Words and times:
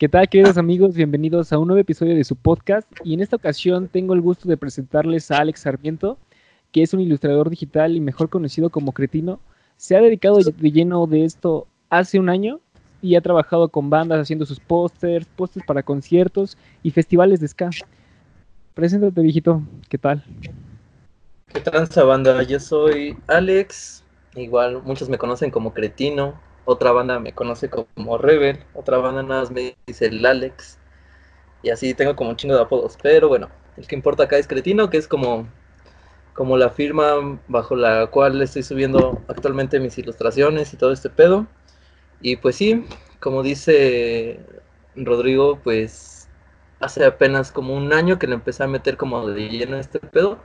¿Qué 0.00 0.08
tal, 0.08 0.30
queridos 0.30 0.56
amigos? 0.56 0.94
Bienvenidos 0.94 1.52
a 1.52 1.58
un 1.58 1.66
nuevo 1.66 1.82
episodio 1.82 2.16
de 2.16 2.24
su 2.24 2.34
podcast. 2.34 2.90
Y 3.04 3.12
en 3.12 3.20
esta 3.20 3.36
ocasión 3.36 3.86
tengo 3.86 4.14
el 4.14 4.22
gusto 4.22 4.48
de 4.48 4.56
presentarles 4.56 5.30
a 5.30 5.36
Alex 5.36 5.60
Sarmiento, 5.60 6.16
que 6.72 6.82
es 6.82 6.94
un 6.94 7.00
ilustrador 7.00 7.50
digital 7.50 7.94
y 7.94 8.00
mejor 8.00 8.30
conocido 8.30 8.70
como 8.70 8.92
Cretino. 8.92 9.40
Se 9.76 9.98
ha 9.98 10.00
dedicado 10.00 10.38
de 10.38 10.70
lleno 10.72 11.06
de 11.06 11.26
esto 11.26 11.66
hace 11.90 12.18
un 12.18 12.30
año 12.30 12.60
y 13.02 13.14
ha 13.14 13.20
trabajado 13.20 13.68
con 13.68 13.90
bandas 13.90 14.20
haciendo 14.20 14.46
sus 14.46 14.58
pósters, 14.58 15.26
pósters 15.36 15.66
para 15.66 15.82
conciertos 15.82 16.56
y 16.82 16.92
festivales 16.92 17.38
de 17.40 17.48
ska. 17.48 17.68
Preséntate, 18.72 19.20
viejito. 19.20 19.60
¿Qué 19.90 19.98
tal? 19.98 20.24
¿Qué 21.48 21.60
tranza, 21.60 22.04
banda? 22.04 22.42
Yo 22.44 22.58
soy 22.58 23.18
Alex. 23.26 24.02
Igual 24.34 24.82
muchos 24.82 25.10
me 25.10 25.18
conocen 25.18 25.50
como 25.50 25.74
Cretino. 25.74 26.40
Otra 26.64 26.92
banda 26.92 27.18
me 27.18 27.32
conoce 27.32 27.70
como 27.70 28.18
Rebel. 28.18 28.64
Otra 28.74 28.98
banda 28.98 29.22
nada 29.22 29.40
más 29.42 29.50
me 29.50 29.76
dice 29.86 30.06
el 30.06 30.24
Alex. 30.24 30.78
Y 31.62 31.70
así 31.70 31.94
tengo 31.94 32.16
como 32.16 32.30
un 32.30 32.36
chingo 32.36 32.54
de 32.54 32.62
apodos. 32.62 32.96
Pero 33.02 33.28
bueno, 33.28 33.48
el 33.76 33.86
que 33.86 33.96
importa 33.96 34.24
acá 34.24 34.38
es 34.38 34.46
Cretino, 34.46 34.90
que 34.90 34.98
es 34.98 35.08
como, 35.08 35.48
como 36.34 36.56
la 36.56 36.70
firma 36.70 37.38
bajo 37.48 37.76
la 37.76 38.06
cual 38.08 38.40
estoy 38.42 38.62
subiendo 38.62 39.22
actualmente 39.28 39.80
mis 39.80 39.98
ilustraciones 39.98 40.72
y 40.72 40.76
todo 40.76 40.92
este 40.92 41.10
pedo. 41.10 41.46
Y 42.20 42.36
pues 42.36 42.56
sí, 42.56 42.84
como 43.20 43.42
dice 43.42 44.40
Rodrigo, 44.96 45.60
pues 45.62 46.28
hace 46.80 47.04
apenas 47.04 47.52
como 47.52 47.74
un 47.74 47.92
año 47.92 48.18
que 48.18 48.26
le 48.26 48.34
empecé 48.34 48.64
a 48.64 48.66
meter 48.66 48.96
como 48.96 49.26
de 49.28 49.48
lleno 49.48 49.76
este 49.76 50.00
pedo. 50.00 50.38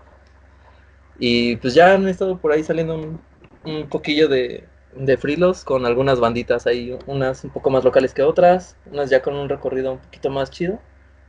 Y 1.19 1.55
pues 1.57 1.73
ya 1.73 1.93
han 1.93 2.07
estado 2.07 2.37
por 2.37 2.51
ahí 2.51 2.63
saliendo 2.63 3.19
un, 3.63 3.89
poquillo 3.89 4.27
de, 4.27 4.67
de 4.95 5.17
frilos 5.17 5.63
con 5.63 5.85
algunas 5.85 6.19
banditas 6.19 6.67
ahí, 6.67 6.97
unas 7.05 7.43
un 7.43 7.49
poco 7.49 7.69
más 7.69 7.83
locales 7.83 8.13
que 8.13 8.23
otras, 8.23 8.75
unas 8.91 9.09
ya 9.09 9.21
con 9.21 9.35
un 9.35 9.49
recorrido 9.49 9.93
un 9.93 9.99
poquito 9.99 10.29
más 10.29 10.51
chido, 10.51 10.79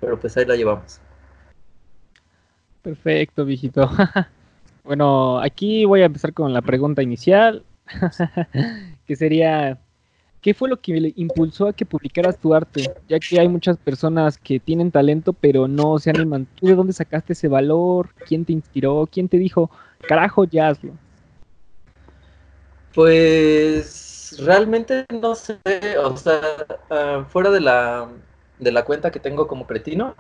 pero 0.01 0.19
pues 0.19 0.37
ahí 0.37 0.45
la 0.45 0.57
llevamos. 0.57 1.01
Perfecto, 2.83 3.45
viejito. 3.45 3.91
bueno, 4.85 5.41
aquí 5.41 5.85
voy 5.85 6.03
a 6.03 6.07
empezar 6.07 6.33
con 6.33 6.53
la 6.53 6.63
pregunta 6.63 7.03
inicial, 7.03 7.65
que 9.07 9.17
sería, 9.17 9.79
¿qué 10.41 10.55
fue 10.55 10.69
lo 10.69 10.81
que 10.81 11.01
le 11.01 11.13
impulsó 11.17 11.67
a 11.67 11.73
que 11.73 11.85
publicaras 11.85 12.39
tu 12.39 12.55
arte? 12.55 12.95
Ya 13.09 13.19
que 13.19 13.41
hay 13.41 13.49
muchas 13.49 13.77
personas 13.77 14.39
que 14.39 14.61
tienen 14.61 14.93
talento, 14.93 15.33
pero 15.33 15.67
no 15.67 15.99
se 15.99 16.11
animan. 16.11 16.47
¿Tú 16.55 16.67
de 16.67 16.77
dónde 16.77 16.93
sacaste 16.93 17.33
ese 17.33 17.49
valor? 17.49 18.11
¿Quién 18.29 18.45
te 18.45 18.53
inspiró? 18.53 19.09
¿Quién 19.11 19.29
te 19.29 19.39
dijo, 19.39 19.71
carajo, 20.07 20.45
ya? 20.45 20.73
Pues 22.97 24.37
realmente 24.41 25.07
no 25.23 25.37
sé, 25.37 25.61
o 26.03 26.17
sea, 26.17 26.41
ah, 26.91 27.27
fuera 27.31 27.51
de 27.53 27.61
la, 27.61 28.11
de 28.59 28.73
la 28.73 28.85
cuenta 28.85 29.13
que 29.13 29.21
tengo 29.21 29.47
como 29.47 29.69
cretino, 29.69 30.17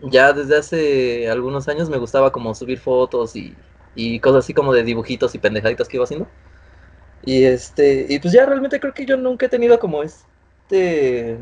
ya 0.00 0.32
desde 0.32 0.56
hace 0.58 1.30
algunos 1.30 1.68
años 1.68 1.88
me 1.90 1.98
gustaba 1.98 2.32
como 2.32 2.54
subir 2.54 2.78
fotos 2.78 3.36
y, 3.36 3.56
y 3.94 4.20
cosas 4.20 4.44
así 4.44 4.54
como 4.54 4.72
de 4.72 4.82
dibujitos 4.84 5.34
y 5.34 5.38
pendejaditas 5.38 5.88
que 5.88 5.96
iba 5.96 6.04
haciendo. 6.04 6.28
Y 7.24 7.44
este, 7.44 8.06
y 8.08 8.20
pues 8.20 8.34
ya 8.34 8.46
realmente 8.46 8.80
creo 8.80 8.94
que 8.94 9.06
yo 9.06 9.16
nunca 9.18 9.46
he 9.46 9.50
tenido 9.50 9.78
como 9.80 10.02
este 10.04 11.38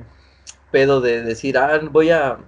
pedo 0.73 1.01
de 1.03 1.23
decir, 1.23 1.59
ah, 1.59 1.81
voy 1.91 2.11
a, 2.11 2.39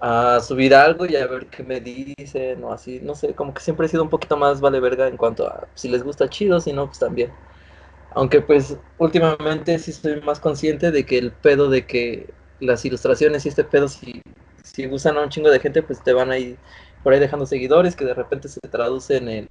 a 0.00 0.40
subir 0.40 0.74
algo 0.74 1.06
y 1.06 1.16
a 1.16 1.26
ver 1.26 1.46
qué 1.48 1.62
me 1.62 1.80
dicen 1.80 2.64
o 2.64 2.72
así, 2.72 3.00
no 3.02 3.14
sé, 3.14 3.34
como 3.34 3.54
que 3.54 3.60
siempre 3.62 3.86
he 3.86 3.88
sido 3.88 4.02
un 4.02 4.10
poquito 4.10 4.36
más 4.36 4.60
vale 4.60 4.80
verga 4.80 5.08
en 5.08 5.16
cuanto 5.16 5.46
a 5.46 5.68
si 5.74 5.88
les 5.88 6.02
gusta 6.02 6.28
chido, 6.28 6.60
si 6.60 6.72
no, 6.72 6.86
pues 6.86 6.98
también. 6.98 7.32
Aunque 8.12 8.40
pues 8.40 8.76
últimamente 8.98 9.78
sí 9.78 9.92
estoy 9.92 10.20
más 10.22 10.40
consciente 10.40 10.90
de 10.90 11.06
que 11.06 11.18
el 11.18 11.32
pedo 11.32 11.70
de 11.70 11.86
que 11.86 12.34
las 12.60 12.84
ilustraciones 12.84 13.46
y 13.46 13.48
este 13.50 13.64
pedo 13.64 13.88
si, 13.88 14.20
si 14.64 14.86
gustan 14.86 15.16
a 15.16 15.22
un 15.22 15.28
chingo 15.30 15.50
de 15.50 15.60
gente, 15.60 15.82
pues 15.82 16.02
te 16.02 16.12
van 16.12 16.30
ahí 16.30 16.58
por 17.02 17.12
ahí 17.12 17.20
dejando 17.20 17.46
seguidores 17.46 17.96
que 17.96 18.04
de 18.04 18.14
repente 18.14 18.48
se 18.48 18.60
traducen 18.60 19.28
en, 19.28 19.48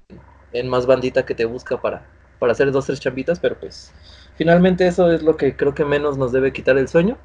en 0.52 0.68
más 0.70 0.86
bandita 0.86 1.26
que 1.26 1.36
te 1.36 1.46
busca 1.46 1.82
para, 1.82 2.06
para 2.40 2.52
hacer 2.52 2.72
dos, 2.72 2.86
tres 2.86 3.00
chambitas, 3.00 3.40
pero 3.40 3.60
pues 3.60 3.94
finalmente 4.36 4.88
eso 4.88 5.12
es 5.12 5.24
lo 5.24 5.38
que 5.38 5.56
creo 5.56 5.74
que 5.74 5.86
menos 5.86 6.18
nos 6.18 6.32
debe 6.32 6.54
quitar 6.54 6.78
el 6.78 6.88
sueño. 6.88 7.18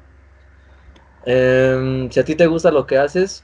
Em, 1.25 2.09
si 2.11 2.19
a 2.19 2.25
ti 2.25 2.35
te 2.35 2.47
gusta 2.47 2.71
lo 2.71 2.85
que 2.85 2.97
haces, 2.97 3.43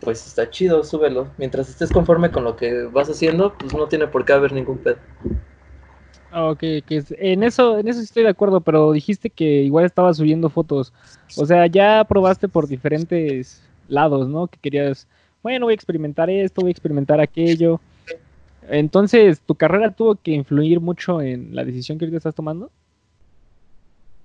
pues 0.00 0.26
está 0.26 0.48
chido, 0.50 0.82
súbelo. 0.84 1.28
Mientras 1.38 1.68
estés 1.68 1.90
conforme 1.90 2.30
con 2.30 2.44
lo 2.44 2.56
que 2.56 2.84
vas 2.84 3.08
haciendo, 3.08 3.54
pues 3.58 3.74
no 3.74 3.86
tiene 3.86 4.06
por 4.06 4.24
qué 4.24 4.32
haber 4.32 4.52
ningún 4.52 4.78
pedo. 4.78 4.96
Ah, 6.30 6.50
ok, 6.50 6.58
que 6.58 7.04
en 7.18 7.42
eso, 7.42 7.78
en 7.78 7.88
eso 7.88 8.00
estoy 8.00 8.22
de 8.22 8.28
acuerdo, 8.28 8.60
pero 8.60 8.92
dijiste 8.92 9.30
que 9.30 9.62
igual 9.62 9.86
estabas 9.86 10.18
subiendo 10.18 10.50
fotos. 10.50 10.92
O 11.36 11.46
sea, 11.46 11.66
ya 11.66 12.04
probaste 12.04 12.48
por 12.48 12.68
diferentes 12.68 13.62
lados, 13.88 14.28
¿no? 14.28 14.46
Que 14.46 14.58
querías, 14.58 15.08
bueno, 15.42 15.66
voy 15.66 15.72
a 15.72 15.74
experimentar 15.74 16.28
esto, 16.28 16.60
voy 16.60 16.70
a 16.70 16.72
experimentar 16.72 17.20
aquello. 17.20 17.80
Entonces, 18.68 19.40
¿tu 19.40 19.54
carrera 19.54 19.90
tuvo 19.90 20.16
que 20.16 20.32
influir 20.32 20.80
mucho 20.80 21.22
en 21.22 21.54
la 21.54 21.64
decisión 21.64 21.98
que 21.98 22.04
ahorita 22.04 22.18
estás 22.18 22.34
tomando? 22.34 22.70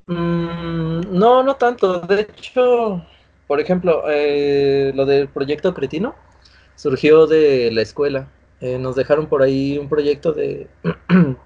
Mm, 0.07 1.17
no, 1.17 1.43
no 1.43 1.55
tanto. 1.55 2.01
De 2.01 2.21
hecho, 2.21 3.05
por 3.47 3.59
ejemplo, 3.59 4.03
eh, 4.09 4.91
lo 4.95 5.05
del 5.05 5.29
proyecto 5.29 5.73
Cretino 5.73 6.15
surgió 6.75 7.27
de 7.27 7.71
la 7.71 7.81
escuela. 7.81 8.29
Eh, 8.61 8.77
nos 8.77 8.95
dejaron 8.95 9.27
por 9.27 9.41
ahí 9.43 9.77
un 9.77 9.89
proyecto 9.89 10.33
de 10.33 10.67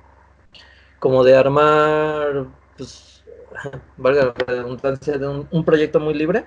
como 0.99 1.23
de 1.23 1.35
armar, 1.35 2.47
pues, 2.77 3.23
valga 3.97 4.25
la 4.25 4.33
redundancia, 4.45 5.17
de 5.17 5.27
un, 5.27 5.65
proyecto 5.65 5.99
muy 5.99 6.13
libre. 6.13 6.45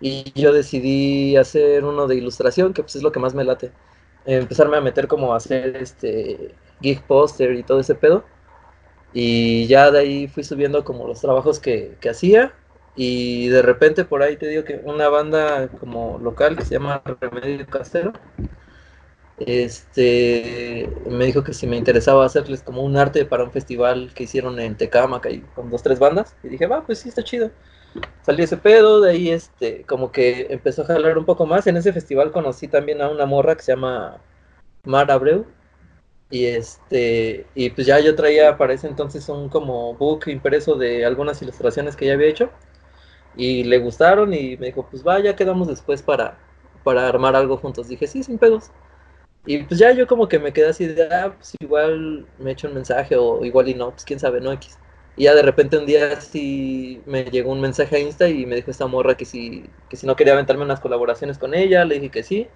Y 0.00 0.32
yo 0.40 0.52
decidí 0.52 1.36
hacer 1.36 1.84
uno 1.84 2.06
de 2.06 2.16
ilustración, 2.16 2.72
que 2.72 2.82
pues 2.82 2.96
es 2.96 3.02
lo 3.02 3.12
que 3.12 3.20
más 3.20 3.34
me 3.34 3.44
late 3.44 3.72
empezarme 4.26 4.76
a 4.76 4.80
meter 4.80 5.08
como 5.08 5.32
a 5.32 5.36
hacer 5.36 5.76
este 5.76 6.54
geek 6.80 7.02
poster 7.06 7.54
y 7.54 7.62
todo 7.62 7.80
ese 7.80 7.94
pedo. 7.94 8.24
Y 9.12 9.66
ya 9.66 9.90
de 9.90 9.98
ahí 10.00 10.28
fui 10.28 10.44
subiendo 10.44 10.84
como 10.84 11.06
los 11.06 11.20
trabajos 11.20 11.58
que, 11.60 11.96
que 12.00 12.10
hacía. 12.10 12.52
Y 12.96 13.48
de 13.48 13.62
repente 13.62 14.04
por 14.04 14.22
ahí 14.22 14.36
te 14.36 14.46
digo 14.48 14.64
que 14.64 14.80
una 14.84 15.08
banda 15.08 15.68
como 15.68 16.18
local 16.18 16.56
que 16.56 16.64
se 16.64 16.74
llama 16.74 17.02
Remedio 17.20 17.66
Casero, 17.66 18.12
este 19.38 20.88
me 21.08 21.24
dijo 21.26 21.42
que 21.42 21.54
si 21.54 21.66
me 21.66 21.76
interesaba 21.76 22.26
hacerles 22.26 22.62
como 22.62 22.82
un 22.82 22.96
arte 22.96 23.24
para 23.24 23.44
un 23.44 23.50
festival 23.52 24.12
que 24.14 24.24
hicieron 24.24 24.60
en 24.60 24.76
Tecama, 24.76 25.20
que 25.22 25.42
con 25.54 25.70
dos, 25.70 25.82
tres 25.82 25.98
bandas. 25.98 26.36
Y 26.42 26.48
dije, 26.48 26.66
va, 26.66 26.84
pues 26.84 26.98
sí, 27.00 27.08
está 27.08 27.22
chido. 27.24 27.50
Salí 28.22 28.42
ese 28.44 28.56
pedo, 28.56 29.00
de 29.00 29.10
ahí 29.12 29.30
este, 29.30 29.84
como 29.86 30.12
que 30.12 30.46
empezó 30.50 30.82
a 30.82 30.86
jalar 30.86 31.18
un 31.18 31.24
poco 31.24 31.46
más. 31.46 31.66
En 31.66 31.76
ese 31.76 31.92
festival 31.92 32.32
conocí 32.32 32.68
también 32.68 33.02
a 33.02 33.08
una 33.08 33.26
morra 33.26 33.56
que 33.56 33.62
se 33.62 33.72
llama 33.72 34.18
Mar 34.84 35.10
Abreu. 35.10 35.46
Y 36.30 36.46
este, 36.46 37.46
y 37.54 37.70
pues 37.70 37.86
ya 37.86 37.98
yo 38.00 38.14
traía 38.14 38.56
para 38.56 38.72
ese 38.74 38.86
entonces 38.86 39.28
un 39.28 39.48
como 39.48 39.94
book 39.94 40.28
impreso 40.28 40.76
de 40.76 41.04
algunas 41.04 41.42
ilustraciones 41.42 41.96
que 41.96 42.06
ya 42.06 42.14
había 42.14 42.28
hecho. 42.28 42.50
Y 43.36 43.64
le 43.64 43.78
gustaron 43.78 44.34
y 44.34 44.56
me 44.58 44.66
dijo, 44.68 44.86
pues 44.90 45.02
vaya, 45.04 45.36
quedamos 45.36 45.68
después 45.68 46.02
para, 46.02 46.38
para 46.84 47.08
armar 47.08 47.36
algo 47.36 47.56
juntos. 47.58 47.88
Dije, 47.88 48.06
sí, 48.06 48.22
sin 48.24 48.38
pedos. 48.38 48.70
Y 49.46 49.64
pues 49.64 49.80
ya 49.80 49.92
yo 49.92 50.06
como 50.06 50.28
que 50.28 50.38
me 50.38 50.52
quedé 50.52 50.68
así 50.68 50.86
de, 50.86 51.04
ah, 51.14 51.34
pues 51.36 51.54
igual 51.60 52.26
me 52.38 52.52
echo 52.52 52.68
un 52.68 52.74
mensaje 52.74 53.16
o 53.16 53.44
igual 53.44 53.68
y 53.68 53.74
no, 53.74 53.90
pues 53.92 54.04
quién 54.04 54.20
sabe, 54.20 54.40
no 54.40 54.52
X. 54.52 54.78
Y 55.16 55.24
ya 55.24 55.34
de 55.34 55.42
repente 55.42 55.78
un 55.78 55.86
día 55.86 56.20
sí 56.20 57.02
me 57.06 57.24
llegó 57.24 57.52
un 57.52 57.60
mensaje 57.60 57.96
a 57.96 58.00
Insta 58.00 58.28
y 58.28 58.46
me 58.46 58.56
dijo 58.56 58.70
esta 58.70 58.86
morra 58.86 59.16
que 59.16 59.24
si, 59.26 59.64
que 59.88 59.96
si 59.96 60.06
no 60.06 60.16
quería 60.16 60.34
aventarme 60.34 60.64
unas 60.64 60.80
colaboraciones 60.80 61.38
con 61.38 61.54
ella, 61.54 61.84
le 61.84 61.96
dije 61.96 62.10
que 62.10 62.22
sí. 62.22 62.48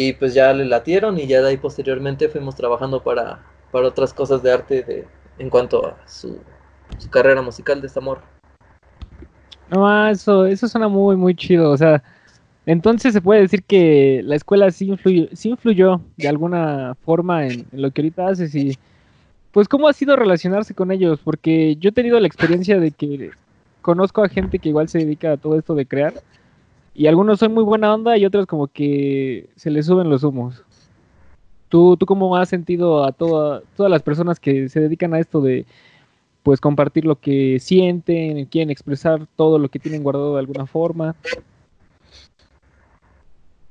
Y 0.00 0.12
pues 0.12 0.32
ya 0.32 0.52
le 0.52 0.64
latieron 0.64 1.18
y 1.18 1.26
ya 1.26 1.42
de 1.42 1.48
ahí 1.48 1.56
posteriormente 1.56 2.28
fuimos 2.28 2.54
trabajando 2.54 3.02
para, 3.02 3.40
para 3.72 3.88
otras 3.88 4.14
cosas 4.14 4.44
de 4.44 4.52
arte 4.52 4.84
de, 4.84 5.04
en 5.40 5.50
cuanto 5.50 5.84
a 5.84 5.96
su, 6.06 6.38
su 6.98 7.10
carrera 7.10 7.42
musical 7.42 7.80
de 7.80 7.88
esta 7.88 8.00
morra. 8.00 8.22
No, 9.68 10.08
eso, 10.08 10.46
eso 10.46 10.68
suena 10.68 10.86
muy, 10.86 11.16
muy 11.16 11.34
chido. 11.34 11.72
O 11.72 11.76
sea, 11.76 12.00
entonces 12.64 13.12
se 13.12 13.20
puede 13.20 13.40
decir 13.40 13.64
que 13.64 14.20
la 14.22 14.36
escuela 14.36 14.70
sí 14.70 14.86
influyó, 14.86 15.26
sí 15.32 15.48
influyó 15.48 16.00
de 16.16 16.28
alguna 16.28 16.94
forma 17.04 17.48
en, 17.48 17.66
en 17.72 17.82
lo 17.82 17.90
que 17.90 18.02
ahorita 18.02 18.28
haces 18.28 18.54
y 18.54 18.78
pues 19.50 19.66
cómo 19.66 19.88
ha 19.88 19.92
sido 19.94 20.14
relacionarse 20.14 20.74
con 20.74 20.92
ellos, 20.92 21.18
porque 21.24 21.74
yo 21.74 21.88
he 21.88 21.92
tenido 21.92 22.20
la 22.20 22.28
experiencia 22.28 22.78
de 22.78 22.92
que 22.92 23.32
conozco 23.82 24.22
a 24.22 24.28
gente 24.28 24.60
que 24.60 24.68
igual 24.68 24.88
se 24.88 24.98
dedica 24.98 25.32
a 25.32 25.36
todo 25.38 25.58
esto 25.58 25.74
de 25.74 25.86
crear, 25.86 26.14
y 26.98 27.06
algunos 27.06 27.38
son 27.38 27.54
muy 27.54 27.62
buena 27.62 27.94
onda 27.94 28.16
y 28.16 28.26
otros 28.26 28.46
como 28.46 28.66
que 28.66 29.48
se 29.54 29.70
les 29.70 29.86
suben 29.86 30.10
los 30.10 30.24
humos. 30.24 30.64
¿Tú, 31.68 31.96
tú 31.96 32.06
cómo 32.06 32.36
has 32.36 32.48
sentido 32.48 33.04
a 33.04 33.12
todas 33.12 33.62
las 33.76 34.02
personas 34.02 34.40
que 34.40 34.68
se 34.68 34.80
dedican 34.80 35.14
a 35.14 35.20
esto 35.20 35.40
de 35.40 35.64
pues 36.42 36.60
compartir 36.60 37.04
lo 37.04 37.20
que 37.20 37.60
sienten, 37.60 38.46
quieren 38.46 38.70
expresar 38.70 39.28
todo 39.36 39.60
lo 39.60 39.68
que 39.68 39.78
tienen 39.78 40.02
guardado 40.02 40.34
de 40.34 40.40
alguna 40.40 40.66
forma? 40.66 41.14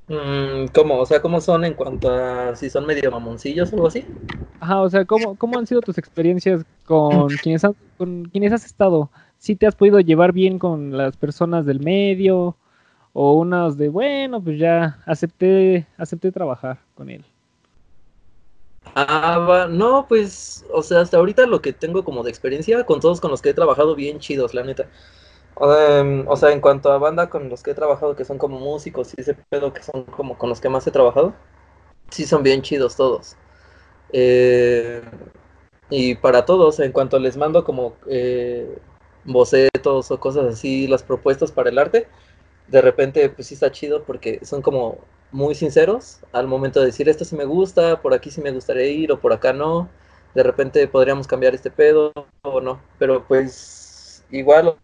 Mm, 0.06 0.68
¿Cómo? 0.74 0.98
O 0.98 1.04
sea, 1.04 1.20
¿cómo 1.20 1.42
son 1.42 1.66
en 1.66 1.74
cuanto 1.74 2.10
a 2.10 2.56
si 2.56 2.70
son 2.70 2.86
medio 2.86 3.10
mamoncillos 3.10 3.70
o 3.72 3.76
algo 3.76 3.88
así? 3.88 4.06
Ajá, 4.58 4.80
o 4.80 4.88
sea, 4.88 5.04
¿cómo, 5.04 5.36
cómo 5.36 5.58
han 5.58 5.66
sido 5.66 5.82
tus 5.82 5.98
experiencias 5.98 6.64
con 6.86 7.28
quienes, 7.42 7.60
con 7.98 8.24
quienes 8.24 8.54
has 8.54 8.64
estado? 8.64 9.10
si 9.36 9.54
te 9.54 9.66
has 9.66 9.76
podido 9.76 10.00
llevar 10.00 10.32
bien 10.32 10.58
con 10.58 10.96
las 10.96 11.16
personas 11.16 11.64
del 11.64 11.80
medio 11.80 12.56
o 13.20 13.32
unas 13.32 13.76
de, 13.76 13.88
bueno, 13.88 14.40
pues 14.40 14.60
ya 14.60 15.02
acepté, 15.04 15.88
acepté 15.96 16.30
trabajar 16.30 16.78
con 16.94 17.10
él. 17.10 17.24
Ah, 18.94 19.66
no, 19.68 20.06
pues, 20.08 20.64
o 20.72 20.84
sea, 20.84 21.00
hasta 21.00 21.16
ahorita 21.16 21.44
lo 21.46 21.60
que 21.60 21.72
tengo 21.72 22.04
como 22.04 22.22
de 22.22 22.30
experiencia 22.30 22.84
con 22.84 23.00
todos 23.00 23.20
con 23.20 23.32
los 23.32 23.42
que 23.42 23.48
he 23.48 23.54
trabajado 23.54 23.96
bien 23.96 24.20
chidos, 24.20 24.54
la 24.54 24.62
neta. 24.62 24.88
Em, 25.60 26.28
o 26.28 26.36
sea, 26.36 26.52
en 26.52 26.60
cuanto 26.60 26.92
a 26.92 26.98
banda 26.98 27.28
con 27.28 27.48
los 27.48 27.64
que 27.64 27.72
he 27.72 27.74
trabajado, 27.74 28.14
que 28.14 28.24
son 28.24 28.38
como 28.38 28.60
músicos 28.60 29.12
y 29.16 29.20
ese 29.20 29.34
pedo 29.34 29.72
que 29.72 29.82
son 29.82 30.04
como 30.04 30.38
con 30.38 30.48
los 30.48 30.60
que 30.60 30.68
más 30.68 30.86
he 30.86 30.92
trabajado, 30.92 31.34
sí 32.10 32.24
son 32.24 32.44
bien 32.44 32.62
chidos 32.62 32.94
todos. 32.96 33.36
Eh, 34.12 35.02
y 35.90 36.14
para 36.16 36.44
todos, 36.44 36.78
en 36.80 36.92
cuanto 36.92 37.18
les 37.18 37.36
mando 37.36 37.64
como 37.64 37.94
eh, 38.08 38.78
bocetos 39.24 40.10
o 40.12 40.20
cosas 40.20 40.46
así, 40.46 40.86
las 40.86 41.02
propuestas 41.02 41.50
para 41.52 41.70
el 41.70 41.78
arte, 41.78 42.06
de 42.68 42.80
repente 42.82 43.28
pues 43.30 43.48
sí 43.48 43.54
está 43.54 43.70
chido 43.72 44.04
porque 44.04 44.40
son 44.44 44.62
como 44.62 44.98
muy 45.32 45.54
sinceros 45.54 46.20
al 46.32 46.46
momento 46.46 46.80
de 46.80 46.86
decir 46.86 47.08
esto 47.08 47.24
sí 47.24 47.36
me 47.36 47.44
gusta, 47.44 48.00
por 48.02 48.14
aquí 48.14 48.30
sí 48.30 48.40
me 48.40 48.50
gustaría 48.52 48.86
ir 48.86 49.12
o 49.12 49.20
por 49.20 49.32
acá 49.32 49.52
no, 49.52 49.88
de 50.34 50.42
repente 50.42 50.86
podríamos 50.88 51.26
cambiar 51.26 51.54
este 51.54 51.70
pedo 51.70 52.12
o 52.42 52.60
no, 52.60 52.80
pero 52.98 53.26
pues 53.26 54.24
igual, 54.30 54.76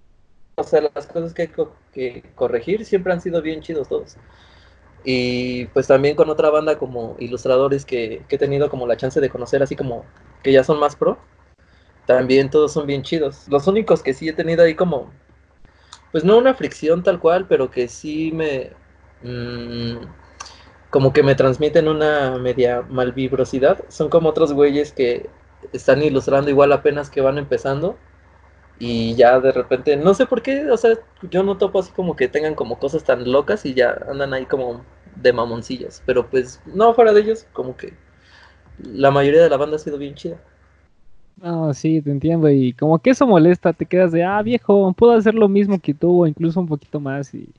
o 0.57 0.65
sea, 0.65 0.83
las 0.95 1.07
cosas 1.07 1.35
que 1.35 1.43
hay 1.43 1.53
que 1.93 2.23
corregir 2.35 2.85
siempre 2.85 3.13
han 3.13 3.21
sido 3.21 3.43
bien 3.43 3.61
chidos 3.63 3.89
todos. 3.89 4.17
Y 5.05 5.67
pues 5.67 5.87
también 5.87 6.17
con 6.17 6.31
otra 6.31 6.51
banda 6.51 6.79
como 6.79 7.17
ilustradores 7.19 7.85
que, 7.85 8.25
que 8.29 8.37
he 8.37 8.39
tenido 8.39 8.71
como 8.71 8.87
la 8.87 8.97
chance 8.97 9.21
de 9.21 9.31
conocer 9.31 9.63
así 9.63 9.77
como 9.77 10.05
que 10.43 10.53
ya 10.53 10.65
son 10.65 10.81
más 10.81 10.97
pro, 10.97 11.19
también 12.07 12.51
todos 12.51 12.73
son 12.73 12.87
bien 12.87 13.03
chidos. 13.03 13.49
Los 13.49 13.67
únicos 13.67 14.03
que 14.03 14.15
sí 14.15 14.29
he 14.29 14.33
tenido 14.33 14.63
ahí 14.65 14.75
como, 14.75 15.11
pues 16.15 16.23
no 16.23 16.39
una 16.39 16.55
fricción 16.55 17.03
tal 17.03 17.19
cual, 17.19 17.47
pero 17.49 17.73
que 17.73 17.89
sí 17.89 18.31
me... 18.31 18.71
Mmm, 19.23 19.97
como 20.89 21.13
que 21.13 21.25
me 21.25 21.35
transmiten 21.35 21.89
una 21.89 22.39
media 22.39 22.83
malvibrosidad. 22.83 23.85
Son 23.89 24.11
como 24.11 24.29
otros 24.29 24.53
güeyes 24.53 24.93
que 24.93 25.29
están 25.73 26.05
ilustrando 26.05 26.51
igual 26.51 26.73
apenas 26.73 27.11
que 27.11 27.21
van 27.21 27.37
empezando. 27.37 27.99
Y 28.79 29.17
ya 29.17 29.41
de 29.41 29.51
repente, 29.51 29.97
no 29.97 30.15
sé 30.15 30.27
por 30.27 30.41
qué, 30.41 30.71
o 30.71 30.77
sea, 30.77 30.97
yo 31.33 31.43
no 31.43 31.59
topo 31.59 31.81
así 31.81 31.91
como 31.91 32.15
que 32.15 32.29
tengan 32.29 32.55
como 32.55 32.79
cosas 32.79 33.03
tan 33.03 33.33
locas 33.33 33.67
y 33.67 33.75
ya 33.75 33.99
andan 34.09 34.35
ahí 34.35 34.47
como 34.47 34.85
de 35.17 35.33
mamoncillas. 35.33 36.01
Pero 36.07 36.31
pues, 36.31 36.63
no, 36.65 36.95
fuera 36.95 37.13
de 37.13 37.23
ellos, 37.23 37.49
como 37.53 37.77
que 37.77 37.93
la 38.79 39.11
mayoría 39.11 39.43
de 39.43 39.51
la 39.51 39.57
banda 39.57 39.77
ha 39.77 39.81
sido 39.81 39.99
bien 39.99 40.15
chida. 40.15 40.41
No, 41.45 41.73
sí, 41.75 42.01
te 42.03 42.11
entiendo. 42.11 42.51
Y 42.51 42.73
como 42.73 42.99
que 42.99 43.11
eso 43.11 43.27
molesta, 43.27 43.73
te 43.73 43.87
quedas 43.87 44.11
de, 44.13 44.25
ah, 44.25 44.43
viejo, 44.43 44.93
puedo 44.95 45.13
hacer 45.13 45.35
lo 45.35 45.49
mismo 45.49 45.79
que 45.81 45.95
tú, 45.95 46.23
o 46.23 46.27
incluso 46.27 46.59
un 46.61 46.67
poquito 46.67 46.99
más. 47.01 47.33
Y 47.35 47.53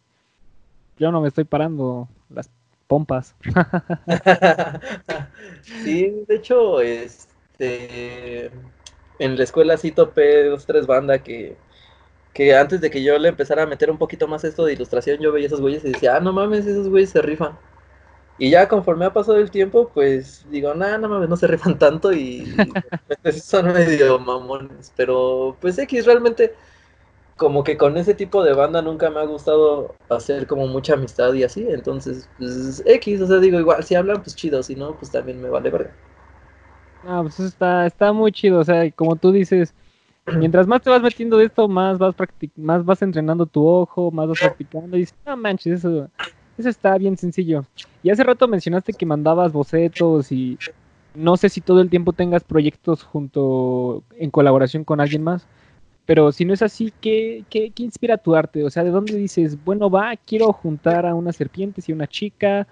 yo 0.97 1.11
no 1.11 1.21
me 1.21 1.27
estoy 1.27 1.43
parando 1.43 2.07
las 2.29 2.49
pompas. 2.87 3.35
sí, 5.83 6.11
de 6.27 6.35
hecho, 6.35 6.81
este 6.81 8.51
en 9.19 9.37
la 9.37 9.43
escuela 9.43 9.77
sí 9.77 9.91
topé 9.91 10.45
dos, 10.45 10.65
tres 10.65 10.85
bandas 10.88 11.21
que, 11.21 11.57
que 12.33 12.55
antes 12.55 12.81
de 12.81 12.89
que 12.91 13.03
yo 13.03 13.17
le 13.19 13.29
empezara 13.29 13.63
a 13.63 13.67
meter 13.67 13.91
un 13.91 13.99
poquito 13.99 14.27
más 14.27 14.43
esto 14.45 14.65
de 14.65 14.73
ilustración, 14.73 15.19
yo 15.21 15.31
veía 15.33 15.47
esos 15.47 15.61
güeyes 15.61 15.85
y 15.85 15.89
decía, 15.89 16.17
ah, 16.17 16.21
no 16.21 16.33
mames, 16.33 16.65
esos 16.67 16.89
güeyes 16.89 17.11
se 17.11 17.21
rifan. 17.21 17.59
Y 18.37 18.49
ya 18.49 18.67
conforme 18.67 19.05
ha 19.05 19.13
pasado 19.13 19.37
el 19.37 19.49
tiempo, 19.49 19.89
pues 19.93 20.45
digo, 20.49 20.73
nada, 20.73 20.97
no 20.97 21.07
mames, 21.07 21.29
no 21.29 21.37
se 21.37 21.47
rifan 21.47 21.79
tanto 21.79 22.11
y, 22.11 22.45
son 23.41 23.73
medio 23.73 24.19
mamones. 24.19 24.91
Pero 24.95 25.57
pues 25.61 25.77
X 25.77 26.05
realmente 26.05 26.53
como 27.37 27.63
que 27.63 27.77
con 27.77 27.97
ese 27.97 28.13
tipo 28.13 28.43
de 28.43 28.53
banda 28.53 28.81
nunca 28.81 29.09
me 29.09 29.19
ha 29.19 29.25
gustado 29.25 29.95
hacer 30.09 30.47
como 30.47 30.67
mucha 30.67 30.93
amistad 30.93 31.33
y 31.33 31.43
así, 31.43 31.67
entonces, 31.69 32.29
pues 32.37 32.81
X, 32.85 33.21
o 33.21 33.27
sea, 33.27 33.39
digo, 33.39 33.59
igual, 33.59 33.83
si 33.83 33.95
hablan, 33.95 34.21
pues 34.21 34.35
chido, 34.35 34.63
si 34.63 34.75
no, 34.75 34.93
pues 34.93 35.11
también 35.11 35.41
me 35.41 35.49
vale 35.49 35.69
verga. 35.69 35.91
Ah, 37.05 37.19
pues 37.21 37.39
está, 37.39 37.85
está 37.85 38.13
muy 38.13 38.31
chido, 38.31 38.59
o 38.59 38.63
sea, 38.63 38.89
como 38.91 39.15
tú 39.17 39.31
dices, 39.31 39.73
mientras 40.38 40.65
más 40.65 40.81
te 40.81 40.89
vas 40.89 41.01
metiendo 41.01 41.38
de 41.38 41.45
esto, 41.45 41.67
más 41.67 41.97
vas 41.97 42.15
más 42.55 42.85
vas 42.85 43.01
entrenando 43.01 43.45
tu 43.45 43.67
ojo, 43.67 44.11
más 44.11 44.29
vas 44.29 44.39
practicando, 44.39 44.95
y 44.95 45.01
dices, 45.01 45.15
no 45.25 45.35
manches, 45.35 45.79
eso, 45.79 46.09
eso 46.57 46.69
está 46.69 46.97
bien 46.97 47.17
sencillo. 47.17 47.65
Y 48.03 48.09
hace 48.09 48.23
rato 48.23 48.47
mencionaste 48.47 48.93
que 48.93 49.05
mandabas 49.05 49.51
bocetos 49.51 50.31
y 50.31 50.57
no 51.13 51.37
sé 51.37 51.49
si 51.49 51.61
todo 51.61 51.81
el 51.81 51.89
tiempo 51.89 52.13
tengas 52.13 52.43
proyectos 52.43 53.03
junto, 53.03 54.03
en 54.17 54.31
colaboración 54.31 54.83
con 54.83 54.99
alguien 54.99 55.23
más. 55.23 55.47
Pero 56.05 56.31
si 56.31 56.45
no 56.45 56.53
es 56.53 56.61
así, 56.61 56.93
¿qué, 57.01 57.43
inspira 57.77 58.17
tu 58.17 58.35
arte? 58.35 58.63
O 58.63 58.69
sea, 58.69 58.83
¿de 58.83 58.91
dónde 58.91 59.15
dices, 59.15 59.57
bueno, 59.63 59.89
va, 59.89 60.15
quiero 60.15 60.53
juntar 60.53 61.05
a 61.05 61.15
una 61.15 61.33
serpiente 61.33 61.81
y 61.85 61.91
una 61.93 62.05
chica, 62.05 62.67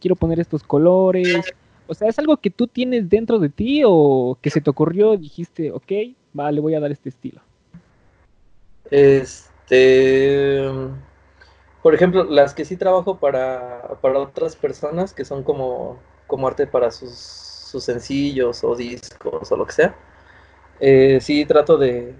quiero 0.00 0.16
poner 0.16 0.38
estos 0.38 0.62
colores? 0.62 1.40
O 1.86 1.94
sea, 1.94 2.08
¿es 2.08 2.18
algo 2.18 2.36
que 2.36 2.50
tú 2.50 2.66
tienes 2.66 3.08
dentro 3.08 3.38
de 3.38 3.48
ti 3.48 3.82
o 3.86 4.38
que 4.40 4.50
se 4.50 4.60
te 4.60 4.68
ocurrió, 4.68 5.16
dijiste, 5.16 5.72
ok, 5.72 5.92
va, 6.38 6.52
le 6.52 6.60
voy 6.60 6.74
a 6.74 6.80
dar 6.80 6.92
este 6.92 7.08
estilo? 7.08 7.40
Este, 8.90 10.70
por 11.84 11.94
ejemplo, 11.94 12.24
las 12.24 12.54
que 12.54 12.66
sí 12.66 12.78
trabajo 12.78 13.20
para, 13.20 13.98
para 14.02 14.20
otras 14.20 14.56
personas, 14.56 15.14
que 15.14 15.26
son 15.26 15.44
como, 15.44 16.00
como 16.28 16.48
arte 16.48 16.66
para 16.66 16.90
sus, 16.92 17.12
sus 17.14 17.84
sencillos 17.84 18.64
o 18.64 18.76
discos 18.76 19.52
o 19.52 19.58
lo 19.58 19.66
que 19.66 19.74
sea, 19.74 19.96
eh, 20.80 21.18
sí 21.22 21.46
trato 21.46 21.78
de, 21.78 22.14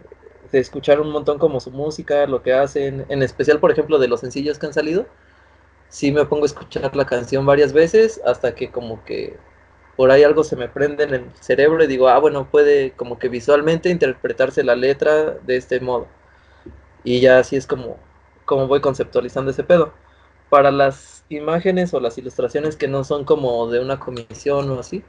de 0.52 0.60
escuchar 0.60 1.00
un 1.00 1.10
montón 1.12 1.38
como 1.38 1.60
su 1.60 1.70
música, 1.72 2.26
lo 2.26 2.42
que 2.42 2.54
hacen, 2.54 3.06
en 3.10 3.22
especial 3.22 3.60
por 3.60 3.72
ejemplo 3.72 3.98
de 3.98 4.08
los 4.08 4.20
sencillos 4.20 4.58
que 4.58 4.66
han 4.66 4.74
salido, 4.74 5.06
sí 5.88 6.12
me 6.12 6.26
pongo 6.26 6.44
a 6.44 6.46
escuchar 6.46 6.96
la 6.96 7.06
canción 7.06 7.46
varias 7.46 7.72
veces 7.72 8.20
hasta 8.26 8.54
que 8.54 8.70
como 8.70 9.04
que 9.04 9.38
por 9.96 10.10
ahí 10.10 10.24
algo 10.24 10.44
se 10.44 10.56
me 10.56 10.68
prende 10.68 11.04
en 11.04 11.14
el 11.14 11.26
cerebro 11.40 11.84
y 11.84 11.88
digo, 11.88 12.08
ah, 12.08 12.18
bueno, 12.18 12.50
puede 12.50 12.92
como 12.92 13.18
que 13.18 13.28
visualmente 13.28 13.90
interpretarse 13.90 14.64
la 14.64 14.76
letra 14.76 15.32
de 15.32 15.56
este 15.56 15.80
modo. 15.80 16.08
Y 17.04 17.20
ya 17.20 17.38
así 17.38 17.56
es 17.56 17.66
como, 17.66 17.98
como 18.44 18.68
voy 18.68 18.80
conceptualizando 18.80 19.50
ese 19.50 19.64
pedo. 19.64 19.92
Para 20.50 20.70
las 20.70 21.24
imágenes 21.30 21.94
o 21.94 22.00
las 22.00 22.18
ilustraciones 22.18 22.76
que 22.76 22.88
no 22.88 23.04
son 23.04 23.24
como 23.24 23.68
de 23.68 23.80
una 23.80 23.98
comisión 24.00 24.70
o 24.70 24.80
así, 24.80 25.04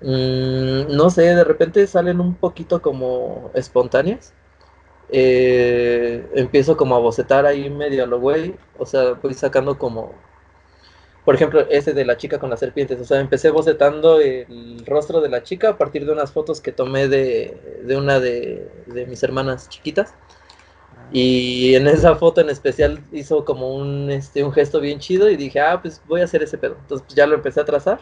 Mm, 0.00 0.94
no 0.96 1.10
sé, 1.10 1.22
de 1.22 1.44
repente 1.44 1.86
salen 1.86 2.20
un 2.20 2.34
poquito 2.36 2.82
como 2.82 3.50
espontáneas. 3.54 4.34
Eh, 5.10 6.28
empiezo 6.34 6.76
como 6.76 6.96
a 6.96 7.00
bocetar 7.00 7.46
ahí 7.46 7.70
medio 7.70 8.04
a 8.04 8.06
lo 8.06 8.20
güey. 8.20 8.56
O 8.78 8.86
sea, 8.86 9.14
voy 9.14 9.34
sacando 9.34 9.78
como. 9.78 10.12
Por 11.24 11.36
ejemplo, 11.36 11.60
ese 11.70 11.92
de 11.92 12.04
la 12.04 12.16
chica 12.16 12.38
con 12.40 12.50
las 12.50 12.58
serpientes. 12.60 13.00
O 13.00 13.04
sea, 13.04 13.20
empecé 13.20 13.50
bocetando 13.50 14.20
el 14.20 14.84
rostro 14.86 15.20
de 15.20 15.28
la 15.28 15.42
chica 15.44 15.70
a 15.70 15.78
partir 15.78 16.04
de 16.04 16.12
unas 16.12 16.32
fotos 16.32 16.60
que 16.60 16.72
tomé 16.72 17.06
de, 17.08 17.80
de 17.84 17.96
una 17.96 18.18
de, 18.18 18.68
de 18.86 19.06
mis 19.06 19.22
hermanas 19.22 19.68
chiquitas. 19.68 20.14
Y 21.12 21.74
en 21.74 21.86
esa 21.88 22.16
foto 22.16 22.40
en 22.40 22.48
especial 22.50 23.00
hizo 23.12 23.44
como 23.44 23.74
un, 23.76 24.10
este, 24.10 24.44
un 24.44 24.52
gesto 24.52 24.80
bien 24.80 24.98
chido 24.98 25.28
y 25.30 25.36
dije, 25.36 25.60
ah, 25.60 25.80
pues 25.82 26.02
voy 26.08 26.22
a 26.22 26.24
hacer 26.24 26.42
ese 26.42 26.58
pedo. 26.58 26.76
Entonces 26.80 27.04
pues, 27.06 27.16
ya 27.16 27.26
lo 27.26 27.34
empecé 27.34 27.60
a 27.60 27.64
trazar 27.64 28.00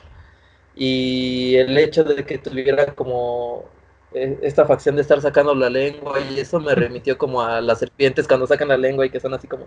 y 0.77 1.57
el 1.57 1.77
hecho 1.79 2.05
de 2.05 2.25
que 2.27 2.39
tuviera 2.39 2.95
como 2.95 3.65
eh, 4.15 4.39
esta 4.43 4.67
facción 4.67 4.97
de 4.97 5.03
estar 5.03 5.21
sacando 5.23 5.55
la 5.55 5.71
lengua 5.71 6.21
y 6.21 6.41
eso 6.41 6.61
me 6.61 6.75
remitió 6.75 7.19
como 7.19 7.43
a 7.43 7.61
las 7.61 7.81
serpientes 7.81 8.29
cuando 8.29 8.47
sacan 8.47 8.69
la 8.69 8.77
lengua 8.79 9.07
y 9.07 9.11
que 9.11 9.21
son 9.21 9.35
así 9.35 9.49
como 9.49 9.67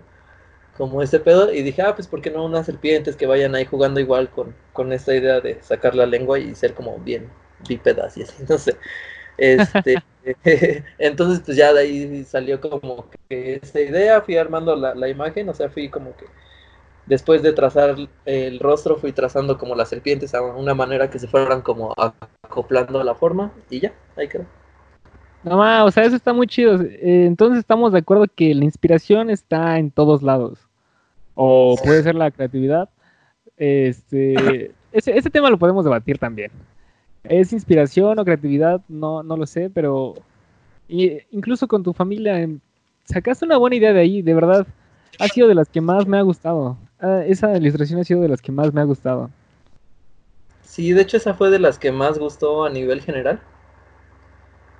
como 0.76 1.02
ese 1.02 1.20
pedo 1.20 1.52
y 1.52 1.62
dije, 1.62 1.82
ah, 1.82 1.94
pues 1.94 2.08
¿por 2.08 2.20
qué 2.20 2.30
no 2.30 2.44
unas 2.44 2.66
serpientes 2.66 3.16
que 3.16 3.26
vayan 3.26 3.54
ahí 3.54 3.64
jugando 3.64 4.00
igual 4.00 4.30
con, 4.30 4.54
con 4.72 4.92
esta 4.92 5.14
idea 5.14 5.40
de 5.40 5.62
sacar 5.62 5.94
la 5.94 6.06
lengua 6.06 6.38
y 6.38 6.54
ser 6.54 6.74
como 6.74 6.98
bien 6.98 7.30
bípedas 7.68 8.16
y 8.16 8.22
así, 8.22 8.44
no 8.48 8.58
sé. 8.58 8.76
Este, 9.36 10.02
entonces 10.98 11.42
pues 11.44 11.56
ya 11.56 11.72
de 11.72 11.80
ahí 11.80 12.24
salió 12.24 12.60
como 12.60 13.06
que 13.28 13.60
esta 13.62 13.80
idea, 13.80 14.20
fui 14.20 14.36
armando 14.36 14.74
la, 14.74 14.94
la 14.94 15.08
imagen, 15.08 15.48
o 15.48 15.54
sea, 15.54 15.68
fui 15.68 15.88
como 15.88 16.16
que 16.16 16.26
después 17.06 17.42
de 17.42 17.52
trazar 17.52 17.96
el 18.24 18.58
rostro 18.60 18.96
fui 18.96 19.12
trazando 19.12 19.58
como 19.58 19.74
las 19.74 19.88
serpientes 19.88 20.34
a 20.34 20.42
una 20.42 20.74
manera 20.74 21.10
que 21.10 21.18
se 21.18 21.28
fueran 21.28 21.60
como 21.60 21.94
acoplando 22.42 23.00
a 23.00 23.04
la 23.04 23.14
forma 23.14 23.52
y 23.70 23.80
ya, 23.80 23.92
ahí 24.16 24.28
quedó. 24.28 24.46
No, 25.42 25.84
o 25.84 25.90
sea, 25.90 26.04
eso 26.04 26.16
está 26.16 26.32
muy 26.32 26.46
chido. 26.46 26.80
Eh, 26.80 27.26
entonces 27.26 27.58
estamos 27.58 27.92
de 27.92 27.98
acuerdo 27.98 28.24
que 28.34 28.54
la 28.54 28.64
inspiración 28.64 29.28
está 29.28 29.78
en 29.78 29.90
todos 29.90 30.22
lados. 30.22 30.58
O 31.34 31.76
puede 31.84 32.02
ser 32.02 32.14
la 32.14 32.30
creatividad. 32.30 32.88
Este, 33.58 34.72
ese, 34.92 35.18
ese 35.18 35.30
tema 35.30 35.50
lo 35.50 35.58
podemos 35.58 35.84
debatir 35.84 36.18
también. 36.18 36.50
¿Es 37.24 37.52
inspiración 37.52 38.18
o 38.18 38.24
creatividad? 38.24 38.82
No, 38.88 39.22
no 39.22 39.36
lo 39.36 39.46
sé, 39.46 39.70
pero 39.70 40.14
incluso 40.88 41.68
con 41.68 41.82
tu 41.82 41.92
familia 41.92 42.48
sacaste 43.04 43.44
una 43.44 43.56
buena 43.58 43.76
idea 43.76 43.92
de 43.92 44.00
ahí, 44.00 44.22
de 44.22 44.34
verdad. 44.34 44.66
Ha 45.18 45.28
sido 45.28 45.48
de 45.48 45.54
las 45.54 45.68
que 45.68 45.80
más 45.80 46.06
me 46.06 46.18
ha 46.18 46.22
gustado. 46.22 46.78
Ah, 47.00 47.22
esa 47.26 47.56
ilustración 47.56 48.00
ha 48.00 48.04
sido 48.04 48.20
de 48.22 48.28
las 48.28 48.42
que 48.42 48.52
más 48.52 48.72
me 48.74 48.80
ha 48.80 48.84
gustado. 48.84 49.30
Sí, 50.62 50.92
de 50.92 51.02
hecho 51.02 51.16
esa 51.16 51.34
fue 51.34 51.48
de 51.50 51.60
las 51.60 51.78
que 51.78 51.92
más 51.92 52.18
gustó 52.18 52.64
a 52.64 52.70
nivel 52.70 53.00
general. 53.00 53.40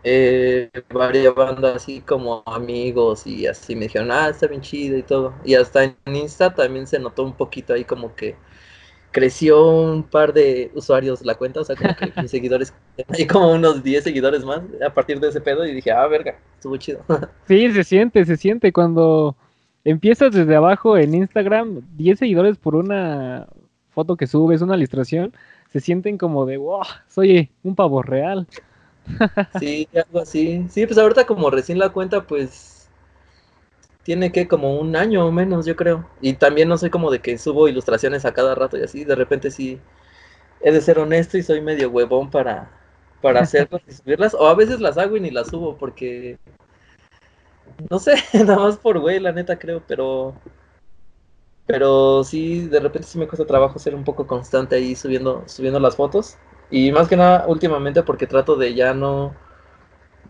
eh, 0.02 0.70
varias 0.92 1.34
bandas 1.34 1.76
así 1.76 2.00
como 2.02 2.42
amigos 2.46 3.26
y 3.26 3.46
así 3.46 3.74
me 3.74 3.86
dijeron, 3.86 4.10
ah, 4.12 4.28
está 4.28 4.46
bien 4.46 4.60
chido 4.60 4.98
y 4.98 5.02
todo. 5.02 5.34
Y 5.44 5.54
hasta 5.54 5.84
en 5.84 5.96
Insta 6.06 6.54
también 6.54 6.86
se 6.86 6.98
notó 6.98 7.22
un 7.24 7.34
poquito 7.36 7.72
ahí 7.74 7.84
como 7.84 8.14
que 8.14 8.36
creció 9.14 9.64
un 9.64 10.02
par 10.02 10.32
de 10.32 10.72
usuarios 10.74 11.24
la 11.24 11.36
cuenta, 11.36 11.60
o 11.60 11.64
sea, 11.64 11.76
como 11.76 11.94
que 11.94 12.12
mis 12.20 12.30
seguidores, 12.30 12.74
hay 13.08 13.26
como 13.26 13.52
unos 13.52 13.82
10 13.82 14.02
seguidores 14.02 14.44
más 14.44 14.60
a 14.84 14.92
partir 14.92 15.20
de 15.20 15.28
ese 15.28 15.40
pedo 15.40 15.64
y 15.64 15.72
dije, 15.72 15.92
ah, 15.92 16.06
verga, 16.08 16.36
estuvo 16.56 16.76
chido. 16.76 17.00
Sí, 17.46 17.70
se 17.70 17.84
siente, 17.84 18.24
se 18.24 18.36
siente 18.36 18.72
cuando 18.72 19.36
empiezas 19.84 20.32
desde 20.32 20.56
abajo 20.56 20.98
en 20.98 21.14
Instagram, 21.14 21.82
10 21.96 22.18
seguidores 22.18 22.58
por 22.58 22.74
una 22.74 23.46
foto 23.94 24.16
que 24.16 24.26
subes, 24.26 24.62
una 24.62 24.76
ilustración, 24.76 25.32
se 25.72 25.78
sienten 25.78 26.18
como 26.18 26.44
de, 26.44 26.56
wow, 26.56 26.82
soy 27.08 27.50
un 27.62 27.76
pavo 27.76 28.02
real. 28.02 28.48
Sí, 29.60 29.88
algo 29.94 30.20
así. 30.20 30.66
Sí, 30.70 30.86
pues 30.86 30.98
ahorita 30.98 31.24
como 31.24 31.50
recién 31.50 31.78
la 31.78 31.90
cuenta, 31.90 32.26
pues 32.26 32.73
tiene 34.04 34.32
que 34.32 34.46
como 34.46 34.78
un 34.78 34.96
año 34.96 35.26
o 35.26 35.32
menos, 35.32 35.66
yo 35.66 35.76
creo. 35.76 36.08
Y 36.20 36.34
también 36.34 36.68
no 36.68 36.78
soy 36.78 36.90
como 36.90 37.10
de 37.10 37.20
que 37.20 37.38
subo 37.38 37.68
ilustraciones 37.68 38.24
a 38.24 38.34
cada 38.34 38.54
rato 38.54 38.76
y 38.78 38.82
así. 38.82 39.04
De 39.04 39.14
repente 39.16 39.50
sí 39.50 39.80
he 40.60 40.72
de 40.72 40.80
ser 40.80 40.98
honesto 40.98 41.38
y 41.38 41.42
soy 41.42 41.60
medio 41.62 41.90
huevón 41.90 42.30
para, 42.30 42.70
para 43.22 43.40
hacerlas 43.42 43.82
y 43.88 43.92
subirlas. 43.92 44.34
O 44.34 44.46
a 44.46 44.54
veces 44.54 44.80
las 44.80 44.98
hago 44.98 45.16
y 45.16 45.20
ni 45.20 45.30
las 45.30 45.48
subo 45.48 45.76
porque... 45.76 46.38
No 47.90 47.98
sé, 47.98 48.14
nada 48.34 48.58
más 48.58 48.76
por 48.76 49.00
güey, 49.00 49.18
la 49.20 49.32
neta 49.32 49.58
creo, 49.58 49.82
pero... 49.86 50.34
Pero 51.66 52.22
sí, 52.24 52.68
de 52.68 52.78
repente 52.78 53.08
sí 53.08 53.18
me 53.18 53.26
cuesta 53.26 53.46
trabajo 53.46 53.78
ser 53.78 53.94
un 53.94 54.04
poco 54.04 54.26
constante 54.26 54.76
ahí 54.76 54.94
subiendo, 54.94 55.44
subiendo 55.46 55.80
las 55.80 55.96
fotos. 55.96 56.36
Y 56.70 56.92
más 56.92 57.08
que 57.08 57.16
nada 57.16 57.46
últimamente 57.48 58.02
porque 58.02 58.26
trato 58.26 58.56
de 58.56 58.74
ya 58.74 58.92
no 58.92 59.34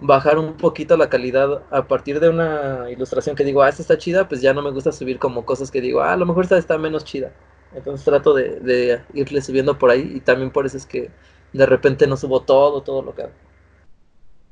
bajar 0.04 0.38
un 0.38 0.54
poquito 0.54 0.96
la 0.96 1.08
calidad 1.08 1.62
a 1.70 1.88
partir 1.88 2.20
de 2.20 2.28
una 2.28 2.90
ilustración 2.90 3.34
que 3.34 3.44
digo, 3.44 3.62
ah, 3.62 3.68
esta 3.68 3.82
está 3.82 3.96
chida, 3.96 4.28
pues 4.28 4.42
ya 4.42 4.52
no 4.52 4.62
me 4.62 4.70
gusta 4.70 4.92
subir 4.92 5.18
como 5.18 5.44
cosas 5.44 5.70
que 5.70 5.80
digo, 5.80 6.00
ah, 6.02 6.12
a 6.12 6.16
lo 6.16 6.26
mejor 6.26 6.44
esta 6.44 6.58
está 6.58 6.76
menos 6.76 7.04
chida. 7.04 7.32
Entonces 7.74 8.04
trato 8.04 8.34
de, 8.34 9.00
irle 9.14 9.40
subiendo 9.40 9.78
por 9.78 9.90
ahí 9.90 10.12
y 10.14 10.20
también 10.20 10.50
por 10.50 10.66
eso 10.66 10.76
es 10.76 10.86
que 10.86 11.10
de 11.52 11.66
repente 11.66 12.06
no 12.06 12.16
subo 12.16 12.40
todo, 12.40 12.82
todo 12.82 13.02
lo 13.02 13.14
que 13.14 13.22
hago. 13.22 13.32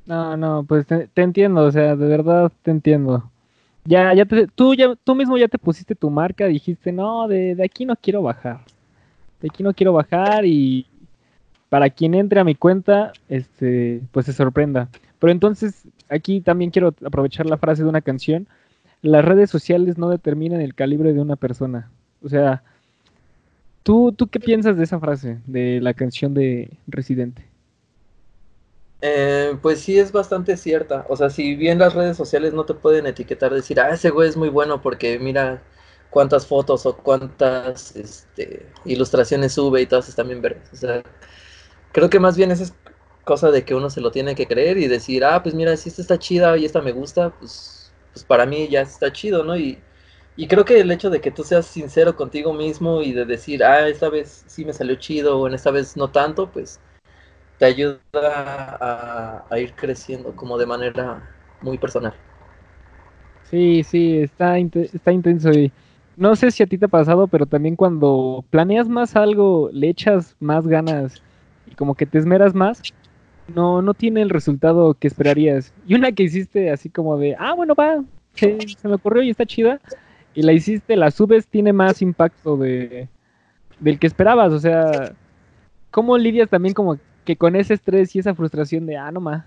No, 0.07 0.37
no, 0.37 0.65
pues 0.67 0.87
te, 0.87 1.09
entiendo, 1.15 1.65
o 1.65 1.71
sea, 1.71 1.95
de 1.95 2.07
verdad 2.07 2.51
te 2.63 2.71
entiendo. 2.71 3.31
Ya, 3.85 4.15
ya 4.15 4.25
tú 4.55 4.75
ya, 4.75 4.95
tú 5.05 5.15
mismo 5.15 5.37
ya 5.37 5.49
te 5.49 5.59
pusiste 5.59 5.95
tu 5.95 6.09
marca, 6.11 6.47
dijiste, 6.47 6.93
no, 6.93 7.29
de, 7.29 7.55
de 7.55 7.65
aquí 7.65 7.85
no 7.85 7.95
quiero 7.95 8.23
bajar. 8.23 8.61
De 9.41 9.49
aquí 9.49 9.63
no 9.63 9.75
quiero 9.75 9.93
bajar 9.93 10.45
y 10.45 10.87
para 11.69 11.91
quien 11.91 12.15
entre 12.15 12.41
a 12.41 12.45
mi 12.45 12.55
cuenta, 12.55 13.13
este, 13.29 14.03
pues 14.13 14.27
se 14.27 14.33
sorprenda. 14.33 14.89
Pero 15.23 15.31
entonces, 15.31 15.85
aquí 16.09 16.41
también 16.41 16.73
quiero 16.73 16.97
aprovechar 17.07 17.47
la 17.47 17.57
frase 17.57 17.85
de 17.85 17.89
una 17.89 18.01
canción. 18.01 18.49
Las 19.03 19.25
redes 19.25 19.51
sociales 19.51 19.97
no 19.97 20.09
determinan 20.09 20.61
el 20.61 20.75
calibre 20.75 21.13
de 21.13 21.21
una 21.21 21.37
persona. 21.37 21.93
O 22.25 22.29
sea, 22.29 22.65
¿tú, 23.85 24.11
tú 24.11 24.27
qué 24.27 24.41
piensas 24.41 24.77
de 24.77 24.83
esa 24.83 24.99
frase, 24.99 25.39
de 25.47 25.81
la 25.81 25.95
canción 25.95 26.35
de 26.35 26.77
Residente? 26.89 27.47
Eh, 29.01 29.57
pues 29.63 29.79
sí, 29.79 29.97
es 29.97 30.11
bastante 30.11 30.57
cierta. 30.57 31.07
O 31.09 31.17
sea, 31.17 31.31
si 31.31 31.55
bien 31.55 31.79
las 31.79 31.95
redes 31.95 32.17
sociales 32.17 32.53
no 32.53 32.65
te 32.65 32.75
pueden 32.75 33.07
etiquetar, 33.07 33.55
decir, 33.55 33.79
ah, 33.79 33.91
ese 33.91 34.11
güey 34.11 34.29
es 34.29 34.37
muy 34.37 34.49
bueno 34.49 34.83
porque 34.83 35.21
mira 35.21 35.63
cuántas 36.11 36.49
fotos 36.49 36.85
o 36.85 36.97
cuántas 36.97 37.95
este, 37.95 38.67
ilustraciones 38.85 39.53
sube 39.53 39.83
y 39.83 39.87
todas 39.87 40.09
están 40.09 40.27
bien 40.27 40.43
verdes. 40.43 40.69
O 40.73 40.77
sea, 40.77 41.01
creo 41.93 42.11
que 42.11 42.19
más 42.19 42.37
bien 42.37 42.51
es 42.51 42.75
cosa 43.25 43.51
de 43.51 43.65
que 43.65 43.75
uno 43.75 43.91
se 43.91 44.01
lo 44.01 44.11
tiene 44.11 44.35
que 44.35 44.47
creer 44.47 44.79
y 44.79 44.89
decir, 44.89 45.25
ah, 45.25 45.43
pues 45.43 45.55
mira, 45.55 45.77
si 45.77 45.89
esta 45.89 46.03
está 46.03 46.19
chida 46.19 46.57
y 46.57 46.65
esta 46.65 46.81
me 46.81 46.93
gusta, 46.93 47.31
pues, 47.39 47.93
pues 48.13 48.25
para 48.25 48.47
mí 48.47 48.69
ya 48.69 48.83
está 48.83 49.13
chido, 49.13 49.45
¿no? 49.45 49.57
Y, 49.57 49.79
y 50.37 50.49
creo 50.49 50.65
que 50.65 50.81
el 50.81 50.91
hecho 50.91 51.11
de 51.11 51.21
que 51.21 51.31
tú 51.31 51.45
seas 51.45 51.67
sincero 51.67 52.17
contigo 52.17 52.53
mismo 52.53 53.03
y 53.03 53.13
de 53.13 53.25
decir, 53.25 53.63
ah, 53.65 53.89
esta 53.89 54.09
vez 54.09 54.45
sí 54.47 54.65
me 54.65 54.73
salió 54.73 54.97
chido 54.97 55.39
o 55.39 55.47
en 55.47 55.55
esta 55.55 55.71
vez 55.71 55.97
no 55.97 56.11
tanto, 56.11 56.51
pues 56.51 56.81
te 57.59 57.67
ayuda 57.67 57.99
a, 58.21 59.59
ir 59.59 59.73
creciendo 59.75 60.35
como 60.35 60.59
de 60.59 60.67
manera 60.67 61.31
muy 61.61 61.79
personal. 61.79 62.15
Sí, 63.51 63.85
sí, 63.85 64.19
está, 64.19 64.59
está 64.59 65.13
intenso 65.13 65.51
y 65.53 65.71
no 66.17 66.35
sé 66.35 66.51
si 66.51 66.63
a 66.63 66.67
ti 66.67 66.79
te 66.79 66.87
ha 66.87 66.89
pasado, 66.89 67.29
pero 67.29 67.47
también 67.47 67.77
cuando 67.77 68.45
planeas 68.51 68.89
más 68.89 69.15
algo, 69.15 69.71
le 69.73 69.91
echas 69.91 70.35
más 70.41 70.67
ganas 70.67 71.23
y 71.67 71.75
como 71.75 71.95
que 71.95 72.07
te 72.07 72.19
esmeras 72.19 72.55
más, 72.55 72.83
no, 73.55 73.83
no 73.83 73.95
tiene 73.95 74.23
el 74.23 74.31
resultado 74.31 74.95
que 74.95 75.09
esperarías. 75.09 75.73
Y 75.87 75.95
una 75.95 76.13
que 76.13 76.25
hiciste 76.25 76.71
así 76.71 76.89
como 76.89 77.17
de, 77.19 77.37
ah, 77.39 77.55
bueno, 77.55 77.75
va, 77.75 78.03
se, 78.35 78.59
me 78.85 78.95
ocurrió 78.95 79.23
y 79.23 79.31
está 79.31 79.47
chida, 79.47 79.81
y 80.35 80.43
la 80.43 80.53
hiciste, 80.53 80.97
la 80.97 81.11
subes, 81.11 81.47
tiene 81.47 81.73
más 81.73 82.03
impacto 82.03 82.57
de, 82.57 83.09
del 83.81 83.99
que 83.99 84.07
esperabas. 84.07 84.53
O 84.53 84.59
sea, 84.59 85.13
¿cómo 85.91 86.17
lidias 86.19 86.49
también 86.49 86.75
como 86.75 86.99
que 87.25 87.37
con 87.37 87.57
ese 87.57 87.75
estrés 87.75 88.15
y 88.17 88.19
esa 88.19 88.35
frustración 88.35 88.87
de, 88.87 88.97
ah, 88.97 89.11
no 89.11 89.21
más? 89.21 89.45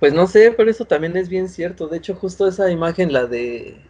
Pues 0.00 0.12
no 0.12 0.26
sé, 0.26 0.54
pero 0.56 0.70
eso 0.70 0.84
también 0.84 1.16
es 1.16 1.28
bien 1.28 1.48
cierto. 1.48 1.88
De 1.88 1.98
hecho, 1.98 2.14
justo 2.14 2.46
esa 2.46 2.70
imagen, 2.70 3.12
la 3.12 3.26
de 3.26 3.80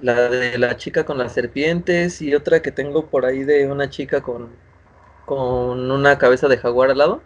la 0.00 0.28
de 0.28 0.58
la 0.58 0.76
chica 0.76 1.04
con 1.04 1.18
las 1.18 1.32
serpientes 1.32 2.20
y 2.20 2.34
otra 2.34 2.60
que 2.60 2.72
tengo 2.72 3.06
por 3.06 3.24
ahí 3.24 3.44
de 3.44 3.70
una 3.70 3.88
chica 3.88 4.20
con 4.20 4.50
con 5.26 5.90
una 5.90 6.18
cabeza 6.18 6.48
de 6.48 6.58
jaguar 6.58 6.90
al 6.90 6.98
lado. 6.98 7.22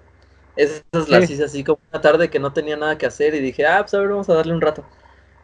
Esas 0.56 1.08
las 1.08 1.30
hice 1.30 1.44
así 1.44 1.62
como 1.62 1.78
una 1.92 2.00
tarde 2.00 2.30
que 2.30 2.40
no 2.40 2.52
tenía 2.52 2.76
nada 2.76 2.98
que 2.98 3.06
hacer 3.06 3.34
y 3.34 3.40
dije, 3.40 3.64
ah, 3.66 3.78
pues 3.80 3.94
a 3.94 4.00
ver, 4.00 4.08
vamos 4.08 4.28
a 4.28 4.34
darle 4.34 4.52
un 4.52 4.60
rato. 4.60 4.84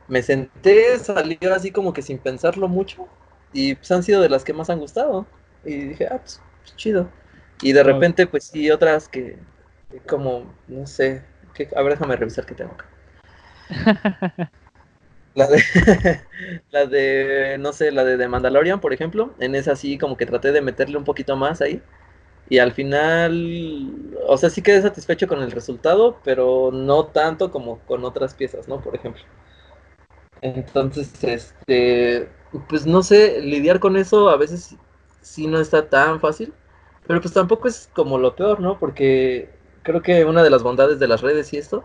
Me 0.09 0.23
senté, 0.23 0.99
salió 0.99 1.55
así 1.55 1.71
como 1.71 1.93
que 1.93 2.03
sin 2.03 2.19
pensarlo 2.19 2.69
mucho 2.69 3.07
y 3.53 3.77
pues 3.77 3.91
han 3.93 4.03
sido 4.03 4.21
de 4.21 4.29
las 4.29 4.45
que 4.45 4.53
más 4.53 4.71
han 4.71 4.81
gustado. 4.81 5.27
Y 5.65 5.77
dije, 5.77 6.09
ah, 6.11 6.19
pues, 6.19 6.41
pues 6.63 6.77
chido. 6.77 7.09
Y 7.63 7.73
de 7.73 7.83
repente, 7.85 8.27
pues 8.27 8.45
sí, 8.45 8.71
otras 8.71 9.09
que, 9.09 9.39
como, 10.09 10.53
no 10.67 10.87
sé, 10.87 11.23
que, 11.55 11.69
a 11.77 11.83
ver, 11.83 11.93
déjame 11.93 12.17
revisar 12.17 12.45
qué 12.45 12.55
tengo 12.55 12.73
acá. 12.73 12.87
la 15.35 15.47
de, 15.47 15.63
la 16.71 16.87
de, 16.87 17.57
no 17.61 17.73
sé, 17.73 17.93
la 17.93 18.05
de, 18.05 18.17
de 18.17 18.29
Mandalorian, 18.29 18.81
por 18.81 18.93
ejemplo, 18.93 19.33
en 19.39 19.55
esa 19.55 19.77
sí 19.77 19.97
como 19.97 20.17
que 20.17 20.27
traté 20.27 20.51
de 20.51 20.61
meterle 20.61 20.99
un 20.99 21.05
poquito 21.05 21.37
más 21.37 21.63
ahí 21.63 21.81
y 22.49 22.59
al 22.59 22.73
final, 22.73 23.91
o 24.29 24.37
sea, 24.37 24.51
sí 24.51 24.63
quedé 24.63 24.83
satisfecho 24.83 25.29
con 25.29 25.43
el 25.43 25.51
resultado, 25.53 26.19
pero 26.25 26.71
no 26.73 27.07
tanto 27.07 27.51
como 27.51 27.79
con 27.81 28.05
otras 28.05 28.35
piezas, 28.35 28.69
¿no? 28.69 28.81
Por 28.83 28.95
ejemplo. 28.97 29.23
Entonces, 30.43 31.13
este, 31.25 32.29
pues 32.69 32.87
no 32.87 33.03
sé, 33.03 33.41
lidiar 33.43 33.81
con 33.81 33.97
eso 33.97 34.29
a 34.29 34.37
veces 34.37 34.77
sí 35.23 35.47
no 35.47 35.59
está 35.59 35.89
tan 35.89 36.21
fácil, 36.21 36.53
pero 37.07 37.21
pues 37.21 37.33
tampoco 37.35 37.67
es 37.69 37.89
como 37.95 38.19
lo 38.19 38.37
peor, 38.37 38.61
¿no? 38.61 38.79
Porque 38.79 39.49
creo 39.83 40.03
que 40.03 40.25
una 40.25 40.43
de 40.43 40.51
las 40.51 40.63
bondades 40.63 40.99
de 40.99 41.09
las 41.09 41.23
redes 41.23 41.53
y 41.55 41.57
esto 41.59 41.85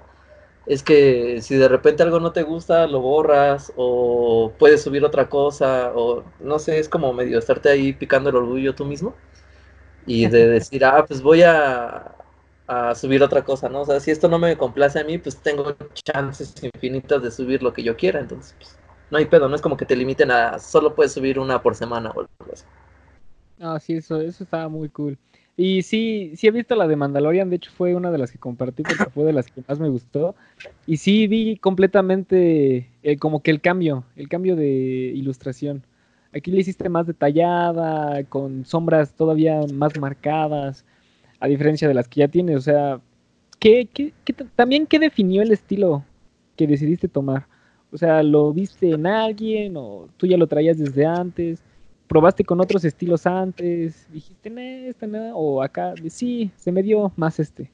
es 0.68 0.84
que 0.84 1.42
si 1.42 1.56
de 1.58 1.70
repente 1.70 2.04
algo 2.04 2.20
no 2.22 2.34
te 2.34 2.44
gusta, 2.44 2.88
lo 2.88 3.02
borras 3.02 3.74
o 3.78 4.54
puedes 4.60 4.84
subir 4.84 5.06
otra 5.06 5.30
cosa 5.30 5.94
o 5.96 6.24
no 6.42 6.60
sé, 6.60 6.80
es 6.80 6.90
como 6.90 7.14
medio 7.14 7.40
estarte 7.40 7.70
ahí 7.70 7.94
picando 7.94 8.30
el 8.32 8.38
orgullo 8.38 8.76
tú 8.76 8.86
mismo 8.86 9.16
y 10.10 10.28
de 10.28 10.48
decir, 10.48 10.84
ah, 10.84 11.06
pues 11.08 11.22
voy 11.22 11.44
a, 11.44 12.16
subir 12.96 13.24
otra 13.24 13.44
cosa, 13.44 13.70
¿no? 13.70 13.82
O 13.82 13.86
sea, 13.86 14.00
si 14.00 14.12
esto 14.12 14.28
no 14.28 14.38
me 14.38 14.56
complace 14.58 15.00
a 15.00 15.04
mí, 15.04 15.18
pues 15.18 15.38
tengo 15.38 15.76
chances 15.94 16.54
infinitas 16.64 17.22
de 17.22 17.32
subir 17.32 17.64
lo 17.64 17.74
que 17.74 17.82
yo 17.84 17.96
quiera, 17.96 18.20
entonces, 18.20 18.56
pues, 18.58 18.78
no 19.10 19.18
hay 19.18 19.26
pedo, 19.26 19.50
no 19.50 19.56
es 19.56 19.62
como 19.62 19.76
que 19.78 19.86
te 19.86 19.96
limiten 19.96 20.30
a 20.30 20.60
solo 20.60 20.94
puedes 20.94 21.14
subir 21.14 21.40
una 21.40 21.62
por 21.62 21.76
semana 21.76 22.10
o 22.10 22.22
algo 22.22 22.30
así. 22.54 22.66
Ah, 23.60 23.80
sí, 23.80 23.94
eso, 23.94 24.22
eso 24.22 24.44
estaba 24.44 24.68
muy 24.68 24.90
cool. 24.90 25.18
Y 25.58 25.82
sí, 25.82 26.32
sí 26.36 26.48
he 26.48 26.52
visto 26.52 26.76
la 26.76 26.88
de 26.88 26.96
Mandalorian, 26.96 27.50
de 27.50 27.58
hecho 27.58 27.72
fue 27.76 27.94
una 27.94 28.12
de 28.12 28.18
las 28.18 28.32
que 28.32 28.38
compartí 28.38 28.82
porque 28.84 29.12
fue 29.14 29.26
de 29.26 29.34
las 29.34 29.48
que 29.48 29.62
más 29.68 29.80
me 29.80 29.90
gustó. 29.90 30.36
Y 30.88 30.98
sí 30.98 31.28
vi 31.28 31.58
completamente 31.58 32.90
eh, 33.04 33.18
como 33.18 33.44
que 33.44 33.52
el 33.52 33.62
cambio, 33.62 34.06
el 34.16 34.30
cambio 34.30 34.56
de 34.56 34.68
ilustración. 34.68 35.84
Aquí 36.34 36.52
le 36.52 36.60
hiciste 36.60 36.88
más 36.90 37.08
detallada, 37.08 38.24
con 38.26 38.66
sombras 38.66 39.14
todavía 39.14 39.62
más 39.74 39.98
marcadas, 40.00 40.86
a 41.40 41.48
diferencia 41.48 41.88
de 41.88 41.94
las 41.94 42.08
que 42.08 42.22
ya 42.22 42.28
tienes. 42.28 42.58
O 42.58 42.62
sea, 42.62 43.02
¿qué, 43.60 43.88
qué, 43.94 44.14
también 44.56 44.86
qué 44.86 45.00
definió 45.00 45.42
el 45.42 45.52
estilo 45.52 46.04
que 46.56 46.68
decidiste 46.68 47.08
tomar? 47.08 47.48
O 47.92 47.98
sea, 47.98 48.22
¿lo 48.22 48.54
viste 48.54 48.92
en 48.92 49.08
alguien 49.08 49.76
o 49.76 50.08
tú 50.18 50.28
ya 50.28 50.38
lo 50.38 50.48
traías 50.48 50.78
desde 50.78 51.06
antes? 51.06 51.64
¿Probaste 52.08 52.44
con 52.44 52.62
otros 52.62 52.86
estilos 52.86 53.26
antes? 53.26 54.08
¿Dijiste, 54.12 54.50
no, 54.50 54.62
este 54.62 55.08
nada? 55.08 55.36
O 55.36 55.62
acá, 55.62 55.94
sí, 56.10 56.52
se 56.56 56.72
me 56.72 56.84
dio 56.84 57.12
más 57.16 57.40
este. 57.40 57.72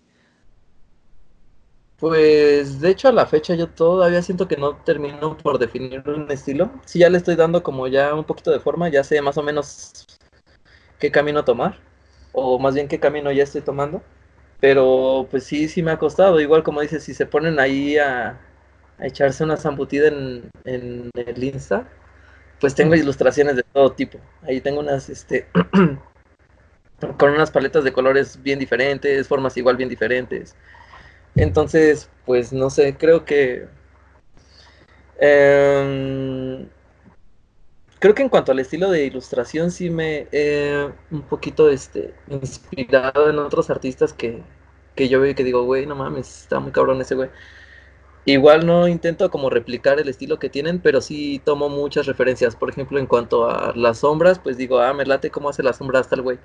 Pues 1.99 2.81
de 2.81 2.89
hecho 2.89 3.07
a 3.07 3.13
la 3.13 3.25
fecha 3.25 3.55
yo 3.55 3.69
todavía 3.69 4.21
siento 4.21 4.47
que 4.47 4.57
no 4.57 4.75
termino 4.77 5.37
por 5.37 5.59
definir 5.59 6.03
un 6.09 6.29
estilo. 6.29 6.71
Si 6.85 6.99
ya 6.99 7.09
le 7.09 7.17
estoy 7.17 7.35
dando 7.35 7.63
como 7.63 7.87
ya 7.87 8.13
un 8.13 8.25
poquito 8.25 8.51
de 8.51 8.59
forma, 8.59 8.89
ya 8.89 9.03
sé 9.03 9.21
más 9.21 9.37
o 9.37 9.43
menos 9.43 10.05
qué 10.99 11.11
camino 11.11 11.45
tomar, 11.45 11.79
o 12.33 12.59
más 12.59 12.75
bien 12.75 12.87
qué 12.87 12.99
camino 12.99 13.31
ya 13.31 13.43
estoy 13.43 13.61
tomando. 13.61 14.01
Pero 14.59 15.27
pues 15.31 15.45
sí, 15.45 15.67
sí 15.69 15.83
me 15.83 15.91
ha 15.91 15.99
costado. 15.99 16.39
Igual 16.41 16.63
como 16.63 16.81
dices, 16.81 17.03
si 17.03 17.13
se 17.13 17.25
ponen 17.25 17.59
ahí 17.59 17.97
a, 17.97 18.39
echarse 18.99 19.43
una 19.43 19.57
zambutida 19.57 20.07
en, 20.07 20.49
en 20.65 21.09
el 21.15 21.43
Insta, 21.43 21.87
pues 22.59 22.75
tengo 22.75 22.95
ilustraciones 22.95 23.55
de 23.55 23.63
todo 23.63 23.91
tipo. 23.93 24.19
Ahí 24.43 24.61
tengo 24.61 24.79
unas, 24.79 25.09
este, 25.09 25.47
con 27.17 27.31
unas 27.31 27.51
paletas 27.51 27.83
de 27.83 27.93
colores 27.93 28.41
bien 28.41 28.59
diferentes, 28.59 29.27
formas 29.27 29.57
igual 29.57 29.77
bien 29.77 29.89
diferentes. 29.89 30.55
Entonces, 31.35 32.09
pues 32.25 32.53
no 32.53 32.69
sé, 32.69 32.97
creo 32.97 33.25
que... 33.25 33.67
Em, 35.17 36.67
creo 37.99 38.13
que 38.15 38.21
en 38.21 38.29
cuanto 38.29 38.51
al 38.51 38.59
estilo 38.59 38.89
de 38.91 39.05
ilustración 39.05 39.71
sí 39.71 39.89
me 39.89 40.27
he 40.31 40.89
un 41.11 41.21
poquito 41.23 41.69
este, 41.69 42.13
inspirado 42.27 43.29
en 43.29 43.39
otros 43.39 43.69
artistas 43.69 44.13
que, 44.13 44.43
que 44.95 45.09
yo 45.09 45.19
veo 45.21 45.31
y 45.31 45.35
que 45.35 45.43
digo, 45.43 45.63
güey, 45.63 45.85
no 45.85 45.95
mames, 45.95 46.41
está 46.43 46.59
muy 46.59 46.71
cabrón 46.71 47.01
ese 47.01 47.15
güey. 47.15 47.29
Igual 48.25 48.65
no 48.65 48.87
intento 48.87 49.29
como 49.29 49.49
replicar 49.51 49.99
el 49.99 50.09
estilo 50.09 50.39
que 50.39 50.49
tienen, 50.49 50.79
pero 50.81 50.99
sí 51.01 51.41
tomo 51.45 51.69
muchas 51.69 52.07
referencias. 52.07 52.55
Por 52.55 52.69
ejemplo, 52.69 52.97
en 52.99 53.05
cuanto 53.07 53.47
a 53.49 53.73
las 53.75 53.99
sombras, 53.99 54.39
pues 54.39 54.57
digo, 54.57 54.79
ah, 54.79 54.93
me 54.93 55.05
late 55.05 55.29
cómo 55.31 55.49
hace 55.49 55.61
las 55.63 55.77
sombras 55.77 56.09
tal 56.09 56.21
güey. 56.23 56.39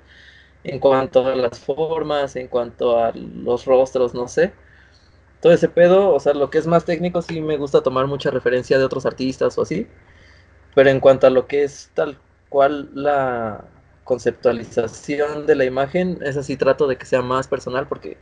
En 0.63 0.79
cuanto 0.79 1.25
a 1.27 1.35
las 1.35 1.59
formas, 1.59 2.35
en 2.35 2.47
cuanto 2.47 2.99
a 2.99 3.11
los 3.13 3.65
rostros, 3.65 4.13
no 4.13 4.27
sé. 4.27 4.53
Todo 5.41 5.53
ese 5.53 5.67
pedo, 5.67 6.13
o 6.13 6.19
sea, 6.19 6.33
lo 6.33 6.49
que 6.49 6.59
es 6.59 6.67
más 6.67 6.85
técnico 6.85 7.21
sí 7.21 7.41
me 7.41 7.57
gusta 7.57 7.81
tomar 7.81 8.07
mucha 8.07 8.29
referencia 8.29 8.77
de 8.77 8.85
otros 8.85 9.05
artistas 9.05 9.57
o 9.57 9.63
así. 9.63 9.87
Pero 10.75 10.89
en 10.89 10.99
cuanto 10.99 11.27
a 11.27 11.31
lo 11.31 11.47
que 11.47 11.63
es 11.63 11.89
tal 11.93 12.17
cual 12.49 12.89
la 12.93 13.65
conceptualización 14.03 15.47
de 15.47 15.55
la 15.55 15.65
imagen, 15.65 16.19
es 16.21 16.37
así 16.37 16.57
trato 16.57 16.87
de 16.87 16.97
que 16.97 17.05
sea 17.05 17.21
más 17.21 17.47
personal 17.47 17.87
porque 17.87 18.17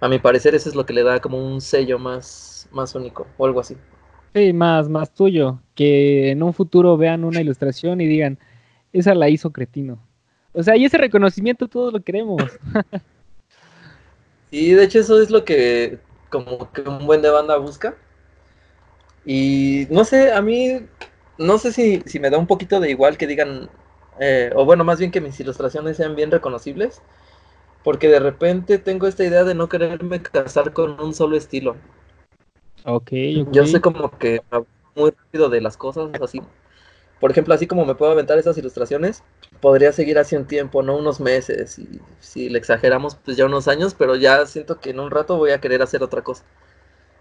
a 0.00 0.08
mi 0.08 0.18
parecer 0.18 0.54
eso 0.54 0.68
es 0.68 0.74
lo 0.74 0.86
que 0.86 0.92
le 0.92 1.02
da 1.02 1.20
como 1.20 1.38
un 1.38 1.60
sello 1.60 1.98
más, 1.98 2.68
más 2.72 2.94
único 2.94 3.26
o 3.38 3.46
algo 3.46 3.60
así. 3.60 3.76
Sí, 4.34 4.52
más, 4.52 4.88
más 4.88 5.12
tuyo, 5.12 5.60
que 5.74 6.30
en 6.30 6.42
un 6.42 6.52
futuro 6.52 6.96
vean 6.96 7.24
una 7.24 7.40
ilustración 7.40 8.00
y 8.00 8.06
digan, 8.06 8.38
esa 8.92 9.14
la 9.14 9.28
hizo 9.28 9.50
Cretino. 9.50 9.98
O 10.52 10.62
sea, 10.62 10.76
y 10.76 10.84
ese 10.84 10.98
reconocimiento 10.98 11.68
todos 11.68 11.92
lo 11.92 12.00
queremos. 12.02 12.42
y 14.50 14.72
de 14.72 14.84
hecho 14.84 15.00
eso 15.00 15.20
es 15.20 15.30
lo 15.30 15.44
que 15.44 15.98
como 16.30 16.72
que 16.72 16.82
un 16.82 17.06
buen 17.06 17.22
de 17.22 17.30
banda 17.30 17.56
busca. 17.58 17.96
Y 19.24 19.86
no 19.90 20.04
sé, 20.04 20.32
a 20.32 20.40
mí, 20.42 20.80
no 21.38 21.58
sé 21.58 21.72
si, 21.72 22.00
si 22.06 22.18
me 22.20 22.30
da 22.30 22.38
un 22.38 22.46
poquito 22.46 22.80
de 22.80 22.90
igual 22.90 23.16
que 23.18 23.26
digan, 23.26 23.68
eh, 24.18 24.50
o 24.54 24.64
bueno, 24.64 24.84
más 24.84 24.98
bien 24.98 25.10
que 25.10 25.20
mis 25.20 25.38
ilustraciones 25.40 25.96
sean 25.96 26.16
bien 26.16 26.30
reconocibles 26.30 27.02
porque 27.84 28.08
de 28.08 28.20
repente 28.20 28.78
tengo 28.78 29.06
esta 29.08 29.24
idea 29.24 29.44
de 29.44 29.54
no 29.54 29.68
quererme 29.68 30.22
casar 30.22 30.72
con 30.74 31.00
un 31.00 31.14
solo 31.14 31.36
estilo. 31.36 31.76
Ok, 32.84 33.12
Yo 33.52 33.66
sé 33.66 33.80
como 33.80 34.16
que 34.18 34.40
muy 34.94 35.10
rápido 35.10 35.48
de 35.48 35.60
las 35.60 35.76
cosas, 35.76 36.10
así. 36.22 36.40
Por 37.20 37.30
ejemplo, 37.30 37.54
así 37.54 37.66
como 37.66 37.84
me 37.84 37.94
puedo 37.94 38.12
aventar 38.12 38.38
esas 38.38 38.56
ilustraciones, 38.56 39.22
podría 39.60 39.92
seguir 39.92 40.18
hace 40.18 40.38
un 40.38 40.46
tiempo, 40.46 40.82
no 40.82 40.96
unos 40.96 41.20
meses, 41.20 41.78
y 41.78 42.00
si 42.18 42.48
le 42.48 42.58
exageramos, 42.58 43.14
pues 43.14 43.36
ya 43.36 43.44
unos 43.44 43.68
años, 43.68 43.94
pero 43.94 44.16
ya 44.16 44.46
siento 44.46 44.80
que 44.80 44.90
en 44.90 45.00
un 45.00 45.10
rato 45.10 45.36
voy 45.36 45.50
a 45.50 45.60
querer 45.60 45.82
hacer 45.82 46.02
otra 46.02 46.22
cosa. 46.22 46.44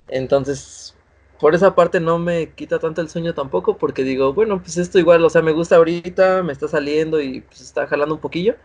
Entonces, 0.07 0.95
por 1.39 1.55
esa 1.55 1.75
parte 1.75 1.99
no 1.99 2.17
me 2.19 2.51
quita 2.53 2.79
tanto 2.79 3.01
el 3.01 3.09
sueño 3.09 3.33
tampoco, 3.33 3.77
porque 3.77 4.03
digo, 4.03 4.33
bueno, 4.33 4.61
pues 4.61 4.77
esto 4.77 4.99
igual, 4.99 5.23
o 5.25 5.29
sea, 5.29 5.41
me 5.41 5.51
gusta 5.51 5.75
ahorita, 5.77 6.43
me 6.43 6.53
está 6.53 6.67
saliendo 6.67 7.21
y 7.21 7.41
pues 7.41 7.61
está 7.61 7.87
jalando 7.87 8.15
un 8.15 8.21
poquillo, 8.21 8.55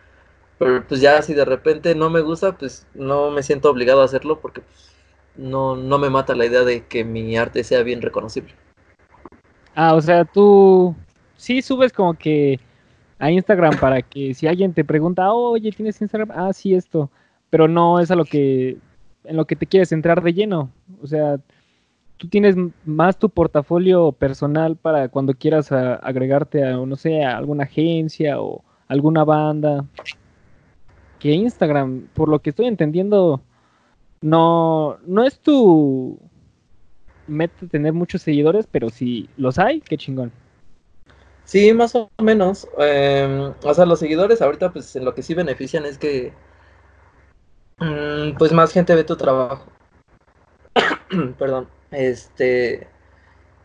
pero 0.58 0.86
pues 0.86 1.00
ya 1.00 1.20
si 1.22 1.34
de 1.34 1.44
repente 1.44 1.94
no 1.94 2.10
me 2.10 2.20
gusta, 2.20 2.56
pues 2.56 2.86
no 2.94 3.30
me 3.30 3.42
siento 3.42 3.70
obligado 3.70 4.02
a 4.02 4.04
hacerlo 4.04 4.40
porque 4.40 4.60
pues, 4.62 4.92
no, 5.36 5.76
no 5.76 5.98
me 5.98 6.10
mata 6.10 6.34
la 6.34 6.46
idea 6.46 6.62
de 6.62 6.86
que 6.86 7.04
mi 7.04 7.36
arte 7.36 7.64
sea 7.64 7.82
bien 7.82 8.02
reconocible. 8.02 8.54
Ah, 9.74 9.94
o 9.94 10.00
sea, 10.00 10.24
tú 10.24 10.94
sí 11.36 11.62
subes 11.62 11.92
como 11.92 12.14
que 12.14 12.60
a 13.18 13.30
Instagram 13.30 13.78
para 13.78 14.02
que 14.02 14.34
si 14.34 14.46
alguien 14.46 14.72
te 14.72 14.84
pregunta, 14.84 15.32
oye, 15.32 15.72
¿tienes 15.72 16.00
Instagram? 16.00 16.30
Ah, 16.34 16.52
sí, 16.52 16.74
esto. 16.74 17.10
Pero 17.50 17.68
no 17.68 18.00
es 18.00 18.10
a 18.10 18.16
lo 18.16 18.24
que, 18.24 18.78
en 19.24 19.36
lo 19.36 19.46
que 19.46 19.56
te 19.56 19.66
quieres 19.66 19.92
entrar 19.92 20.22
de 20.22 20.32
lleno. 20.32 20.70
O 21.02 21.06
sea, 21.06 21.38
tú 22.16 22.28
tienes 22.28 22.56
más 22.84 23.18
tu 23.18 23.28
portafolio 23.30 24.12
personal 24.12 24.76
para 24.76 25.08
cuando 25.08 25.34
quieras 25.34 25.70
agregarte 25.72 26.64
a, 26.64 26.76
no 26.76 26.96
sé, 26.96 27.24
a 27.24 27.36
alguna 27.36 27.64
agencia 27.64 28.40
o 28.40 28.64
alguna 28.88 29.24
banda 29.24 29.84
que 31.18 31.32
Instagram, 31.32 32.08
por 32.12 32.28
lo 32.28 32.40
que 32.40 32.50
estoy 32.50 32.66
entendiendo, 32.66 33.40
no, 34.20 34.98
no 35.06 35.24
es 35.24 35.38
tu 35.40 36.18
meta 37.26 37.66
tener 37.66 37.94
muchos 37.94 38.20
seguidores, 38.22 38.66
pero 38.70 38.90
si 38.90 39.28
los 39.38 39.58
hay, 39.58 39.80
qué 39.80 39.96
chingón. 39.96 40.32
Sí, 41.44 41.72
más 41.74 41.94
o 41.94 42.10
menos. 42.22 42.66
Em, 42.78 43.54
o 43.62 43.74
sea, 43.74 43.84
los 43.86 43.98
seguidores 44.00 44.40
ahorita, 44.42 44.72
pues 44.72 44.94
en 44.96 45.04
lo 45.04 45.14
que 45.14 45.22
sí 45.22 45.34
benefician 45.34 45.84
es 45.86 45.98
que, 45.98 46.32
mm, 47.78 48.36
pues 48.36 48.52
más 48.52 48.72
gente 48.72 48.94
ve 48.96 49.04
tu 49.04 49.16
trabajo. 49.16 49.66
Perdón. 51.38 51.68
Este, 51.90 52.88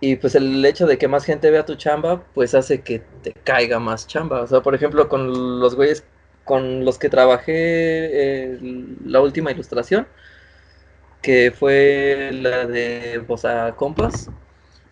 y 0.01 0.17
pues 0.17 0.35
el 0.35 0.65
hecho 0.65 0.87
de 0.87 0.97
que 0.97 1.07
más 1.07 1.25
gente 1.25 1.51
vea 1.51 1.65
tu 1.65 1.75
chamba, 1.75 2.23
pues 2.33 2.55
hace 2.55 2.81
que 2.83 3.01
te 3.23 3.33
caiga 3.33 3.79
más 3.79 4.07
chamba. 4.07 4.41
O 4.43 4.47
sea, 4.47 4.61
por 4.61 4.75
ejemplo, 4.75 5.09
con 5.09 5.59
los 5.61 5.75
güeyes 5.75 6.05
con 6.45 6.85
los 6.85 6.99
que 6.99 7.09
trabajé 7.09 8.59
la 9.05 9.21
última 9.21 9.51
ilustración, 9.51 10.07
que 11.21 11.51
fue 11.51 12.29
la 12.33 12.65
de 12.65 13.19
Bosa 13.27 13.75
Compas. 13.75 14.29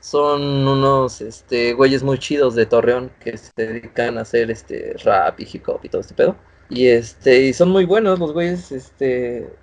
Son 0.07 0.41
unos 0.41 1.19
este, 1.19 1.73
güeyes 1.73 2.01
muy 2.01 2.17
chidos 2.17 2.55
de 2.55 2.65
Torreón 2.65 3.11
que 3.19 3.37
se 3.37 3.51
dedican 3.57 4.17
a 4.17 4.21
hacer 4.21 4.49
este 4.49 4.93
rap 5.03 5.37
y 5.41 5.47
hip 5.51 5.67
hop 5.67 5.81
y 5.83 5.89
todo 5.89 5.99
este 5.99 6.13
pedo. 6.13 6.37
Y 6.69 6.87
este, 6.87 7.41
y 7.41 7.53
son 7.53 7.69
muy 7.71 7.83
buenos 7.85 8.17
los 8.17 8.31
güeyes, 8.31 8.71
este, 8.71 9.53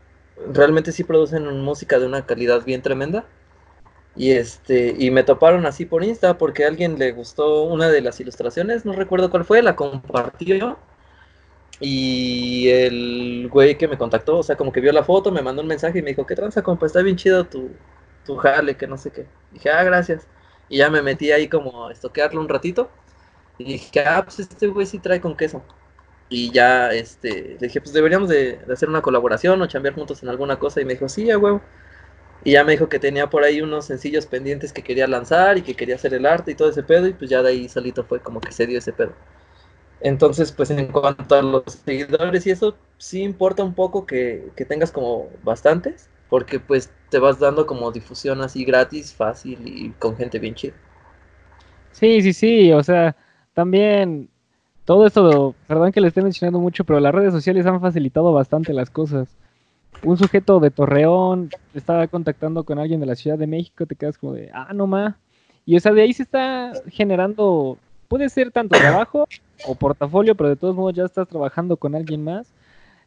realmente 0.53 0.93
sí 0.93 1.03
producen 1.05 1.47
música 1.63 1.99
de 1.99 2.07
una 2.07 2.27
calidad 2.27 2.63
bien 2.65 2.83
tremenda. 2.83 3.25
Y 4.17 4.33
este, 4.33 4.95
y 4.99 5.11
me 5.11 5.25
toparon 5.25 5.67
así 5.67 5.87
por 5.87 6.05
Insta 6.05 6.39
porque 6.39 6.65
a 6.65 6.69
alguien 6.69 6.99
le 6.99 7.13
gustó 7.13 7.65
una 7.65 7.89
de 7.89 8.03
las 8.03 8.21
ilustraciones, 8.21 8.85
no 8.85 8.93
recuerdo 8.93 9.31
cuál 9.31 9.45
fue, 9.47 9.63
la 9.63 9.77
compartió 9.77 10.79
y 11.81 12.69
el 12.69 13.49
güey 13.51 13.79
que 13.79 13.89
me 13.89 13.99
contactó, 13.99 14.39
o 14.39 14.43
sea, 14.43 14.57
como 14.57 14.73
que 14.73 14.81
vio 14.81 14.93
la 14.93 15.05
foto, 15.05 15.33
me 15.33 15.43
mandó 15.43 15.63
un 15.63 15.69
mensaje 15.69 15.99
y 16.01 16.03
me 16.03 16.11
dijo, 16.11 16.27
¿qué 16.27 16.35
tranza, 16.37 16.63
compa? 16.63 16.87
Está 16.87 17.03
bien 17.03 17.17
chido 17.17 17.47
tu, 17.47 17.71
tu 18.25 18.37
jale, 18.37 18.77
que 18.77 18.87
no 18.87 18.99
sé 18.99 19.11
qué. 19.11 19.27
dije, 19.53 19.71
ah, 19.71 19.83
gracias. 19.85 20.27
Y 20.69 20.79
ya 20.79 20.91
me 20.91 21.03
metí 21.03 21.33
ahí 21.33 21.49
como 21.49 21.89
a 21.89 21.93
estoquearlo 21.93 22.41
un 22.41 22.49
ratito. 22.49 22.91
Y 23.59 23.65
dije, 23.65 24.01
ah, 24.07 24.23
pues 24.25 24.41
este 24.41 24.67
güey 24.69 24.87
sí 24.87 24.99
trae 24.99 25.21
con 25.21 25.37
queso. 25.37 25.63
Y 26.29 26.51
ya, 26.53 26.93
este, 26.93 27.57
le 27.61 27.69
dije, 27.69 27.81
pues 27.81 27.93
deberíamos 27.93 28.29
de, 28.29 28.61
hacer 28.73 28.89
una 28.89 29.03
colaboración 29.03 29.61
o 29.63 29.67
chambear 29.67 29.95
juntos 29.95 30.23
en 30.23 30.29
alguna 30.29 30.59
cosa. 30.59 30.81
Y 30.81 30.85
me 30.85 30.95
dijo, 30.95 31.09
sí, 31.09 31.31
a 31.31 31.39
huevo. 31.39 31.63
Y 32.45 32.53
ya 32.53 32.65
me 32.65 32.73
dijo 32.73 32.89
que 32.89 32.99
tenía 32.99 33.31
por 33.31 33.45
ahí 33.45 33.63
unos 33.63 33.87
sencillos 33.87 34.27
pendientes 34.27 34.73
que 34.73 34.83
quería 34.83 35.07
lanzar 35.07 35.59
y 35.59 35.63
que 35.63 35.75
quería 35.75 35.95
hacer 35.97 36.15
el 36.15 36.27
arte 36.27 36.53
y 36.53 36.55
todo 36.55 36.71
ese 36.71 36.83
pedo. 36.83 37.07
Y 37.09 37.15
pues 37.15 37.31
ya 37.31 37.43
de 37.43 37.51
ahí 37.51 37.69
solito 37.69 38.05
fue 38.05 38.21
como 38.21 38.41
que 38.41 38.53
se 38.53 38.67
dio 38.67 38.79
ese 38.79 38.93
pedo. 38.93 39.15
Entonces, 40.05 40.53
pues 40.53 40.71
en 40.71 40.89
cuanto 40.93 41.35
a 41.35 41.43
los 41.43 41.65
seguidores 41.85 42.47
y 42.47 42.51
eso, 42.51 42.77
sí 42.99 43.23
importa 43.23 43.65
un 43.65 43.75
poco 43.75 44.07
que, 44.07 44.53
tengas 44.69 44.93
como 44.93 45.31
bastantes, 45.43 46.11
porque 46.35 46.59
pues 46.59 46.93
te 47.11 47.21
vas 47.21 47.39
dando 47.39 47.65
como 47.65 47.93
difusión 47.93 48.41
así 48.41 48.65
gratis, 48.65 49.15
fácil 49.15 49.57
y 49.65 49.91
con 49.91 50.17
gente 50.17 50.41
bien 50.41 50.57
chida. 50.57 50.75
Sí, 51.93 52.23
sí, 52.23 52.33
sí, 52.33 52.73
o 52.73 52.83
sea, 52.83 53.15
también 53.53 54.29
todo 54.85 55.07
esto, 55.07 55.55
perdón 55.69 55.93
que 55.93 56.01
le 56.01 56.09
esté 56.09 56.23
mencionando 56.23 56.59
mucho, 56.59 56.83
pero 56.83 56.99
las 56.99 57.15
redes 57.15 57.33
sociales 57.33 57.65
han 57.67 57.81
facilitado 57.81 58.33
bastante 58.33 58.73
las 58.73 58.91
cosas. 58.91 59.29
Un 60.03 60.19
sujeto 60.19 60.59
de 60.59 60.73
Torreón 60.73 61.51
estaba 61.73 62.09
contactando 62.09 62.65
con 62.65 62.81
alguien 62.81 62.99
de 62.99 63.07
la 63.07 63.15
Ciudad 63.15 63.39
de 63.39 63.47
México, 63.47 63.87
te 63.87 63.95
quedas 63.95 64.19
como 64.19 64.33
de, 64.33 64.51
ah, 64.53 64.73
no 64.75 64.89
más. 64.89 65.15
Y 65.65 65.77
o 65.77 65.79
sea, 65.79 65.93
de 65.93 66.03
ahí 66.03 66.13
se 66.13 66.25
está 66.25 66.73
generando 66.89 67.79
puede 68.09 68.29
ser 68.29 68.51
tanto 68.51 68.77
trabajo 68.77 69.29
o 69.69 69.77
portafolio, 69.77 70.35
pero 70.35 70.49
de 70.49 70.57
todos 70.57 70.75
modos 70.75 70.95
ya 70.95 71.05
estás 71.05 71.29
trabajando 71.29 71.77
con 71.77 71.95
alguien 71.95 72.25
más 72.25 72.49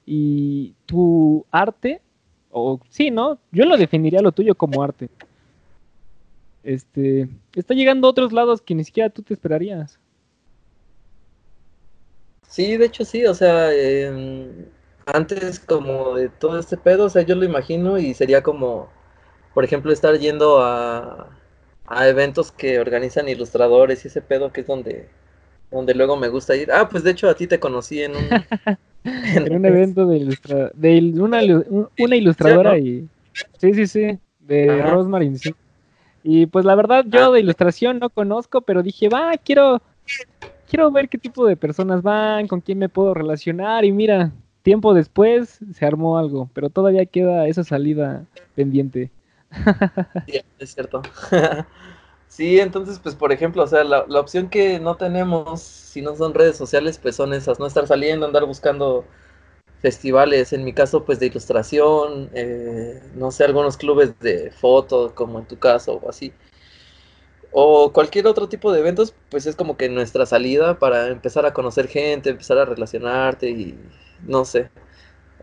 y 0.06 0.76
tu 0.86 1.46
arte, 1.52 2.00
o 2.52 2.80
sí, 2.90 3.12
¿no? 3.12 3.40
Yo 3.52 3.66
lo 3.66 3.78
definiría 3.78 4.22
lo 4.22 4.32
tuyo 4.32 4.56
como 4.56 4.82
arte. 4.84 5.10
Este, 6.64 7.30
está 7.54 7.74
llegando 7.74 8.08
a 8.08 8.12
otros 8.12 8.34
lados 8.34 8.62
que 8.62 8.76
ni 8.76 8.84
siquiera 8.84 9.10
tú 9.10 9.22
te 9.22 9.34
esperarías. 9.34 10.00
Sí, 12.48 12.78
de 12.78 12.86
hecho 12.86 13.06
sí, 13.06 13.26
o 13.26 13.34
sea, 13.34 13.72
em, 13.74 14.66
antes 15.06 15.60
como 15.60 16.16
de 16.16 16.30
todo 16.30 16.60
este 16.60 16.78
pedo, 16.78 17.06
o 17.06 17.10
sea, 17.10 17.22
yo 17.22 17.36
lo 17.36 17.46
imagino 17.46 17.98
y 17.98 18.14
sería 18.14 18.42
como, 18.44 18.90
por 19.54 19.64
ejemplo, 19.64 19.92
estar 19.92 20.18
yendo 20.18 20.62
a, 20.62 21.30
a 21.86 22.08
eventos 22.08 22.52
que 22.52 22.80
organizan 22.80 23.30
ilustradores 23.30 24.04
y 24.04 24.08
ese 24.10 24.22
pedo 24.22 24.52
que 24.52 24.62
es 24.62 24.68
donde, 24.68 25.10
donde 25.72 25.94
luego 25.94 26.18
me 26.18 26.30
gusta 26.30 26.56
ir. 26.56 26.72
Ah, 26.72 26.90
pues 26.90 27.04
de 27.04 27.12
hecho 27.12 27.30
a 27.30 27.36
ti 27.36 27.48
te 27.48 27.60
conocí 27.60 28.02
en 28.02 28.16
un, 28.16 28.24
en 29.36 29.54
un 29.54 29.66
evento 29.66 30.06
de, 30.06 30.18
ilustra 30.18 30.72
de 30.74 31.14
una, 31.16 31.40
una 32.00 32.16
ilustradora 32.16 32.78
y... 32.78 33.08
Sí, 33.58 33.74
sí, 33.74 33.88
sí, 33.88 34.20
de 34.40 34.82
Rosemary, 34.82 35.38
sí. 35.38 35.54
Y 36.24 36.48
pues 36.48 36.66
la 36.66 36.76
verdad 36.76 37.06
yo 37.08 37.28
ah. 37.28 37.32
de 37.32 37.40
ilustración 37.40 38.00
no 38.00 38.10
conozco, 38.10 38.62
pero 38.62 38.84
dije, 38.84 39.10
va, 39.10 39.32
quiero, 39.38 39.82
quiero 40.70 40.92
ver 40.92 41.08
qué 41.08 41.18
tipo 41.18 41.46
de 41.46 41.56
personas 41.56 42.02
van, 42.02 42.48
con 42.48 42.62
quién 42.62 42.80
me 42.80 42.90
puedo 42.90 43.14
relacionar 43.14 43.86
y 43.86 43.92
mira, 43.92 44.32
tiempo 44.64 44.94
después 44.94 45.60
se 45.74 45.86
armó 45.86 46.18
algo, 46.18 46.50
pero 46.54 46.70
todavía 46.70 47.06
queda 47.06 47.48
esa 47.48 47.64
salida 47.64 48.26
pendiente. 48.56 49.12
Sí, 50.26 50.42
es 50.60 50.74
cierto. 50.74 51.02
sí, 52.38 52.60
entonces, 52.60 53.00
pues, 53.00 53.16
por 53.16 53.32
ejemplo, 53.32 53.64
o 53.64 53.68
sea, 53.68 53.84
la, 53.84 54.06
la, 54.08 54.20
opción 54.20 54.50
que 54.50 54.80
no 54.80 54.96
tenemos, 54.98 55.62
si 55.62 56.02
no 56.02 56.16
son 56.16 56.34
redes 56.36 56.56
sociales, 56.58 57.00
pues 57.00 57.16
son 57.16 57.34
esas, 57.34 57.60
no 57.60 57.66
estar 57.66 57.88
saliendo, 57.88 58.26
andar 58.28 58.46
buscando 58.46 59.06
festivales, 59.82 60.54
en 60.54 60.64
mi 60.66 60.74
caso, 60.74 61.06
pues, 61.06 61.20
de 61.20 61.28
ilustración, 61.28 62.30
eh, 62.34 63.02
no 63.16 63.32
sé, 63.32 63.46
algunos 63.46 63.78
clubes 63.78 64.20
de 64.20 64.52
fotos, 64.52 65.14
como 65.14 65.40
en 65.40 65.48
tu 65.48 65.60
caso, 65.60 65.96
o 66.04 66.10
así. 66.10 66.34
O 67.52 67.92
cualquier 67.94 68.28
otro 68.28 68.48
tipo 68.50 68.72
de 68.72 68.80
eventos, 68.80 69.14
pues 69.30 69.46
es 69.48 69.56
como 69.56 69.78
que 69.78 69.90
nuestra 69.90 70.26
salida 70.26 70.78
para 70.80 71.08
empezar 71.08 71.46
a 71.46 71.54
conocer 71.54 71.88
gente, 71.88 72.30
empezar 72.30 72.58
a 72.60 72.66
relacionarte 72.66 73.50
y 73.50 73.78
no 74.24 74.46
sé. 74.46 74.70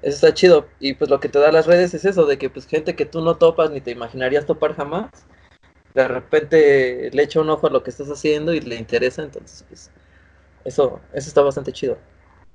Eso 0.03 0.17
está 0.17 0.35
chido. 0.35 0.69
Y 0.81 0.95
pues 0.95 1.11
lo 1.11 1.21
que 1.21 1.29
te 1.29 1.39
da 1.39 1.53
las 1.53 1.67
redes 1.67 1.95
es 1.95 2.05
eso, 2.05 2.27
de 2.27 2.39
que 2.39 2.51
pues 2.51 2.67
gente 2.67 2.97
que 2.97 3.07
tú 3.07 3.23
no 3.23 3.37
topas 3.37 3.71
ni 3.71 3.81
te 3.81 3.91
imaginarías 3.93 4.47
topar 4.47 4.75
jamás, 4.77 5.11
de 5.95 6.09
repente 6.09 7.11
le 7.13 7.23
echa 7.23 7.41
un 7.41 7.49
ojo 7.51 7.69
a 7.69 7.71
lo 7.71 7.83
que 7.83 7.91
estás 7.91 8.09
haciendo 8.09 8.53
y 8.53 8.61
le 8.61 8.77
interesa, 8.77 9.23
entonces 9.23 9.65
pues 9.69 9.91
eso, 10.65 11.01
eso 11.13 11.29
está 11.29 11.41
bastante 11.43 11.73
chido. 11.73 11.97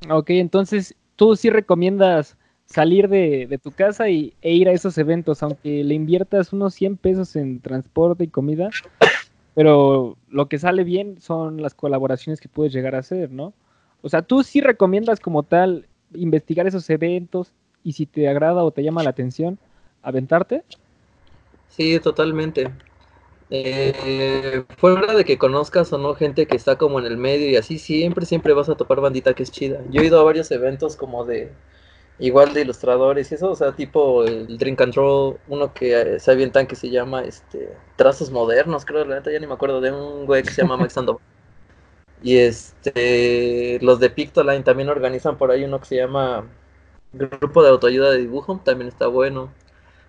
Ok, 0.09 0.31
entonces 0.31 0.95
tú 1.15 1.35
sí 1.35 1.49
recomiendas 1.49 2.37
salir 2.65 3.07
de, 3.07 3.59
tu 3.61 3.71
casa 3.71 4.09
y, 4.09 4.33
e 4.41 4.53
ir 4.53 4.69
a 4.69 4.73
esos 4.73 4.97
eventos, 4.97 5.41
aunque 5.41 5.83
le 5.83 5.95
inviertas 5.95 6.53
unos 6.53 6.73
100 6.75 6.97
pesos 6.97 7.35
en 7.35 7.61
transporte 7.61 8.25
y 8.25 8.27
comida, 8.27 8.69
pero 9.55 10.17
lo 10.29 10.47
que 10.47 10.59
sale 10.59 10.83
bien 10.83 11.19
son 11.19 11.61
las 11.61 11.73
colaboraciones 11.73 12.39
que 12.39 12.49
puedes 12.49 12.73
llegar 12.73 12.95
a 12.95 12.99
hacer, 12.99 13.31
¿no? 13.31 13.53
O 14.01 14.09
sea, 14.09 14.21
tú 14.21 14.43
sí 14.43 14.61
recomiendas 14.61 15.19
como 15.19 15.43
tal 15.43 15.87
investigar 16.13 16.67
esos 16.67 16.89
eventos 16.89 17.53
y 17.83 17.93
si 17.93 18.05
te 18.05 18.27
agrada 18.27 18.63
o 18.63 18.71
te 18.71 18.83
llama 18.83 19.03
la 19.03 19.09
atención, 19.09 19.57
aventarte. 20.01 20.63
Sí, 21.69 21.99
totalmente. 21.99 22.71
Eh, 23.51 24.63
fuera 24.77 25.15
de 25.15 25.25
que 25.25 25.39
conozcas 25.39 25.91
o 25.91 25.97
no 25.97 26.13
gente 26.13 26.45
que 26.45 26.55
está 26.55 26.77
como 26.77 26.99
en 26.99 27.05
el 27.05 27.17
medio 27.17 27.49
y 27.49 27.55
así, 27.55 27.79
siempre, 27.79 28.25
siempre 28.27 28.53
vas 28.53 28.69
a 28.69 28.75
topar 28.75 29.01
bandita 29.01 29.33
que 29.33 29.43
es 29.43 29.51
chida. 29.51 29.81
Yo 29.89 30.01
he 30.01 30.05
ido 30.05 30.19
a 30.19 30.23
varios 30.23 30.51
eventos 30.51 30.95
como 30.95 31.25
de, 31.25 31.51
igual 32.19 32.53
de 32.53 32.61
ilustradores 32.61 33.31
y 33.31 33.35
eso, 33.35 33.51
o 33.51 33.55
sea, 33.55 33.73
tipo 33.75 34.23
el 34.25 34.57
and 34.79 34.93
Roll, 34.95 35.39
uno 35.47 35.73
que 35.73 35.99
eh, 35.99 36.19
se 36.19 36.31
avientan 36.31 36.67
que 36.67 36.75
se 36.75 36.89
llama, 36.89 37.23
este, 37.23 37.75
Trazos 37.95 38.31
Modernos, 38.31 38.85
creo, 38.85 39.05
la 39.05 39.15
neta 39.15 39.31
ya 39.31 39.39
ni 39.39 39.47
me 39.47 39.53
acuerdo, 39.53 39.81
de 39.81 39.91
un 39.91 40.25
güey 40.25 40.43
que 40.43 40.51
se 40.51 40.61
llama 40.61 40.77
Max 40.77 40.93
Sandoval. 40.93 41.21
Y 42.21 42.37
este, 42.37 43.79
los 43.81 43.99
de 43.99 44.09
Pictoline 44.09 44.63
también 44.63 44.89
organizan 44.89 45.37
por 45.37 45.51
ahí 45.51 45.63
uno 45.63 45.79
que 45.79 45.85
se 45.85 45.95
llama 45.95 46.45
Grupo 47.13 47.63
de 47.63 47.69
Autoayuda 47.69 48.11
de 48.11 48.19
Dibujo, 48.19 48.61
también 48.63 48.89
está 48.89 49.07
bueno. 49.07 49.51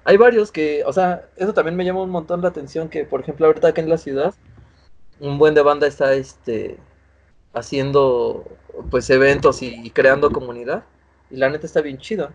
Hay 0.04 0.16
varios 0.16 0.50
que, 0.50 0.82
o 0.84 0.92
sea, 0.92 1.28
eso 1.36 1.52
también 1.52 1.76
me 1.76 1.84
llama 1.84 2.02
un 2.02 2.10
montón 2.10 2.42
la 2.42 2.48
atención 2.48 2.88
que, 2.88 3.04
por 3.04 3.20
ejemplo, 3.20 3.46
ahorita 3.46 3.68
acá 3.68 3.80
en 3.80 3.88
la 3.88 3.98
ciudad, 3.98 4.34
un 5.20 5.38
buen 5.38 5.54
de 5.54 5.62
banda 5.62 5.86
está 5.86 6.14
este 6.14 6.78
haciendo 7.52 8.44
pues 8.90 9.10
eventos 9.10 9.62
y, 9.62 9.90
creando 9.90 10.30
comunidad. 10.30 10.84
Y 11.30 11.36
la 11.36 11.50
neta 11.50 11.66
está 11.66 11.80
bien 11.80 11.98
chido. 11.98 12.30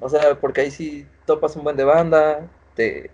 O 0.00 0.08
sea, 0.08 0.38
porque 0.40 0.62
ahí 0.62 0.70
sí 0.70 1.06
topas 1.24 1.56
un 1.56 1.64
buen 1.64 1.76
de 1.76 1.84
banda, 1.84 2.48
te, 2.74 3.10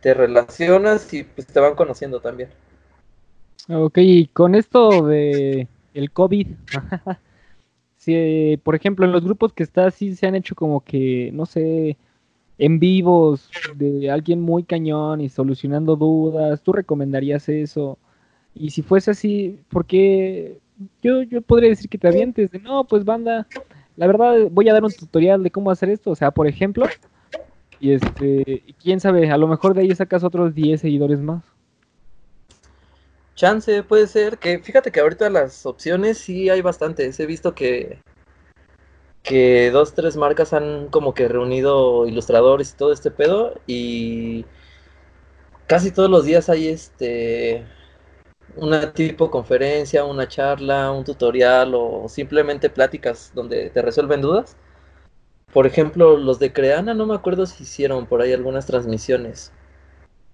te 0.00 0.14
relacionas 0.14 1.12
y 1.12 1.24
pues 1.24 1.46
te 1.46 1.60
van 1.60 1.74
conociendo 1.74 2.20
también. 2.20 2.50
Ok, 3.68 3.98
y 3.98 4.26
con 4.28 4.54
esto 4.54 5.06
de 5.06 5.68
el 5.94 6.10
COVID, 6.10 6.48
si, 7.96 8.60
por 8.62 8.74
ejemplo, 8.74 9.04
en 9.04 9.12
los 9.12 9.24
grupos 9.24 9.52
que 9.52 9.62
estás, 9.62 9.94
sí 9.94 10.14
se 10.14 10.26
han 10.26 10.34
hecho 10.34 10.54
como 10.54 10.84
que, 10.84 11.30
no 11.32 11.46
sé, 11.46 11.96
en 12.58 12.78
vivos 12.78 13.50
de 13.74 14.10
alguien 14.10 14.40
muy 14.40 14.64
cañón 14.64 15.20
y 15.20 15.28
solucionando 15.28 15.96
dudas, 15.96 16.62
¿tú 16.62 16.72
recomendarías 16.72 17.48
eso? 17.48 17.98
Y 18.54 18.70
si 18.70 18.82
fuese 18.82 19.10
así, 19.10 19.60
¿por 19.68 19.84
qué? 19.86 20.58
Yo, 21.02 21.22
yo 21.22 21.42
podría 21.42 21.70
decir 21.70 21.88
que 21.88 21.98
te 21.98 22.08
avientes 22.08 22.50
de, 22.50 22.60
no, 22.60 22.84
pues 22.84 23.04
banda, 23.04 23.46
la 23.96 24.06
verdad 24.06 24.48
voy 24.50 24.68
a 24.68 24.72
dar 24.72 24.84
un 24.84 24.92
tutorial 24.92 25.42
de 25.42 25.50
cómo 25.50 25.70
hacer 25.70 25.90
esto, 25.90 26.10
o 26.10 26.16
sea, 26.16 26.30
por 26.30 26.46
ejemplo, 26.46 26.86
y 27.80 27.92
este, 27.92 28.62
quién 28.82 29.00
sabe, 29.00 29.30
a 29.30 29.36
lo 29.36 29.48
mejor 29.48 29.74
de 29.74 29.82
ahí 29.82 29.94
sacas 29.94 30.24
otros 30.24 30.54
10 30.54 30.80
seguidores 30.80 31.20
más. 31.20 31.44
Chance 33.34 33.82
puede 33.82 34.06
ser 34.06 34.38
que, 34.38 34.60
fíjate 34.60 34.92
que 34.92 35.00
ahorita 35.00 35.28
las 35.28 35.66
opciones 35.66 36.18
sí 36.18 36.48
hay 36.48 36.60
bastantes. 36.60 37.18
He 37.18 37.26
visto 37.26 37.52
que, 37.52 37.98
que 39.24 39.70
dos, 39.72 39.94
tres 39.94 40.16
marcas 40.16 40.52
han 40.52 40.88
como 40.88 41.14
que 41.14 41.26
reunido 41.28 42.06
ilustradores 42.06 42.72
y 42.72 42.76
todo 42.76 42.92
este 42.92 43.10
pedo 43.10 43.54
y 43.66 44.44
casi 45.66 45.90
todos 45.90 46.10
los 46.10 46.26
días 46.26 46.48
hay 46.50 46.68
este 46.68 47.64
una 48.56 48.92
tipo 48.92 49.30
conferencia, 49.30 50.04
una 50.04 50.28
charla, 50.28 50.92
un 50.92 51.04
tutorial 51.04 51.72
o 51.74 52.06
simplemente 52.08 52.70
pláticas 52.70 53.32
donde 53.34 53.70
te 53.70 53.82
resuelven 53.82 54.20
dudas. 54.20 54.56
Por 55.52 55.66
ejemplo, 55.66 56.16
los 56.18 56.38
de 56.38 56.52
Creana 56.52 56.94
no 56.94 57.06
me 57.06 57.14
acuerdo 57.14 57.46
si 57.46 57.62
hicieron 57.64 58.06
por 58.06 58.20
ahí 58.20 58.32
algunas 58.32 58.66
transmisiones. 58.66 59.52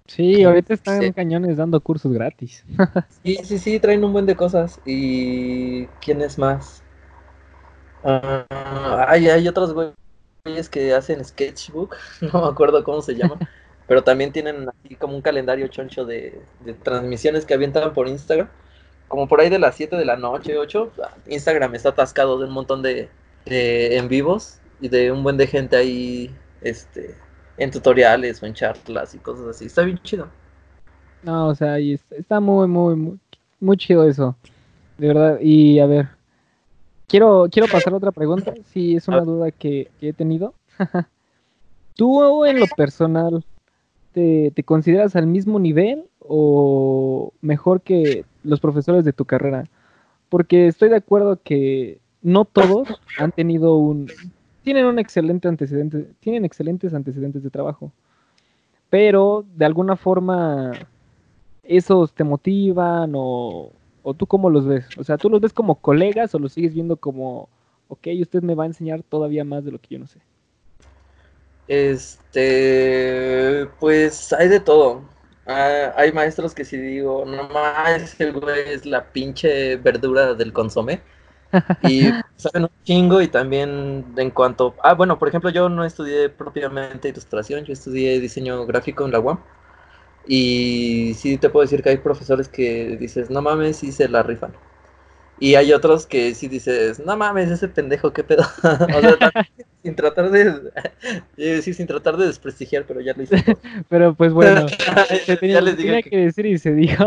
Sí, 0.06 0.42
ahorita 0.42 0.74
están 0.74 1.12
cañones 1.12 1.56
dando 1.56 1.80
cursos 1.80 2.12
gratis. 2.12 2.64
sí, 3.22 3.38
sí, 3.44 3.58
sí, 3.58 3.78
traen 3.78 4.04
un 4.04 4.12
buen 4.12 4.26
de 4.26 4.34
cosas. 4.34 4.80
¿Y 4.84 5.86
quién 6.02 6.20
es 6.20 6.36
más? 6.38 6.82
Ah, 8.04 9.06
hay, 9.08 9.28
hay 9.28 9.48
otros 9.48 9.72
güeyes 9.72 10.68
que 10.68 10.94
hacen 10.94 11.24
sketchbook, 11.24 11.96
no 12.32 12.42
me 12.42 12.48
acuerdo 12.48 12.82
cómo 12.84 13.02
se 13.02 13.14
llama, 13.14 13.36
pero 13.86 14.02
también 14.02 14.32
tienen 14.32 14.68
así 14.68 14.94
como 14.94 15.14
un 15.14 15.22
calendario 15.22 15.68
choncho 15.68 16.04
de, 16.04 16.40
transmisiones 16.82 17.44
que 17.44 17.54
avientan 17.54 17.92
por 17.92 18.08
Instagram. 18.08 18.48
Como 19.08 19.26
por 19.26 19.40
ahí 19.40 19.50
de 19.50 19.58
las 19.58 19.74
7 19.74 19.96
de 19.96 20.04
la 20.04 20.16
noche, 20.16 20.56
8, 20.56 20.92
Instagram 21.26 21.74
está 21.74 21.88
atascado 21.88 22.38
de 22.38 22.46
un 22.46 22.52
montón 22.52 22.80
de, 22.80 23.08
de 23.44 23.96
en 23.96 24.06
vivos 24.06 24.60
y 24.80 24.88
de 24.88 25.10
un 25.10 25.24
buen 25.24 25.36
de 25.36 25.48
gente 25.48 25.76
ahí 25.76 26.32
este 26.60 27.16
en 27.60 27.70
tutoriales 27.70 28.42
o 28.42 28.46
en 28.46 28.54
charlas 28.54 29.14
y 29.14 29.18
cosas 29.18 29.46
así. 29.48 29.66
Está 29.66 29.82
bien 29.82 29.98
chido. 30.02 30.28
No, 31.22 31.48
o 31.48 31.54
sea, 31.54 31.78
y 31.78 31.98
está 32.10 32.40
muy, 32.40 32.66
muy, 32.66 33.18
muy, 33.60 33.76
chido 33.76 34.08
eso. 34.08 34.34
De 34.96 35.08
verdad. 35.08 35.38
Y 35.40 35.78
a 35.78 35.86
ver, 35.86 36.08
quiero, 37.10 37.48
quiero 37.50 37.68
pasar 37.68 37.92
otra 37.92 38.12
pregunta. 38.12 38.54
Si 38.72 38.96
es 38.96 39.08
una 39.08 39.20
duda 39.20 39.50
que, 39.50 39.90
he 40.00 40.12
tenido. 40.12 40.54
¿Tú 41.96 42.44
en 42.46 42.60
lo 42.60 42.66
personal 42.76 43.44
te, 44.12 44.52
te, 44.54 44.62
consideras 44.62 45.16
al 45.16 45.26
mismo 45.26 45.58
nivel 45.58 46.04
o 46.20 47.32
mejor 47.42 47.82
que 47.82 48.24
los 48.44 48.60
profesores 48.60 49.04
de 49.04 49.12
tu 49.12 49.24
carrera? 49.24 49.64
Porque 50.28 50.68
estoy 50.68 50.88
de 50.88 50.96
acuerdo 50.96 51.40
que 51.42 51.98
no 52.22 52.44
todos 52.44 52.88
han 53.18 53.32
tenido 53.32 53.76
un, 53.76 54.10
tienen 54.62 54.86
un 54.86 54.98
excelente 54.98 55.48
antecedente, 55.48 56.06
tienen 56.20 56.44
excelentes 56.44 56.94
antecedentes 56.94 57.42
de 57.42 57.50
trabajo. 57.50 57.92
Pero 58.88 59.44
de 59.56 59.64
alguna 59.66 59.96
forma 59.96 60.72
esos 61.64 62.12
te 62.12 62.24
motivan 62.24 63.12
o, 63.14 63.72
o 64.02 64.14
tú 64.14 64.26
cómo 64.26 64.50
los 64.50 64.66
ves? 64.66 64.86
O 64.98 65.04
sea, 65.04 65.18
¿tú 65.18 65.30
los 65.30 65.40
ves 65.40 65.52
como 65.52 65.76
colegas 65.76 66.34
o 66.34 66.38
los 66.38 66.52
sigues 66.52 66.74
viendo 66.74 66.96
como, 66.96 67.48
ok, 67.88 68.08
usted 68.20 68.42
me 68.42 68.54
va 68.54 68.64
a 68.64 68.68
enseñar 68.68 69.02
todavía 69.02 69.44
más 69.44 69.64
de 69.64 69.72
lo 69.72 69.78
que 69.78 69.88
yo 69.90 69.98
no 69.98 70.06
sé? 70.06 70.20
Este, 71.68 73.66
pues 73.78 74.32
hay 74.32 74.48
de 74.48 74.60
todo. 74.60 75.02
Ah, 75.46 75.92
hay 75.96 76.12
maestros 76.12 76.54
que 76.54 76.64
si 76.64 76.76
digo, 76.76 77.24
no 77.24 77.48
más, 77.48 78.20
el 78.20 78.32
güey 78.32 78.70
es 78.70 78.86
la 78.86 79.12
pinche 79.12 79.76
verdura 79.76 80.34
del 80.34 80.52
consomé. 80.52 81.00
Y 81.82 82.10
saben 82.36 82.64
un 82.64 82.70
chingo 82.84 83.20
y 83.20 83.28
también 83.28 84.04
en 84.16 84.30
cuanto... 84.30 84.74
Ah, 84.82 84.94
bueno, 84.94 85.18
por 85.18 85.28
ejemplo, 85.28 85.50
yo 85.50 85.68
no 85.68 85.84
estudié 85.84 86.28
propiamente 86.28 87.08
ilustración, 87.08 87.64
yo 87.64 87.72
estudié 87.72 88.20
diseño 88.20 88.64
gráfico 88.66 89.04
en 89.04 89.12
la 89.12 89.20
UAM. 89.20 89.40
Y 90.26 91.14
sí 91.16 91.38
te 91.38 91.48
puedo 91.50 91.64
decir 91.64 91.82
que 91.82 91.90
hay 91.90 91.96
profesores 91.98 92.48
que 92.48 92.96
dices, 92.98 93.30
no 93.30 93.42
mames, 93.42 93.78
sí 93.78 93.92
se 93.92 94.08
la 94.08 94.22
rifan. 94.22 94.52
Y 95.40 95.54
hay 95.54 95.72
otros 95.72 96.06
que 96.06 96.34
sí 96.34 96.48
dices, 96.48 97.00
no 97.00 97.16
mames, 97.16 97.50
ese 97.50 97.66
pendejo, 97.66 98.12
qué 98.12 98.22
pedo. 98.22 98.42
o 98.62 99.00
sea, 99.00 99.32
sin 99.82 99.96
tratar 99.96 100.30
de. 100.30 100.70
sí, 101.62 101.72
sin 101.72 101.86
tratar 101.86 102.18
de 102.18 102.26
desprestigiar, 102.26 102.84
pero 102.86 103.00
ya 103.00 103.14
lo 103.14 103.22
hice. 103.22 103.42
pero 103.88 104.14
pues 104.14 104.34
bueno, 104.34 104.66
se 104.68 105.36
tenía, 105.38 105.62
que... 106.02 106.16
decir 106.16 106.44
y 106.44 106.58
se 106.58 106.74
dijo. 106.74 107.06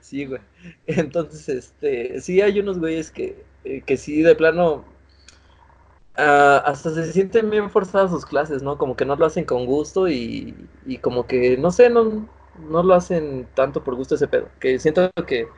sí, 0.00 0.26
güey. 0.26 0.40
Entonces, 0.88 1.48
este. 1.48 2.20
Sí, 2.20 2.40
hay 2.40 2.58
unos 2.58 2.80
güeyes 2.80 3.12
que, 3.12 3.44
eh, 3.64 3.82
que 3.86 3.96
sí, 3.96 4.22
de 4.22 4.34
plano. 4.34 4.84
Ah, 6.20 6.58
hasta 6.66 6.90
se 6.94 7.12
sienten 7.12 7.50
bien 7.50 7.70
forzadas 7.70 8.10
sus 8.10 8.26
clases, 8.26 8.62
¿no? 8.62 8.78
Como 8.78 8.96
que 8.96 9.04
no 9.04 9.16
lo 9.16 9.26
hacen 9.26 9.44
con 9.44 9.66
gusto 9.66 10.08
y, 10.08 10.54
y 10.86 10.98
como 10.98 11.26
que, 11.26 11.56
no 11.58 11.70
sé, 11.70 11.90
no, 11.90 12.28
no 12.70 12.82
lo 12.82 12.94
hacen 12.94 13.48
tanto 13.54 13.84
por 13.84 13.94
gusto 13.96 14.14
ese 14.16 14.28
pedo. 14.28 14.48
Que 14.60 14.78
siento 14.78 15.10
que, 15.26 15.48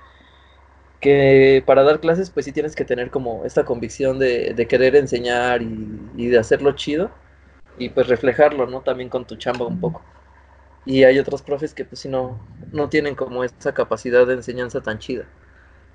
que 1.00 1.62
para 1.66 1.82
dar 1.82 2.00
clases, 2.00 2.30
pues 2.30 2.46
sí 2.46 2.52
tienes 2.52 2.76
que 2.76 2.84
tener 2.84 3.10
como 3.10 3.44
esta 3.44 3.64
convicción 3.64 4.18
de, 4.18 4.54
de 4.54 4.66
querer 4.68 4.94
enseñar 4.96 5.62
y, 5.62 6.10
y, 6.16 6.26
de 6.28 6.38
hacerlo 6.38 6.72
chido 6.72 7.10
y 7.78 7.90
pues 7.90 8.08
reflejarlo, 8.08 8.66
¿no? 8.66 8.82
También 8.82 9.08
con 9.10 9.26
tu 9.26 9.36
chamba 9.36 9.66
un 9.66 9.78
poco. 9.80 10.02
Y 10.86 11.04
hay 11.04 11.18
otros 11.18 11.42
profes 11.42 11.74
que 11.74 11.84
pues 11.84 12.00
sí 12.02 12.08
no, 12.08 12.40
no 12.72 12.88
tienen 12.90 13.14
como 13.16 13.44
esa 13.44 13.74
capacidad 13.74 14.26
de 14.26 14.34
enseñanza 14.34 14.82
tan 14.82 14.98
chida. 14.98 15.26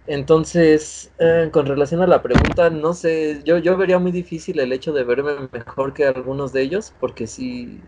Entonces, 0.08 1.12
eh, 1.20 1.50
con 1.52 1.66
relación 1.66 2.02
a 2.02 2.08
la 2.08 2.22
pregunta, 2.24 2.70
no 2.70 2.94
sé, 2.94 3.42
yo, 3.44 3.58
yo 3.58 3.76
vería 3.78 4.00
muy 4.00 4.12
difícil 4.12 4.60
el 4.60 4.72
hecho 4.72 4.94
de 4.94 5.04
verme 5.04 5.50
mejor 5.52 5.94
que 5.94 6.06
algunos 6.06 6.54
de 6.54 6.62
ellos, 6.62 6.94
porque 7.00 7.28
sí, 7.28 7.82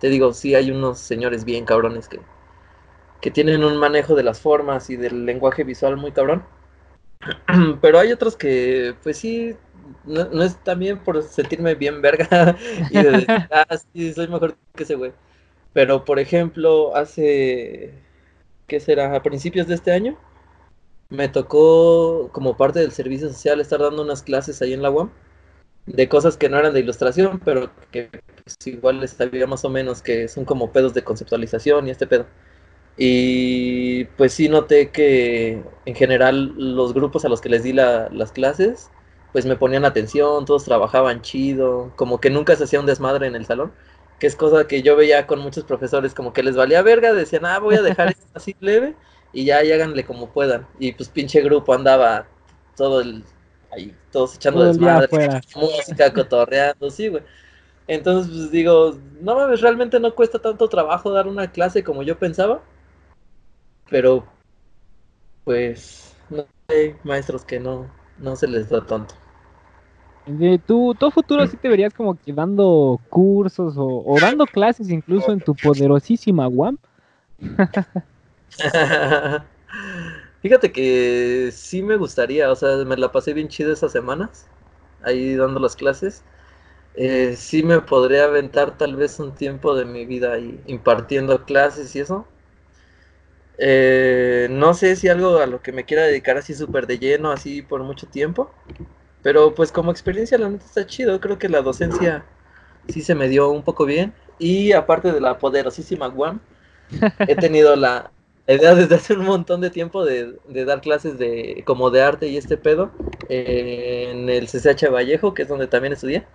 te 0.00 0.08
digo, 0.10 0.32
sí 0.34 0.54
hay 0.54 0.70
unos 0.70 1.00
señores 1.00 1.44
bien 1.44 1.64
cabrones 1.66 2.08
que, 2.08 2.20
que 3.20 3.30
tienen 3.30 3.64
un 3.64 3.76
manejo 3.78 4.14
de 4.14 4.22
las 4.24 4.40
formas 4.40 4.90
y 4.90 4.96
del 4.96 5.26
lenguaje 5.26 5.64
visual 5.64 5.96
muy 5.96 6.12
cabrón. 6.12 6.44
Pero 7.80 7.98
hay 7.98 8.12
otros 8.12 8.36
que, 8.36 8.94
pues 9.02 9.18
sí, 9.18 9.56
no, 10.04 10.24
no 10.26 10.42
es 10.42 10.56
también 10.62 10.98
por 10.98 11.22
sentirme 11.22 11.74
bien 11.74 12.00
verga 12.02 12.56
y 12.90 13.00
de 13.00 13.12
decir, 13.12 13.30
ah, 13.50 13.66
sí, 13.92 14.12
soy 14.12 14.28
mejor 14.28 14.56
que 14.74 14.82
ese 14.84 14.94
güey. 14.94 15.12
Pero, 15.72 16.04
por 16.04 16.18
ejemplo, 16.18 16.96
hace, 16.96 17.94
¿qué 18.66 18.80
será? 18.80 19.14
A 19.16 19.22
principios 19.22 19.68
de 19.68 19.74
este 19.76 19.92
año, 19.92 20.18
me 21.10 21.28
tocó, 21.28 22.30
como 22.32 22.56
parte 22.56 22.80
del 22.80 22.92
servicio 22.92 23.28
social, 23.28 23.60
estar 23.60 23.80
dando 23.80 24.02
unas 24.02 24.22
clases 24.22 24.60
ahí 24.62 24.72
en 24.74 24.82
la 24.82 24.90
UAM 24.90 25.10
de 25.86 26.08
cosas 26.08 26.36
que 26.36 26.48
no 26.50 26.58
eran 26.58 26.74
de 26.74 26.80
ilustración, 26.80 27.40
pero 27.44 27.70
que 27.90 28.10
pues, 28.44 28.56
igual 28.66 29.00
les 29.00 29.12
sabía 29.12 29.46
más 29.46 29.64
o 29.64 29.70
menos 29.70 30.02
que 30.02 30.28
son 30.28 30.44
como 30.44 30.72
pedos 30.72 30.94
de 30.94 31.04
conceptualización 31.04 31.88
y 31.88 31.90
este 31.90 32.06
pedo. 32.06 32.26
Y 32.98 34.04
pues 34.16 34.34
sí 34.34 34.48
noté 34.48 34.90
que 34.90 35.62
en 35.86 35.94
general 35.94 36.54
los 36.56 36.94
grupos 36.94 37.24
a 37.24 37.28
los 37.28 37.40
que 37.40 37.48
les 37.48 37.62
di 37.62 37.72
la, 37.72 38.08
las 38.10 38.32
clases, 38.32 38.90
pues 39.32 39.46
me 39.46 39.56
ponían 39.56 39.84
atención, 39.84 40.44
todos 40.44 40.64
trabajaban 40.64 41.22
chido, 41.22 41.92
como 41.96 42.20
que 42.20 42.30
nunca 42.30 42.56
se 42.56 42.64
hacía 42.64 42.80
un 42.80 42.86
desmadre 42.86 43.28
en 43.28 43.36
el 43.36 43.46
salón, 43.46 43.72
que 44.18 44.26
es 44.26 44.36
cosa 44.36 44.66
que 44.66 44.82
yo 44.82 44.96
veía 44.96 45.26
con 45.26 45.40
muchos 45.40 45.64
profesores, 45.64 46.14
como 46.14 46.32
que 46.32 46.42
les 46.42 46.56
valía 46.56 46.82
verga, 46.82 47.12
decían, 47.14 47.46
ah, 47.46 47.58
voy 47.60 47.76
a 47.76 47.82
dejar 47.82 48.08
esto 48.08 48.26
así 48.34 48.56
leve 48.60 48.96
y 49.32 49.44
ya 49.44 49.62
y 49.62 49.72
háganle 49.72 50.04
como 50.04 50.28
puedan. 50.30 50.66
Y 50.78 50.92
pues 50.92 51.08
pinche 51.08 51.40
grupo 51.42 51.74
andaba 51.74 52.26
todo 52.76 53.00
el, 53.00 53.24
ahí, 53.70 53.94
todos 54.10 54.36
echando 54.36 54.60
Todo 54.60 54.68
desmadre, 54.68 55.40
música, 55.56 56.12
cotorreando, 56.12 56.90
sí, 56.90 57.08
güey. 57.08 57.22
Entonces, 57.86 58.30
pues 58.32 58.50
digo, 58.50 58.98
no 59.20 59.34
mames, 59.34 59.60
realmente 59.60 59.98
no 59.98 60.14
cuesta 60.14 60.38
tanto 60.38 60.68
trabajo 60.68 61.10
dar 61.10 61.26
una 61.26 61.50
clase 61.50 61.82
como 61.82 62.02
yo 62.02 62.18
pensaba. 62.18 62.60
Pero, 63.88 64.24
pues, 65.44 66.14
no 66.28 66.44
hay 66.68 66.94
maestros 67.02 67.44
que 67.44 67.58
no, 67.58 67.90
no 68.18 68.36
se 68.36 68.46
les 68.46 68.68
da 68.68 68.84
tanto. 68.84 69.14
De 70.26 70.58
tú, 70.58 70.94
tú 70.98 71.06
a 71.06 71.10
futuro 71.10 71.46
sí 71.46 71.56
te 71.56 71.70
verías 71.70 71.94
como 71.94 72.14
que 72.14 72.34
dando 72.34 73.00
cursos 73.08 73.78
o, 73.78 74.04
o 74.04 74.20
dando 74.20 74.44
clases 74.44 74.90
incluso 74.90 75.32
en 75.32 75.40
tu 75.40 75.54
poderosísima 75.54 76.46
UAM. 76.46 76.76
Fíjate 80.42 80.72
que 80.72 81.50
sí 81.52 81.82
me 81.82 81.96
gustaría, 81.96 82.50
o 82.50 82.56
sea, 82.56 82.76
me 82.84 82.96
la 82.96 83.10
pasé 83.12 83.32
bien 83.34 83.48
chido 83.48 83.72
esas 83.72 83.92
semanas, 83.92 84.46
ahí 85.02 85.34
dando 85.36 85.60
las 85.60 85.76
clases. 85.76 86.22
Eh, 86.94 87.36
sí 87.36 87.62
me 87.62 87.80
podría 87.80 88.24
aventar 88.24 88.78
tal 88.78 88.96
vez 88.96 89.18
un 89.20 89.34
tiempo 89.34 89.74
de 89.76 89.84
mi 89.84 90.06
vida 90.06 90.32
ahí 90.34 90.60
impartiendo 90.66 91.44
clases 91.46 91.94
y 91.96 92.00
eso. 92.00 92.26
Eh, 93.58 94.46
no 94.50 94.72
sé 94.74 94.94
si 94.96 95.08
algo 95.08 95.38
a 95.38 95.46
lo 95.46 95.62
que 95.62 95.72
me 95.72 95.84
quiera 95.84 96.04
dedicar 96.04 96.36
así 96.36 96.54
súper 96.54 96.86
de 96.86 96.98
lleno, 96.98 97.30
así 97.32 97.62
por 97.62 97.82
mucho 97.82 98.06
tiempo. 98.06 98.50
Pero 99.22 99.54
pues 99.54 99.72
como 99.72 99.90
experiencia 99.92 100.38
la 100.38 100.48
neta 100.50 100.66
está 100.66 100.86
chido, 100.86 101.20
creo 101.20 101.38
que 101.38 101.48
la 101.48 101.62
docencia 101.62 102.24
sí 102.88 103.02
se 103.02 103.14
me 103.14 103.28
dio 103.28 103.50
un 103.50 103.64
poco 103.64 103.86
bien. 103.86 104.14
Y 104.38 104.72
aparte 104.72 105.12
de 105.12 105.20
la 105.20 105.38
poderosísima 105.38 106.08
Guam, 106.08 106.40
he 107.26 107.36
tenido 107.36 107.76
la 107.76 108.12
idea 108.54 108.74
desde 108.74 108.94
hace 108.96 109.14
un 109.14 109.24
montón 109.24 109.60
de 109.60 109.70
tiempo 109.70 110.04
de, 110.04 110.38
de 110.48 110.64
dar 110.64 110.80
clases 110.80 111.18
de 111.18 111.62
como 111.66 111.90
de 111.90 112.02
arte 112.02 112.28
y 112.28 112.36
este 112.36 112.56
pedo 112.56 112.90
eh, 113.28 114.08
en 114.10 114.28
el 114.28 114.48
CCH 114.48 114.90
Vallejo, 114.90 115.34
que 115.34 115.42
es 115.42 115.48
donde 115.48 115.66
también 115.68 115.92
estudié. 115.92 116.26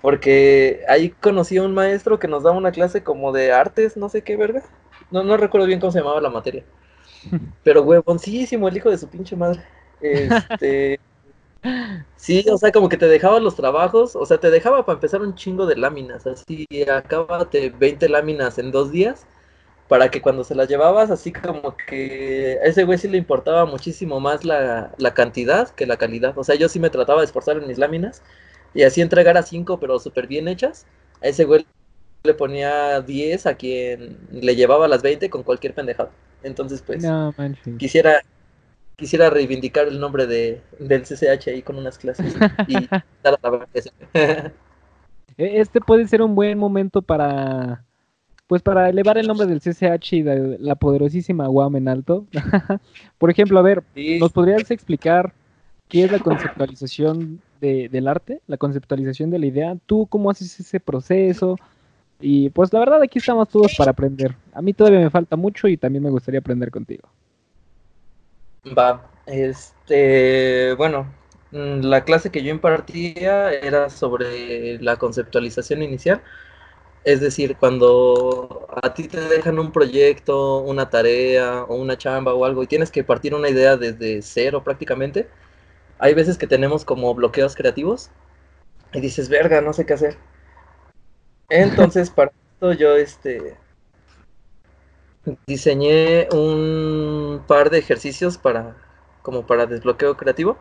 Porque 0.00 0.80
ahí 0.88 1.10
conocí 1.10 1.58
a 1.58 1.62
un 1.62 1.74
maestro 1.74 2.18
que 2.18 2.26
nos 2.28 2.42
daba 2.42 2.56
una 2.56 2.72
clase 2.72 3.04
como 3.04 3.32
de 3.32 3.52
artes, 3.52 3.96
no 3.96 4.08
sé 4.08 4.22
qué 4.22 4.36
verga. 4.36 4.62
No, 5.10 5.22
no 5.22 5.36
recuerdo 5.36 5.66
bien 5.66 5.78
cómo 5.80 5.92
se 5.92 6.00
llamaba 6.00 6.20
la 6.20 6.30
materia. 6.30 6.64
Pero 7.64 7.82
huevoncísimo 7.82 8.68
el 8.68 8.76
hijo 8.76 8.90
de 8.90 8.98
su 8.98 9.08
pinche 9.08 9.36
madre. 9.36 9.62
Este. 10.00 11.00
Sí, 12.16 12.44
o 12.50 12.56
sea, 12.58 12.72
como 12.72 12.88
que 12.88 12.96
te 12.96 13.06
dejaba 13.08 13.40
los 13.40 13.56
trabajos, 13.56 14.16
o 14.16 14.24
sea, 14.26 14.38
te 14.38 14.50
dejaba 14.50 14.84
para 14.86 14.94
empezar 14.96 15.20
un 15.22 15.34
chingo 15.34 15.66
de 15.66 15.76
láminas, 15.76 16.26
así, 16.26 16.66
acábate 16.90 17.70
20 17.70 18.08
láminas 18.08 18.58
en 18.58 18.70
dos 18.70 18.90
días, 18.92 19.26
para 19.92 20.10
que 20.10 20.22
cuando 20.22 20.42
se 20.42 20.54
las 20.54 20.68
llevabas, 20.68 21.10
así 21.10 21.32
como 21.32 21.76
que 21.76 22.58
a 22.64 22.66
ese 22.66 22.84
güey 22.84 22.96
sí 22.96 23.08
le 23.08 23.18
importaba 23.18 23.66
muchísimo 23.66 24.20
más 24.20 24.42
la, 24.42 24.94
la 24.96 25.12
cantidad 25.12 25.68
que 25.68 25.84
la 25.84 25.98
calidad, 25.98 26.32
o 26.38 26.44
sea, 26.44 26.54
yo 26.54 26.70
sí 26.70 26.80
me 26.80 26.88
trataba 26.88 27.20
de 27.20 27.26
esforzar 27.26 27.58
en 27.58 27.66
mis 27.68 27.76
láminas, 27.76 28.22
y 28.72 28.84
así 28.84 29.02
entregar 29.02 29.36
a 29.36 29.42
5, 29.42 29.78
pero 29.78 29.98
súper 29.98 30.26
bien 30.28 30.48
hechas, 30.48 30.86
a 31.22 31.26
ese 31.26 31.44
güey 31.44 31.66
le 32.24 32.32
ponía 32.32 33.02
10 33.02 33.44
a 33.44 33.54
quien 33.54 34.16
le 34.32 34.56
llevaba 34.56 34.88
las 34.88 35.02
20 35.02 35.28
con 35.28 35.42
cualquier 35.42 35.74
pendejado. 35.74 36.08
Entonces, 36.42 36.80
pues, 36.80 37.02
No, 37.04 37.34
quisiera 37.76 38.22
quisiera 38.96 39.28
reivindicar 39.28 39.88
el 39.88 40.00
nombre 40.00 40.26
de, 40.26 40.62
del 40.78 41.04
CCH 41.04 41.50
ahí 41.50 41.60
con 41.60 41.76
unas 41.76 41.98
clases 41.98 42.34
y 42.66 42.88
dar 43.22 43.34
a 43.34 43.38
la 43.42 43.50
verdad 43.50 43.68
que 43.70 43.82
sí. 43.82 43.90
E- 45.36 45.60
Este 45.60 45.82
puede 45.82 46.06
ser 46.08 46.22
un 46.22 46.34
buen 46.34 46.56
momento 46.56 47.02
para, 47.02 47.84
pues 48.52 48.60
para 48.60 48.90
elevar 48.90 49.16
el 49.16 49.26
nombre 49.26 49.46
del 49.46 49.62
CCH 49.62 50.12
y 50.12 50.20
de 50.20 50.58
la 50.60 50.74
poderosísima 50.74 51.48
UAM 51.48 51.76
en 51.76 51.88
alto. 51.88 52.26
Por 53.18 53.30
ejemplo, 53.30 53.58
a 53.58 53.62
ver, 53.62 53.82
¿nos 53.96 54.30
podrías 54.30 54.70
explicar 54.70 55.32
qué 55.88 56.04
es 56.04 56.12
la 56.12 56.18
conceptualización 56.18 57.40
de- 57.62 57.88
del 57.88 58.06
arte? 58.06 58.42
La 58.46 58.58
conceptualización 58.58 59.30
de 59.30 59.38
la 59.38 59.46
idea. 59.46 59.78
¿Tú 59.86 60.06
cómo 60.06 60.30
haces 60.30 60.60
ese 60.60 60.80
proceso? 60.80 61.56
Y 62.20 62.50
pues 62.50 62.70
la 62.74 62.80
verdad 62.80 63.00
aquí 63.00 63.20
estamos 63.20 63.48
todos 63.48 63.74
para 63.74 63.92
aprender. 63.92 64.36
A 64.52 64.60
mí 64.60 64.74
todavía 64.74 65.00
me 65.00 65.08
falta 65.08 65.34
mucho 65.34 65.66
y 65.66 65.78
también 65.78 66.04
me 66.04 66.10
gustaría 66.10 66.40
aprender 66.40 66.70
contigo. 66.70 67.08
Va, 68.76 69.00
este, 69.24 70.74
bueno, 70.74 71.06
mm, 71.52 71.80
la 71.86 72.04
clase 72.04 72.30
que 72.30 72.42
yo 72.42 72.50
impartía 72.50 73.50
era 73.50 73.88
sobre 73.88 74.78
la 74.82 74.98
conceptualización 74.98 75.82
inicial, 75.82 76.20
es 77.04 77.20
decir, 77.20 77.56
cuando 77.56 78.66
a 78.82 78.94
ti 78.94 79.08
te 79.08 79.20
dejan 79.20 79.58
un 79.58 79.72
proyecto, 79.72 80.58
una 80.58 80.88
tarea 80.90 81.64
o 81.64 81.74
una 81.76 81.98
chamba 81.98 82.34
o 82.34 82.44
algo 82.44 82.62
y 82.62 82.66
tienes 82.66 82.90
que 82.90 83.04
partir 83.04 83.34
una 83.34 83.48
idea 83.48 83.76
desde 83.76 84.22
cero 84.22 84.62
prácticamente, 84.64 85.28
hay 85.98 86.14
veces 86.14 86.38
que 86.38 86.46
tenemos 86.46 86.84
como 86.84 87.14
bloqueos 87.14 87.54
creativos 87.56 88.10
y 88.92 89.00
dices, 89.00 89.28
verga, 89.28 89.60
no 89.60 89.72
sé 89.72 89.86
qué 89.86 89.94
hacer. 89.94 90.16
Entonces, 91.48 92.10
para 92.16 92.32
esto 92.54 92.72
yo, 92.72 92.96
este, 92.96 93.56
diseñé 95.46 96.28
un 96.32 97.42
par 97.46 97.70
de 97.70 97.78
ejercicios 97.78 98.38
para, 98.38 98.76
como 99.22 99.46
para 99.46 99.66
desbloqueo 99.66 100.16
creativo. 100.16 100.58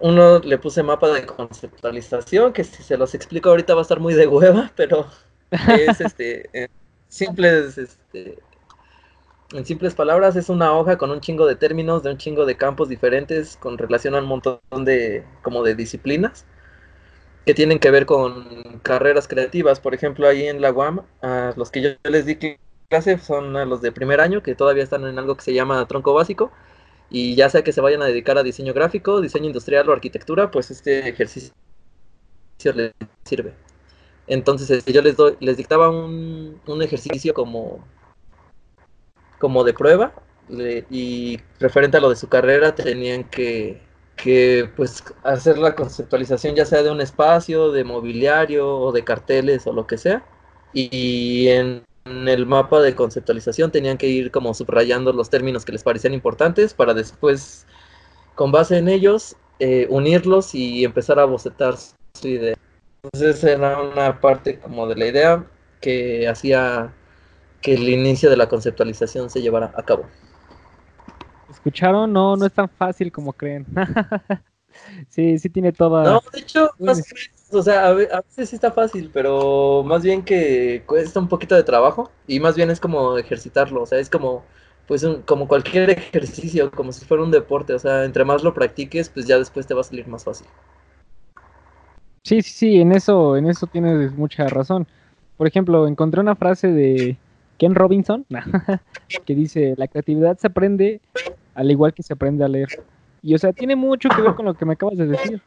Uno 0.00 0.38
le 0.40 0.58
puse 0.58 0.82
mapa 0.82 1.08
de 1.08 1.24
conceptualización, 1.24 2.52
que 2.52 2.64
si 2.64 2.82
se 2.82 2.96
los 2.96 3.14
explico 3.14 3.50
ahorita 3.50 3.74
va 3.74 3.80
a 3.80 3.82
estar 3.82 4.00
muy 4.00 4.14
de 4.14 4.26
hueva, 4.26 4.72
pero 4.76 5.06
es 5.50 6.00
este, 6.00 6.50
en 6.52 6.68
simples, 7.08 7.78
este, 7.78 8.38
en 9.52 9.64
simples 9.64 9.94
palabras, 9.94 10.36
es 10.36 10.48
una 10.48 10.72
hoja 10.72 10.98
con 10.98 11.10
un 11.10 11.20
chingo 11.20 11.46
de 11.46 11.56
términos, 11.56 12.02
de 12.02 12.10
un 12.10 12.18
chingo 12.18 12.44
de 12.44 12.56
campos 12.56 12.88
diferentes, 12.88 13.56
con 13.56 13.78
relación 13.78 14.14
a 14.14 14.18
un 14.18 14.26
montón 14.26 14.60
de, 14.84 15.24
como 15.42 15.62
de 15.62 15.74
disciplinas, 15.74 16.44
que 17.46 17.54
tienen 17.54 17.78
que 17.78 17.90
ver 17.90 18.06
con 18.06 18.80
carreras 18.82 19.28
creativas. 19.28 19.80
Por 19.80 19.94
ejemplo, 19.94 20.26
ahí 20.26 20.46
en 20.46 20.60
la 20.60 20.72
UAM, 20.72 21.02
a 21.22 21.52
los 21.56 21.70
que 21.70 21.82
yo 21.82 21.90
les 22.10 22.26
di 22.26 22.36
clase 22.88 23.18
son 23.18 23.56
a 23.56 23.64
los 23.64 23.80
de 23.80 23.92
primer 23.92 24.20
año, 24.20 24.42
que 24.42 24.54
todavía 24.54 24.82
están 24.82 25.06
en 25.06 25.18
algo 25.18 25.36
que 25.36 25.42
se 25.42 25.54
llama 25.54 25.86
tronco 25.86 26.14
básico, 26.14 26.50
y 27.14 27.36
ya 27.36 27.48
sea 27.48 27.62
que 27.62 27.72
se 27.72 27.80
vayan 27.80 28.02
a 28.02 28.06
dedicar 28.06 28.36
a 28.38 28.42
diseño 28.42 28.74
gráfico, 28.74 29.20
diseño 29.20 29.46
industrial 29.46 29.88
o 29.88 29.92
arquitectura, 29.92 30.50
pues 30.50 30.72
este 30.72 31.08
ejercicio 31.08 31.52
les 32.74 32.92
sirve. 33.24 33.54
Entonces 34.26 34.68
este, 34.68 34.92
yo 34.92 35.00
les 35.00 35.16
doy, 35.16 35.36
les 35.38 35.56
dictaba 35.56 35.90
un, 35.90 36.60
un 36.66 36.82
ejercicio 36.82 37.32
como, 37.32 37.86
como 39.38 39.62
de 39.62 39.74
prueba, 39.74 40.12
y 40.90 41.38
referente 41.60 41.98
a 41.98 42.00
lo 42.00 42.10
de 42.10 42.16
su 42.16 42.28
carrera 42.28 42.74
tenían 42.74 43.22
que, 43.22 43.80
que 44.16 44.68
pues 44.74 45.04
hacer 45.22 45.56
la 45.58 45.76
conceptualización 45.76 46.56
ya 46.56 46.66
sea 46.66 46.82
de 46.82 46.90
un 46.90 47.00
espacio, 47.00 47.70
de 47.70 47.84
mobiliario 47.84 48.76
o 48.76 48.90
de 48.90 49.04
carteles 49.04 49.68
o 49.68 49.72
lo 49.72 49.86
que 49.86 49.98
sea. 49.98 50.26
Y 50.72 51.46
en 51.46 51.84
el 52.04 52.46
mapa 52.46 52.80
de 52.80 52.94
conceptualización 52.94 53.70
tenían 53.70 53.96
que 53.96 54.08
ir 54.08 54.30
como 54.30 54.52
subrayando 54.54 55.12
los 55.12 55.30
términos 55.30 55.64
que 55.64 55.72
les 55.72 55.82
parecían 55.82 56.14
importantes 56.14 56.74
para 56.74 56.94
después, 56.94 57.66
con 58.34 58.52
base 58.52 58.78
en 58.78 58.88
ellos, 58.88 59.36
eh, 59.58 59.86
unirlos 59.88 60.54
y 60.54 60.84
empezar 60.84 61.18
a 61.18 61.24
bocetar 61.24 61.76
su 61.76 62.28
idea. 62.28 62.56
Entonces 63.02 63.42
era 63.44 63.80
una 63.80 64.20
parte 64.20 64.58
como 64.58 64.86
de 64.86 64.96
la 64.96 65.06
idea 65.06 65.46
que 65.80 66.28
hacía 66.28 66.92
que 67.60 67.74
el 67.74 67.88
inicio 67.88 68.28
de 68.28 68.36
la 68.36 68.48
conceptualización 68.48 69.30
se 69.30 69.40
llevara 69.40 69.72
a 69.74 69.82
cabo. 69.82 70.06
¿Escucharon? 71.50 72.12
No, 72.12 72.36
no 72.36 72.46
es 72.46 72.52
tan 72.52 72.68
fácil 72.68 73.10
como 73.10 73.32
creen. 73.32 73.66
sí, 75.08 75.38
sí 75.38 75.48
tiene 75.48 75.72
toda... 75.72 76.04
No, 76.04 76.22
de 76.32 76.40
hecho, 76.40 76.70
o 77.54 77.62
sea, 77.62 77.88
a, 77.88 77.94
veces 77.94 78.50
sí 78.50 78.56
está 78.56 78.70
fácil, 78.72 79.10
pero 79.12 79.82
más 79.84 80.02
bien 80.02 80.22
que 80.24 80.82
cuesta 80.86 81.20
un 81.20 81.28
poquito 81.28 81.54
de 81.54 81.62
trabajo 81.62 82.10
y 82.26 82.40
más 82.40 82.56
bien 82.56 82.70
es 82.70 82.80
como 82.80 83.16
ejercitarlo, 83.18 83.82
o 83.82 83.86
sea, 83.86 83.98
es 83.98 84.10
como 84.10 84.44
pues 84.86 85.06
como 85.24 85.48
cualquier 85.48 85.90
ejercicio, 85.90 86.70
como 86.70 86.92
si 86.92 87.04
fuera 87.04 87.22
un 87.22 87.30
deporte, 87.30 87.72
o 87.72 87.78
sea, 87.78 88.04
entre 88.04 88.24
más 88.24 88.42
lo 88.42 88.52
practiques, 88.52 89.08
pues 89.08 89.26
ya 89.26 89.38
después 89.38 89.66
te 89.66 89.74
va 89.74 89.80
a 89.80 89.84
salir 89.84 90.06
más 90.08 90.24
fácil. 90.24 90.46
Sí, 92.22 92.42
sí, 92.42 92.50
sí, 92.50 92.80
en 92.80 92.92
eso, 92.92 93.36
en 93.36 93.46
eso 93.46 93.66
tienes 93.66 94.12
mucha 94.12 94.46
razón. 94.48 94.86
Por 95.36 95.46
ejemplo, 95.46 95.86
encontré 95.86 96.20
una 96.20 96.36
frase 96.36 96.68
de 96.68 97.16
Ken 97.58 97.74
Robinson 97.74 98.26
que 99.26 99.34
dice, 99.34 99.74
la 99.76 99.88
creatividad 99.88 100.38
se 100.38 100.48
aprende 100.48 101.00
al 101.54 101.70
igual 101.70 101.94
que 101.94 102.02
se 102.02 102.12
aprende 102.12 102.44
a 102.44 102.48
leer. 102.48 102.68
Y 103.22 103.34
o 103.34 103.38
sea, 103.38 103.52
tiene 103.52 103.76
mucho 103.76 104.08
que 104.10 104.22
ver 104.22 104.34
con 104.34 104.44
lo 104.44 104.54
que 104.54 104.64
me 104.64 104.74
acabas 104.74 104.98
de 104.98 105.06
decir. 105.06 105.42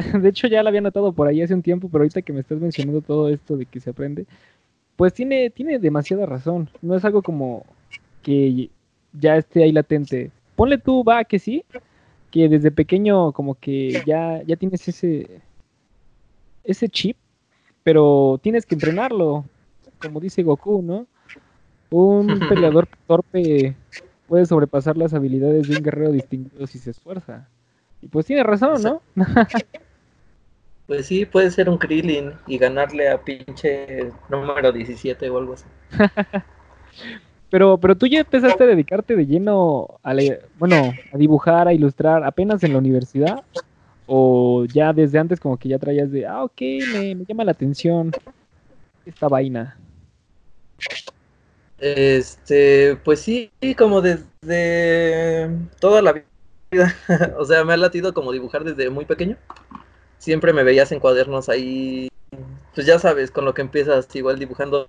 De 0.22 0.28
hecho, 0.28 0.46
ya 0.46 0.62
lo 0.62 0.68
había 0.68 0.80
notado 0.80 1.12
por 1.12 1.28
ahí 1.28 1.42
hace 1.42 1.54
un 1.54 1.62
tiempo, 1.62 1.88
pero 1.88 2.02
ahorita 2.02 2.22
que 2.22 2.32
me 2.32 2.40
estás 2.40 2.60
mencionando 2.60 3.00
todo 3.00 3.28
esto 3.28 3.56
de 3.56 3.66
que 3.66 3.80
se 3.80 3.90
aprende, 3.90 4.26
pues 4.96 5.14
tiene, 5.14 5.50
tiene 5.50 5.78
demasiada 5.78 6.26
razón. 6.26 6.68
No 6.82 6.96
es 6.96 7.04
algo 7.04 7.22
como 7.22 7.64
que 8.22 8.70
ya 9.12 9.36
esté 9.36 9.64
ahí 9.64 9.72
latente. 9.72 10.30
Ponle 10.56 10.78
tú, 10.78 11.04
va, 11.04 11.24
que 11.24 11.38
sí, 11.38 11.64
que 12.30 12.48
desde 12.48 12.70
pequeño 12.70 13.32
como 13.32 13.54
que 13.54 14.02
ya, 14.06 14.42
ya 14.42 14.56
tienes 14.56 14.86
ese, 14.86 15.40
ese 16.64 16.88
chip, 16.88 17.16
pero 17.82 18.38
tienes 18.42 18.66
que 18.66 18.74
entrenarlo, 18.74 19.44
como 20.00 20.20
dice 20.20 20.42
Goku, 20.42 20.82
¿no? 20.82 21.06
Un 21.90 22.26
peleador 22.48 22.88
torpe 23.06 23.74
puede 24.28 24.46
sobrepasar 24.46 24.96
las 24.96 25.12
habilidades 25.12 25.66
de 25.66 25.76
un 25.76 25.82
guerrero 25.82 26.12
distinguido 26.12 26.66
si 26.66 26.78
se 26.78 26.90
esfuerza. 26.90 27.48
Y 28.00 28.06
pues 28.06 28.26
tiene 28.26 28.42
razón, 28.42 28.82
¿no? 28.82 29.02
pues 30.90 31.06
sí, 31.06 31.24
puede 31.24 31.52
ser 31.52 31.68
un 31.68 31.78
Krillin 31.78 32.32
y 32.48 32.58
ganarle 32.58 33.08
a 33.08 33.22
pinche 33.22 34.10
número 34.28 34.72
17 34.72 35.30
o 35.30 35.38
algo 35.38 35.52
así. 35.52 35.64
pero, 37.48 37.78
pero 37.78 37.96
tú 37.96 38.08
ya 38.08 38.18
empezaste 38.18 38.64
a 38.64 38.66
dedicarte 38.66 39.14
de 39.14 39.24
lleno 39.24 40.00
a, 40.02 40.12
bueno, 40.58 40.92
a 41.12 41.16
dibujar, 41.16 41.68
a 41.68 41.72
ilustrar 41.72 42.24
apenas 42.24 42.64
en 42.64 42.72
la 42.72 42.78
universidad. 42.78 43.44
O 44.08 44.64
ya 44.64 44.92
desde 44.92 45.20
antes 45.20 45.38
como 45.38 45.56
que 45.58 45.68
ya 45.68 45.78
traías 45.78 46.10
de, 46.10 46.26
ah, 46.26 46.42
ok, 46.42 46.60
me, 46.92 47.14
me 47.14 47.24
llama 47.24 47.44
la 47.44 47.52
atención 47.52 48.10
esta 49.06 49.28
vaina. 49.28 49.78
Este, 51.78 52.96
pues 53.04 53.20
sí, 53.20 53.52
como 53.78 54.00
desde 54.00 55.50
toda 55.78 56.02
la 56.02 56.14
vida. 56.14 56.96
o 57.38 57.44
sea, 57.44 57.62
me 57.62 57.74
ha 57.74 57.76
latido 57.76 58.12
como 58.12 58.32
dibujar 58.32 58.64
desde 58.64 58.90
muy 58.90 59.04
pequeño. 59.04 59.36
Siempre 60.20 60.52
me 60.52 60.62
veías 60.62 60.92
en 60.92 61.00
cuadernos 61.00 61.48
ahí. 61.48 62.08
Pues 62.74 62.86
ya 62.86 62.98
sabes, 62.98 63.30
con 63.30 63.46
lo 63.46 63.54
que 63.54 63.62
empiezas 63.62 64.14
igual 64.14 64.38
dibujando. 64.38 64.88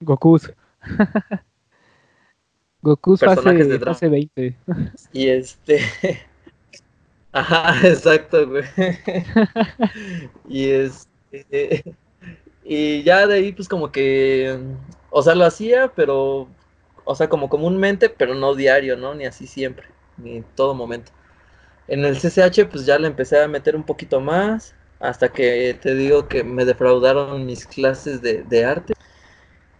Gokus. 0.00 0.52
Gokus 2.82 3.20
personajes 3.20 3.68
de 3.68 3.80
fase 3.80 4.08
20. 4.08 4.56
y 5.12 5.28
este. 5.28 5.80
Ajá, 7.32 7.88
exacto, 7.88 8.46
güey. 8.46 8.64
y 10.48 10.68
este. 10.68 11.96
Y 12.62 13.02
ya 13.02 13.26
de 13.26 13.34
ahí, 13.34 13.52
pues 13.52 13.66
como 13.68 13.90
que 13.90 14.58
o 15.16 15.22
sea, 15.22 15.36
lo 15.36 15.44
hacía, 15.44 15.92
pero, 15.94 16.48
o 17.04 17.14
sea, 17.14 17.28
como 17.28 17.48
comúnmente, 17.48 18.08
pero 18.08 18.34
no 18.34 18.56
diario, 18.56 18.96
¿no? 18.96 19.14
Ni 19.14 19.26
así 19.26 19.46
siempre, 19.46 19.86
ni 20.16 20.42
todo 20.56 20.74
momento. 20.74 21.12
En 21.86 22.04
el 22.04 22.16
CCH, 22.16 22.66
pues 22.70 22.86
ya 22.86 22.98
le 22.98 23.06
empecé 23.06 23.40
a 23.40 23.48
meter 23.48 23.76
un 23.76 23.84
poquito 23.84 24.20
más, 24.20 24.74
hasta 25.00 25.28
que 25.30 25.76
te 25.80 25.94
digo 25.94 26.28
que 26.28 26.42
me 26.42 26.64
defraudaron 26.64 27.44
mis 27.44 27.66
clases 27.66 28.22
de, 28.22 28.64
arte. 28.64 28.94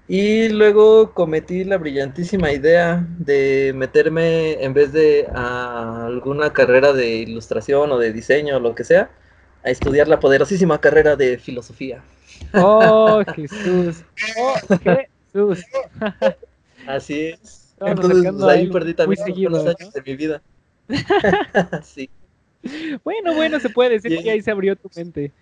Y 0.06 0.50
luego 0.50 1.14
cometí 1.14 1.64
la 1.64 1.78
brillantísima 1.78 2.52
idea 2.52 3.06
de 3.18 3.72
meterme, 3.74 4.62
en 4.62 4.74
vez 4.74 4.92
de 4.92 5.28
a 5.34 6.06
alguna 6.06 6.52
carrera 6.52 6.92
de 6.92 7.08
ilustración 7.08 7.90
o 7.90 7.98
de 7.98 8.12
diseño 8.12 8.56
o 8.56 8.60
lo 8.60 8.74
que 8.74 8.84
sea, 8.84 9.10
a 9.62 9.70
estudiar 9.70 10.08
la 10.08 10.20
poderosísima 10.20 10.78
carrera 10.78 11.16
de 11.16 11.38
filosofía. 11.38 12.04
Oh, 12.52 13.22
Jesús. 13.34 14.04
Oh, 14.38 14.54
qué 14.82 15.08
Así 16.86 17.28
es. 17.28 17.74
Entonces 17.80 18.30
pues, 18.30 18.42
ahí 18.44 18.66
perdí 18.68 18.92
también 18.92 19.24
seguido, 19.24 19.58
años 19.58 19.92
de 19.92 20.02
mi 20.02 20.16
vida. 20.16 20.42
sí. 21.82 22.10
Bueno, 23.02 23.34
bueno, 23.34 23.60
se 23.60 23.68
puede 23.70 23.90
decir 23.90 24.22
que 24.22 24.30
ahí 24.30 24.42
se 24.42 24.50
abrió 24.50 24.76
tu 24.76 24.90
mente. 24.94 25.32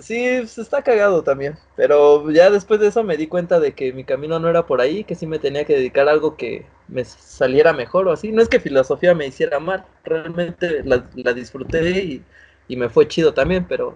Sí, 0.00 0.24
se 0.24 0.38
pues, 0.40 0.58
está 0.58 0.82
cagado 0.82 1.22
también. 1.22 1.56
Pero 1.76 2.30
ya 2.30 2.50
después 2.50 2.80
de 2.80 2.88
eso 2.88 3.04
me 3.04 3.16
di 3.16 3.26
cuenta 3.28 3.60
de 3.60 3.74
que 3.74 3.92
mi 3.92 4.04
camino 4.04 4.38
no 4.38 4.48
era 4.48 4.66
por 4.66 4.80
ahí, 4.80 5.04
que 5.04 5.14
sí 5.14 5.26
me 5.26 5.38
tenía 5.38 5.64
que 5.64 5.76
dedicar 5.76 6.08
a 6.08 6.12
algo 6.12 6.36
que 6.36 6.66
me 6.88 7.04
saliera 7.04 7.72
mejor 7.72 8.08
o 8.08 8.12
así. 8.12 8.32
No 8.32 8.42
es 8.42 8.48
que 8.48 8.60
filosofía 8.60 9.14
me 9.14 9.26
hiciera 9.26 9.60
mal, 9.60 9.84
realmente 10.04 10.82
la, 10.84 11.32
disfruté 11.32 11.90
y, 12.02 12.24
y 12.68 12.76
me 12.76 12.88
fue 12.88 13.06
chido 13.06 13.34
también, 13.34 13.66
pero 13.68 13.94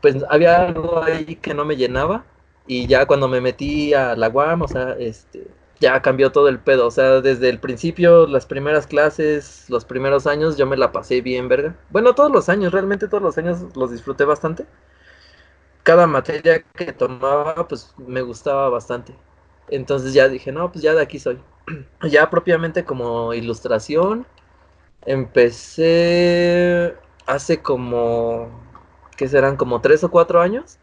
pues 0.00 0.16
había 0.30 0.66
algo 0.68 1.02
ahí 1.02 1.36
que 1.36 1.54
no 1.54 1.64
me 1.64 1.76
llenaba 1.76 2.24
y 2.66 2.86
ya 2.86 3.06
cuando 3.06 3.28
me 3.28 3.40
metí 3.40 3.94
a 3.94 4.14
la 4.16 4.28
UAM, 4.28 4.62
o 4.62 4.68
sea, 4.68 4.92
este, 4.98 5.48
ya 5.80 6.02
cambió 6.02 6.32
todo 6.32 6.48
el 6.48 6.58
pedo. 6.58 6.86
O 6.86 6.90
sea, 6.90 7.20
desde 7.20 7.48
el 7.48 7.60
principio, 7.60 8.26
las 8.26 8.46
primeras 8.46 8.86
clases, 8.86 9.66
los 9.68 9.84
primeros 9.84 10.26
años, 10.26 10.56
yo 10.56 10.66
me 10.66 10.76
la 10.76 10.92
pasé 10.92 11.20
bien, 11.20 11.48
verga. 11.48 11.76
Bueno, 11.90 12.14
todos 12.14 12.30
los 12.30 12.48
años, 12.48 12.72
realmente 12.72 13.08
todos 13.08 13.22
los 13.22 13.38
años 13.38 13.64
los 13.76 13.90
disfruté 13.90 14.24
bastante. 14.24 14.66
Cada 15.82 16.06
materia 16.06 16.62
que 16.62 16.92
tomaba, 16.92 17.66
pues 17.68 17.94
me 17.98 18.22
gustaba 18.22 18.68
bastante. 18.68 19.14
Entonces 19.68 20.12
ya 20.14 20.28
dije, 20.28 20.52
no, 20.52 20.70
pues 20.72 20.82
ya 20.82 20.94
de 20.94 21.02
aquí 21.02 21.18
soy. 21.18 21.40
ya 22.10 22.30
propiamente 22.30 22.84
como 22.84 23.34
ilustración, 23.34 24.26
empecé 25.06 26.96
hace 27.26 27.62
como, 27.62 28.48
¿qué 29.16 29.28
serán? 29.28 29.56
Como 29.56 29.80
tres 29.80 30.04
o 30.04 30.10
cuatro 30.10 30.40
años 30.40 30.78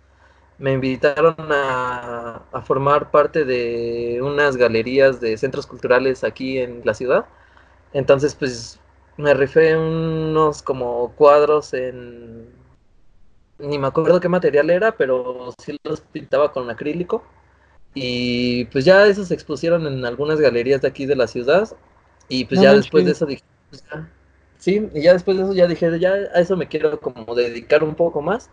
me 0.57 0.73
invitaron 0.73 1.35
a, 1.37 2.41
formar 2.65 3.11
parte 3.11 3.43
de 3.45 4.19
unas 4.21 4.55
galerías 4.55 5.19
de 5.19 5.37
centros 5.37 5.67
culturales 5.67 6.23
aquí 6.23 6.57
en 6.59 6.81
la 6.83 6.93
ciudad. 6.93 7.25
Entonces, 7.93 8.35
pues 8.35 8.79
me 9.17 9.33
rifé 9.33 9.77
unos 9.77 10.61
como 10.61 11.11
cuadros 11.15 11.73
en... 11.73 12.53
Ni 13.57 13.79
me 13.79 13.87
acuerdo 13.87 14.19
qué 14.19 14.27
material 14.29 14.69
era, 14.69 14.91
pero 14.91 15.53
sí 15.63 15.77
los 15.83 16.01
pintaba 16.01 16.51
con 16.51 16.69
acrílico. 16.69 17.23
Y 17.93 18.65
pues 18.65 18.83
ya 18.83 19.07
esos 19.07 19.29
se 19.29 19.33
expusieron 19.33 19.87
en 19.87 20.05
algunas 20.05 20.39
galerías 20.41 20.81
de 20.81 20.89
aquí 20.89 21.05
de 21.05 21.15
la 21.15 21.27
ciudad. 21.27 21.69
Y 22.27 22.45
pues 22.45 22.59
ya 22.61 22.73
después 22.73 23.05
de 23.05 23.11
eso 23.11 23.25
dije, 23.25 23.43
pues 23.69 23.83
sí, 24.57 24.89
y 24.93 25.01
ya 25.01 25.13
después 25.13 25.37
de 25.37 25.43
eso 25.43 25.53
ya 25.53 25.67
dije, 25.67 25.99
ya 25.99 26.11
a 26.11 26.39
eso 26.39 26.57
me 26.57 26.67
quiero 26.67 26.99
como 26.99 27.35
dedicar 27.35 27.83
un 27.83 27.95
poco 27.95 28.21
más. 28.21 28.49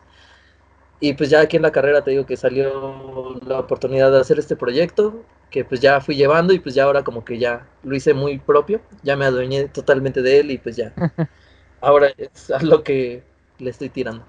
Y 1.02 1.14
pues 1.14 1.30
ya 1.30 1.40
aquí 1.40 1.56
en 1.56 1.62
la 1.62 1.72
carrera 1.72 2.04
te 2.04 2.12
digo 2.12 2.24
que 2.24 2.36
salió 2.36 3.40
la 3.44 3.58
oportunidad 3.58 4.12
de 4.12 4.20
hacer 4.20 4.38
este 4.38 4.54
proyecto, 4.54 5.24
que 5.50 5.64
pues 5.64 5.80
ya 5.80 6.00
fui 6.00 6.14
llevando 6.14 6.52
y 6.52 6.60
pues 6.60 6.76
ya 6.76 6.84
ahora 6.84 7.02
como 7.02 7.24
que 7.24 7.40
ya 7.40 7.66
lo 7.82 7.96
hice 7.96 8.14
muy 8.14 8.38
propio, 8.38 8.80
ya 9.02 9.16
me 9.16 9.24
adueñé 9.24 9.64
totalmente 9.64 10.22
de 10.22 10.38
él 10.38 10.52
y 10.52 10.58
pues 10.58 10.76
ya. 10.76 10.92
ahora 11.80 12.06
es 12.16 12.52
a 12.52 12.62
lo 12.62 12.84
que 12.84 13.24
le 13.58 13.70
estoy 13.70 13.88
tirando. 13.88 14.24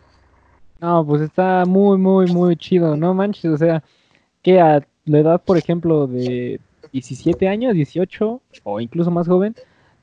No, 0.81 1.05
pues 1.05 1.21
está 1.21 1.63
muy, 1.67 1.99
muy, 1.99 2.25
muy 2.33 2.55
chido, 2.55 2.97
no 2.97 3.13
manches, 3.13 3.51
o 3.51 3.57
sea, 3.57 3.83
que 4.41 4.59
a 4.59 4.83
la 5.05 5.19
edad, 5.19 5.43
por 5.43 5.59
ejemplo, 5.59 6.07
de 6.07 6.59
17 6.91 7.47
años, 7.47 7.75
18 7.75 8.41
o 8.63 8.79
incluso 8.81 9.11
más 9.11 9.27
joven, 9.27 9.55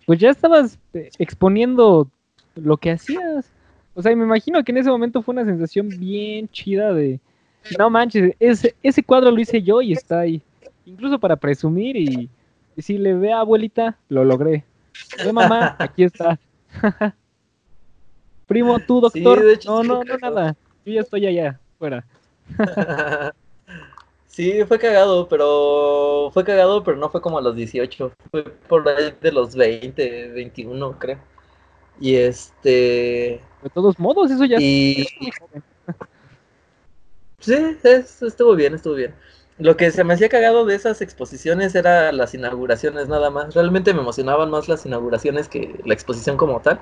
pues 0.06 0.20
ya 0.20 0.30
estabas 0.30 0.78
eh, 0.94 1.10
exponiendo 1.18 2.08
lo 2.54 2.76
que 2.76 2.92
hacías. 2.92 3.50
O 3.94 4.02
sea, 4.02 4.14
me 4.14 4.24
imagino 4.24 4.62
que 4.62 4.72
en 4.72 4.78
ese 4.78 4.90
momento 4.90 5.22
fue 5.22 5.32
una 5.32 5.44
sensación 5.44 5.88
bien 5.88 6.48
chida 6.48 6.92
de, 6.92 7.20
no 7.78 7.90
manches, 7.90 8.34
ese, 8.38 8.74
ese 8.82 9.02
cuadro 9.02 9.30
lo 9.30 9.40
hice 9.40 9.62
yo 9.62 9.82
y 9.82 9.92
está 9.92 10.20
ahí. 10.20 10.42
Incluso 10.84 11.18
para 11.18 11.36
presumir 11.36 11.96
y 11.96 12.28
decirle, 12.74 13.14
ve 13.14 13.32
abuelita, 13.32 13.98
lo 14.08 14.24
logré. 14.24 14.64
Ve 15.24 15.32
mamá, 15.32 15.76
aquí 15.78 16.04
está. 16.04 16.38
Primo, 18.46 18.80
tú, 18.80 19.00
doctor. 19.00 19.44
no, 19.66 19.82
no, 19.82 20.02
no, 20.02 20.18
nada. 20.18 20.56
Yo 20.84 20.92
ya 20.94 21.00
estoy 21.02 21.26
allá, 21.26 21.60
fuera. 21.78 22.04
sí, 24.26 24.64
fue 24.66 24.78
cagado, 24.78 25.28
pero 25.28 26.30
fue 26.32 26.42
cagado, 26.42 26.82
pero 26.82 26.96
no 26.96 27.10
fue 27.10 27.20
como 27.20 27.38
a 27.38 27.42
los 27.42 27.54
18. 27.54 28.12
Fue 28.30 28.42
por 28.42 28.88
ahí 28.88 29.14
de 29.20 29.30
los 29.30 29.54
20, 29.54 30.30
21, 30.32 30.98
creo. 30.98 31.18
Y 32.00 32.16
este. 32.16 33.40
De 33.62 33.70
todos 33.72 33.98
modos, 33.98 34.30
eso 34.30 34.44
ya. 34.46 34.56
Y... 34.58 35.06
sí, 37.38 37.54
estuvo 37.84 38.56
bien, 38.56 38.74
estuvo 38.74 38.94
bien. 38.94 39.14
Lo 39.58 39.76
que 39.76 39.90
se 39.90 40.04
me 40.04 40.14
hacía 40.14 40.30
cagado 40.30 40.64
de 40.64 40.74
esas 40.74 41.02
exposiciones 41.02 41.74
era 41.74 42.12
las 42.12 42.32
inauguraciones 42.32 43.08
nada 43.08 43.30
más. 43.30 43.54
Realmente 43.54 43.92
me 43.92 44.00
emocionaban 44.00 44.50
más 44.50 44.68
las 44.68 44.86
inauguraciones 44.86 45.48
que 45.48 45.78
la 45.84 45.92
exposición 45.92 46.38
como 46.38 46.60
tal. 46.60 46.80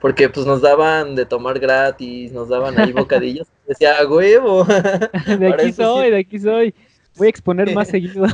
Porque 0.00 0.28
pues 0.28 0.46
nos 0.46 0.62
daban 0.62 1.16
de 1.16 1.26
tomar 1.26 1.58
gratis, 1.58 2.30
nos 2.30 2.48
daban 2.48 2.78
ahí 2.78 2.92
bocadillos. 2.92 3.48
Decía, 3.66 3.96
huevo. 4.08 4.64
De 5.26 5.52
aquí 5.52 5.72
soy, 5.72 6.10
de 6.12 6.18
aquí 6.18 6.38
soy. 6.38 6.72
Voy 7.16 7.26
a 7.26 7.30
exponer 7.30 7.74
más 7.74 7.88
seguido. 7.88 8.26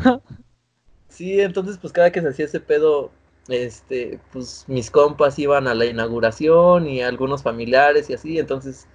Sí, 1.09 1.41
entonces 1.41 1.79
pues 1.79 1.93
cada 1.93 2.13
que 2.13 2.21
se 2.21 2.29
hacía 2.29 2.45
ese 2.45 2.61
pedo, 2.61 3.11
este, 3.49 4.19
pues 4.33 4.65
mis 4.69 4.91
compas 4.91 5.39
iban 5.39 5.69
a 5.69 5.75
la 5.75 5.85
inauguración 5.85 6.87
y 6.87 7.03
algunos 7.03 7.43
familiares 7.43 8.09
y 8.11 8.15
así, 8.15 8.39
entonces 8.39 8.87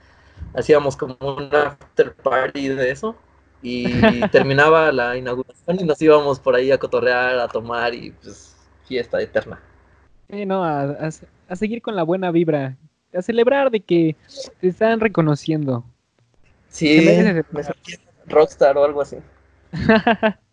hacíamos 0.56 0.98
como 0.98 1.18
un 1.20 1.54
after 1.54 2.14
party 2.16 2.70
de 2.70 2.92
eso 2.92 3.16
y 3.62 3.86
terminaba 4.32 4.92
la 4.92 5.18
inauguración 5.18 5.80
y 5.80 5.84
nos 5.84 6.02
íbamos 6.02 6.40
por 6.40 6.56
ahí 6.56 6.72
a 6.72 6.78
cotorrear, 6.78 7.40
a 7.40 7.48
tomar 7.48 7.94
y 7.94 8.12
pues 8.12 8.56
fiesta 8.86 9.22
eterna. 9.22 9.60
Sí, 10.30 10.46
no, 10.46 10.64
a, 10.64 11.12
seguir 11.56 11.82
con 11.82 11.96
la 11.96 12.04
buena 12.04 12.32
vibra, 12.32 12.78
a 13.14 13.22
celebrar 13.22 13.72
de 13.72 13.80
que 13.80 14.16
te 14.60 14.68
están 14.68 15.00
reconociendo. 15.00 15.84
Sí, 16.70 17.02
me 17.52 17.64
rockstar 18.28 18.78
o 18.78 18.86
algo 18.86 19.02
así. 19.02 19.18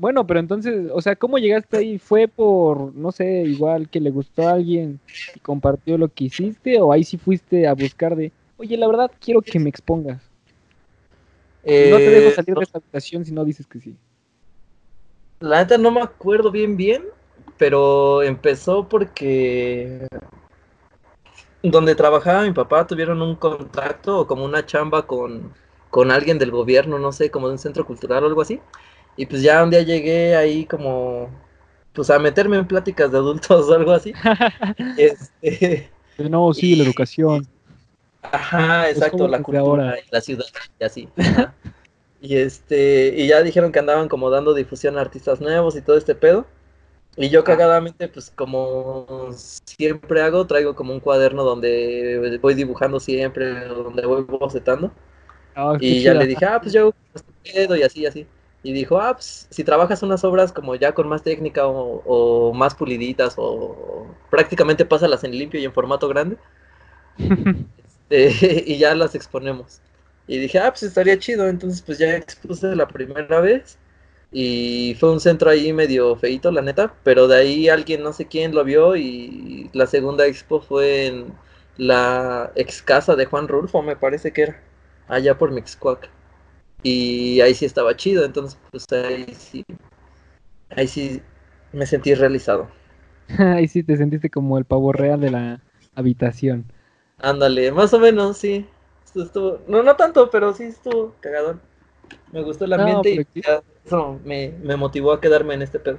bueno, 0.00 0.26
pero 0.26 0.40
entonces, 0.40 0.90
o 0.92 1.00
sea, 1.02 1.14
¿cómo 1.14 1.38
llegaste 1.38 1.76
ahí? 1.76 1.98
¿Fue 1.98 2.26
por, 2.26 2.94
no 2.94 3.12
sé, 3.12 3.44
igual 3.44 3.88
que 3.88 4.00
le 4.00 4.10
gustó 4.10 4.48
a 4.48 4.52
alguien 4.52 4.98
y 5.34 5.40
compartió 5.40 5.98
lo 5.98 6.08
que 6.08 6.24
hiciste? 6.24 6.80
¿O 6.80 6.90
ahí 6.90 7.04
sí 7.04 7.18
fuiste 7.18 7.68
a 7.68 7.74
buscar 7.74 8.16
de, 8.16 8.32
oye, 8.56 8.76
la 8.76 8.86
verdad 8.86 9.10
quiero 9.20 9.42
que 9.42 9.60
me 9.60 9.68
expongas? 9.68 10.22
no 11.62 11.98
te 11.98 12.10
dejo 12.10 12.28
eh, 12.28 12.32
salir 12.32 12.54
de 12.54 12.64
esta 12.64 12.78
habitación 12.78 13.24
si 13.24 13.32
no 13.32 13.44
dices 13.44 13.66
que 13.66 13.80
sí. 13.80 13.94
La 15.40 15.58
neta 15.58 15.76
no 15.76 15.90
me 15.90 16.00
acuerdo 16.00 16.50
bien 16.50 16.76
bien, 16.76 17.04
pero 17.58 18.22
empezó 18.22 18.88
porque 18.88 20.06
donde 21.62 21.94
trabajaba 21.94 22.42
mi 22.42 22.52
papá 22.52 22.86
tuvieron 22.86 23.20
un 23.20 23.36
contacto 23.36 24.20
o 24.20 24.26
como 24.26 24.44
una 24.44 24.64
chamba 24.64 25.06
con, 25.06 25.52
con 25.90 26.10
alguien 26.10 26.38
del 26.38 26.50
gobierno, 26.50 26.98
no 26.98 27.12
sé, 27.12 27.30
como 27.30 27.48
de 27.48 27.52
un 27.52 27.58
centro 27.58 27.84
cultural 27.84 28.24
o 28.24 28.26
algo 28.26 28.40
así. 28.40 28.60
Y 29.16 29.26
pues 29.26 29.42
ya 29.42 29.62
un 29.62 29.70
día 29.70 29.82
llegué 29.82 30.36
ahí 30.36 30.64
como, 30.64 31.28
pues 31.92 32.10
a 32.10 32.18
meterme 32.18 32.56
en 32.56 32.66
pláticas 32.66 33.10
de 33.12 33.18
adultos 33.18 33.68
o 33.68 33.74
algo 33.74 33.92
así. 33.92 34.12
este, 34.96 35.90
no, 36.18 36.52
sí, 36.52 36.76
la 36.76 36.84
educación. 36.84 37.46
Ajá, 38.22 38.90
exacto, 38.90 39.26
la 39.26 39.42
cultura 39.42 39.96
la 40.10 40.20
ciudad 40.20 40.44
y 40.78 40.84
así. 40.84 41.08
y 42.20 42.36
este, 42.36 43.14
y 43.16 43.26
ya 43.26 43.42
dijeron 43.42 43.72
que 43.72 43.78
andaban 43.78 44.08
como 44.08 44.30
dando 44.30 44.54
difusión 44.54 44.98
a 44.98 45.00
artistas 45.00 45.40
nuevos 45.40 45.76
y 45.76 45.82
todo 45.82 45.96
este 45.96 46.14
pedo. 46.14 46.46
Y 47.16 47.28
yo 47.28 47.42
cagadamente, 47.42 48.08
pues 48.08 48.30
como 48.30 49.30
siempre 49.32 50.22
hago, 50.22 50.46
traigo 50.46 50.74
como 50.76 50.92
un 50.92 51.00
cuaderno 51.00 51.42
donde 51.44 52.38
voy 52.40 52.54
dibujando 52.54 53.00
siempre, 53.00 53.66
donde 53.66 54.06
voy 54.06 54.22
bocetando. 54.22 54.92
Ah, 55.54 55.76
y 55.80 56.02
ya 56.02 56.14
le 56.14 56.26
dije, 56.26 56.44
ah, 56.44 56.60
pues 56.60 56.72
yo 56.72 56.92
pedo 57.42 57.74
y 57.76 57.82
así, 57.82 58.06
así. 58.06 58.26
Y 58.62 58.72
dijo, 58.72 59.00
ah, 59.00 59.14
pues 59.14 59.46
si 59.50 59.64
trabajas 59.64 60.02
unas 60.02 60.22
obras 60.24 60.52
como 60.52 60.74
ya 60.74 60.92
con 60.92 61.08
más 61.08 61.22
técnica 61.22 61.66
o, 61.66 62.02
o 62.04 62.52
más 62.52 62.74
puliditas 62.74 63.34
o, 63.38 64.06
prácticamente 64.30 64.84
pásalas 64.84 65.24
en 65.24 65.32
limpio 65.32 65.60
y 65.60 65.64
en 65.64 65.72
formato 65.72 66.08
grande, 66.08 66.36
y 68.10 68.78
ya 68.78 68.94
las 68.94 69.14
exponemos. 69.14 69.80
Y 70.26 70.38
dije, 70.38 70.58
ah, 70.58 70.70
pues 70.70 70.82
estaría 70.84 71.18
chido, 71.18 71.48
entonces 71.48 71.82
pues 71.82 71.98
ya 71.98 72.16
expuse 72.16 72.74
la 72.76 72.88
primera 72.88 73.40
vez 73.40 73.78
y 74.32 74.96
fue 75.00 75.12
un 75.12 75.20
centro 75.20 75.50
ahí 75.50 75.72
medio 75.72 76.16
feito, 76.16 76.50
la 76.52 76.62
neta, 76.62 76.94
pero 77.04 77.28
de 77.28 77.36
ahí 77.38 77.68
alguien 77.68 78.02
no 78.02 78.12
sé 78.12 78.26
quién 78.28 78.54
lo 78.54 78.64
vio 78.64 78.96
y 78.96 79.70
la 79.72 79.86
segunda 79.86 80.26
expo 80.26 80.60
fue 80.60 81.06
en 81.08 81.38
la 81.76 82.52
ex 82.56 82.82
casa 82.82 83.16
de 83.16 83.26
Juan 83.26 83.48
Rulfo, 83.48 83.82
me 83.82 83.96
parece 83.96 84.32
que 84.32 84.42
era, 84.42 84.62
allá 85.08 85.36
por 85.38 85.50
Mixcuac. 85.52 86.10
Y 86.82 87.40
ahí 87.40 87.54
sí 87.54 87.64
estaba 87.64 87.96
chido, 87.96 88.24
entonces 88.24 88.58
pues 88.70 88.86
ahí 88.92 89.26
sí, 89.34 89.64
ahí 90.70 90.86
sí 90.86 91.20
me 91.72 91.86
sentí 91.86 92.14
realizado. 92.14 92.68
ahí 93.38 93.68
sí 93.68 93.82
te 93.82 93.96
sentiste 93.96 94.30
como 94.30 94.58
el 94.58 94.64
pavo 94.64 94.92
real 94.92 95.20
de 95.20 95.30
la 95.30 95.60
habitación. 95.94 96.64
Ándale, 97.18 97.70
más 97.72 97.92
o 97.92 97.98
menos, 97.98 98.38
sí. 98.38 98.66
Estuvo, 99.14 99.58
no, 99.66 99.82
no 99.82 99.96
tanto, 99.96 100.30
pero 100.30 100.54
sí 100.54 100.64
estuvo 100.64 101.14
cagadón. 101.20 101.60
Me 102.32 102.42
gustó 102.42 102.64
el 102.64 102.72
ambiente 102.72 103.26
y 103.34 103.40
eso 103.84 104.20
me, 104.24 104.52
motivó 104.76 105.12
a 105.12 105.20
quedarme 105.20 105.54
en 105.54 105.62
este 105.62 105.80
pedo. 105.80 105.98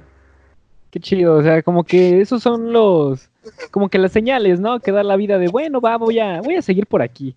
Qué 0.90 1.00
chido, 1.00 1.36
o 1.36 1.42
sea, 1.42 1.62
como 1.62 1.84
que 1.84 2.20
esos 2.20 2.42
son 2.42 2.72
los, 2.72 3.30
como 3.70 3.88
que 3.88 3.98
las 3.98 4.12
señales, 4.12 4.60
¿no? 4.60 4.80
Que 4.80 4.92
da 4.92 5.02
la 5.02 5.16
vida 5.16 5.38
de, 5.38 5.48
bueno, 5.48 5.80
va, 5.80 5.96
voy 5.96 6.18
a, 6.18 6.40
voy 6.40 6.56
a 6.56 6.62
seguir 6.62 6.86
por 6.86 7.02
aquí. 7.02 7.34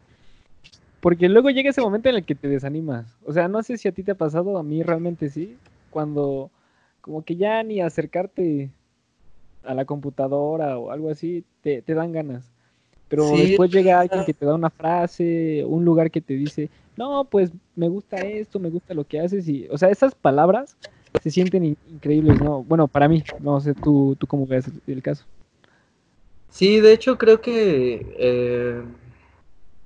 Porque 1.06 1.30
luego 1.30 1.52
llega 1.52 1.70
ese 1.70 1.82
momento 1.82 2.10
en 2.10 2.16
el 2.16 2.26
que 2.26 2.34
te 2.34 2.48
desanimas. 2.48 3.06
O 3.28 3.32
sea, 3.32 3.48
no 3.48 3.62
sé 3.62 3.78
si 3.78 3.88
a 3.88 3.92
ti 3.92 4.02
te 4.02 4.14
ha 4.14 4.16
pasado, 4.16 4.58
a 4.58 4.64
mí 4.64 4.82
realmente 4.82 5.30
sí. 5.30 5.56
Cuando 5.92 6.50
como 7.00 7.24
que 7.24 7.36
ya 7.36 7.62
ni 7.62 7.80
acercarte 7.80 8.72
a 9.64 9.76
la 9.76 9.86
computadora 9.86 10.80
o 10.80 10.90
algo 10.90 11.12
así, 11.12 11.44
te, 11.62 11.84
te 11.84 11.94
dan 11.94 12.12
ganas. 12.12 12.50
Pero 13.08 13.38
después 13.38 13.72
llega 13.72 14.00
alguien 14.00 14.26
que 14.26 14.34
te 14.34 14.48
da 14.48 14.56
una 14.56 14.72
frase, 14.72 15.64
un 15.68 15.86
lugar 15.86 16.10
que 16.10 16.22
te 16.22 16.34
dice, 16.34 16.72
no, 16.98 17.26
pues 17.26 17.52
me 17.76 17.88
gusta 17.88 18.18
esto, 18.18 18.60
me 18.60 18.72
gusta 18.72 18.96
lo 18.96 19.04
que 19.04 19.20
haces. 19.20 19.48
y 19.48 19.68
O 19.70 19.78
sea, 19.78 19.90
esas 19.90 20.16
palabras 20.16 20.76
se 21.22 21.30
sienten 21.30 21.78
increíbles, 21.88 22.42
¿no? 22.42 22.64
Bueno, 22.64 22.88
para 22.88 23.08
mí, 23.08 23.24
no 23.42 23.62
sé 23.62 23.76
tú, 23.76 24.16
tú 24.18 24.26
cómo 24.26 24.48
ves 24.48 24.72
el 24.88 25.04
caso. 25.04 25.24
Sí, 26.50 26.80
de 26.80 26.94
hecho 26.94 27.20
creo 27.20 27.42
que 27.42 28.08
eh, 28.18 28.82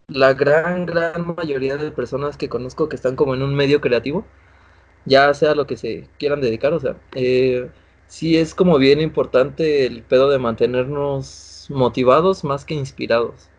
la 0.09 0.33
gran, 0.33 0.85
gran 0.85 1.35
mayoría 1.35 1.77
de 1.77 1.91
personas 1.91 2.37
que 2.37 2.49
conozco 2.49 2.89
que 2.89 2.95
están 2.95 3.15
como 3.15 3.35
en 3.35 3.43
un 3.43 3.55
medio 3.55 3.81
creativo, 3.81 4.25
ya 5.05 5.33
sea 5.33 5.55
lo 5.55 5.67
que 5.67 5.77
se 5.77 6.09
quieran 6.19 6.41
dedicar, 6.41 6.73
o 6.73 6.79
sea, 6.79 6.97
eh, 7.15 7.69
sí 8.07 8.37
es 8.37 8.55
como 8.55 8.77
bien 8.79 9.01
importante 9.01 9.85
el 9.85 10.03
pedo 10.03 10.29
de 10.29 10.39
mantenernos 10.39 11.67
motivados 11.69 12.43
más 12.43 12.65
que 12.65 12.75
inspirados. 12.75 13.49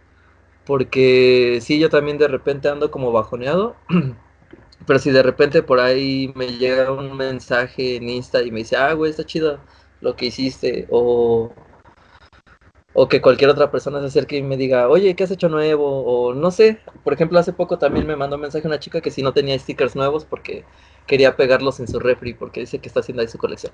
Porque 0.67 1.59
si 1.63 1.79
yo 1.79 1.91
también 1.91 2.19
de 2.19 2.29
repente 2.29 2.69
ando 2.69 2.91
como 2.91 3.13
bajoneado. 3.13 3.77
Pero 4.87 4.99
si 4.99 5.11
de 5.11 5.23
repente 5.23 5.63
por 5.63 5.81
ahí 5.81 6.33
me 6.37 6.49
llega 6.59 6.93
un 6.93 7.17
mensaje 7.17 7.97
en 7.97 8.09
Insta 8.09 8.43
y 8.43 8.51
me 8.51 8.61
dice, 8.61 8.77
ah, 8.77 8.93
güey, 8.95 9.11
está 9.11 9.25
chido 9.25 9.61
lo 10.01 10.17
que 10.17 10.27
hiciste. 10.27 10.87
O, 10.91 11.53
o 12.93 13.09
que 13.09 13.21
cualquier 13.21 13.51
otra 13.51 13.71
persona 13.71 14.01
se 14.01 14.07
acerque 14.07 14.37
y 14.37 14.43
me 14.43 14.57
diga, 14.57 14.89
oye, 14.89 15.15
¿qué 15.15 15.25
has 15.25 15.31
hecho 15.31 15.49
nuevo? 15.49 16.05
O 16.05 16.35
no 16.35 16.51
sé. 16.51 16.81
Por 17.05 17.13
ejemplo, 17.13 17.39
hace 17.39 17.53
poco 17.53 17.79
también 17.79 18.07
me 18.07 18.17
mandó 18.17 18.37
un 18.37 18.43
mensaje 18.43 18.67
una 18.67 18.81
chica 18.81 19.01
que 19.01 19.11
si 19.11 19.23
no 19.23 19.33
tenía 19.33 19.59
stickers 19.59 19.95
nuevos 19.95 20.25
porque 20.25 20.65
quería 21.07 21.37
pegarlos 21.37 21.79
en 21.81 21.89
su 21.89 22.01
refri 22.01 22.35
porque 22.35 22.61
dice 22.61 22.79
que 22.79 22.89
está 22.89 23.01
haciendo 23.01 23.23
ahí 23.23 23.29
su 23.29 23.39
colección. 23.39 23.73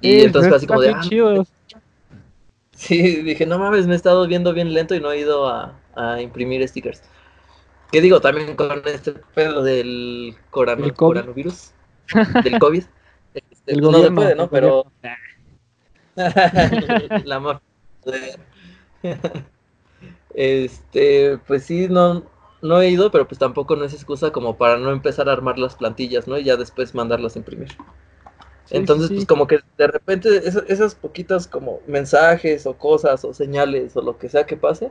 Y 0.00 0.22
entonces 0.22 0.52
así 0.52 0.66
como 0.66 0.80
de, 0.80 0.90
ah, 0.90 1.00
Sí, 2.72 3.22
dije, 3.22 3.44
no 3.44 3.58
mames, 3.58 3.88
me 3.88 3.94
he 3.94 3.96
estado 3.96 4.26
viendo 4.28 4.52
bien 4.54 4.72
lento 4.72 4.94
y 4.94 5.00
no 5.00 5.10
he 5.10 5.18
ido 5.18 5.48
a, 5.48 5.74
imprimir 6.20 6.66
stickers. 6.68 7.02
¿Qué 7.90 8.00
digo? 8.00 8.20
También 8.20 8.54
con 8.54 8.82
este 8.86 9.14
pedo 9.34 9.64
del 9.64 10.36
coronavirus, 10.50 11.72
del 12.44 12.58
COVID. 12.58 12.84
Este, 13.34 13.76
no 13.76 13.92
se 13.92 14.10
puede, 14.10 14.34
¿no? 14.34 14.48
Pero... 14.48 14.90
la 16.16 17.40
mafia. 17.40 17.67
Este, 20.34 21.38
pues 21.46 21.64
sí, 21.64 21.88
no, 21.88 22.24
no 22.62 22.80
he 22.80 22.90
ido, 22.90 23.10
pero 23.10 23.26
pues 23.26 23.38
tampoco 23.38 23.76
no 23.76 23.84
es 23.84 23.94
excusa 23.94 24.30
como 24.30 24.56
para 24.56 24.78
no 24.78 24.90
empezar 24.90 25.28
a 25.28 25.32
armar 25.32 25.58
las 25.58 25.76
plantillas, 25.76 26.26
¿no? 26.26 26.38
Y 26.38 26.44
ya 26.44 26.56
después 26.56 26.94
mandarlas 26.94 27.36
a 27.36 27.38
imprimir. 27.40 27.76
Entonces, 28.70 29.10
pues 29.10 29.26
como 29.26 29.46
que 29.46 29.60
de 29.78 29.86
repente 29.86 30.28
esas, 30.46 30.94
poquitas 30.94 31.46
como 31.46 31.80
mensajes 31.86 32.66
o 32.66 32.76
cosas 32.76 33.24
o 33.24 33.32
señales 33.32 33.96
o 33.96 34.02
lo 34.02 34.18
que 34.18 34.28
sea 34.28 34.44
que 34.44 34.56
pase, 34.56 34.90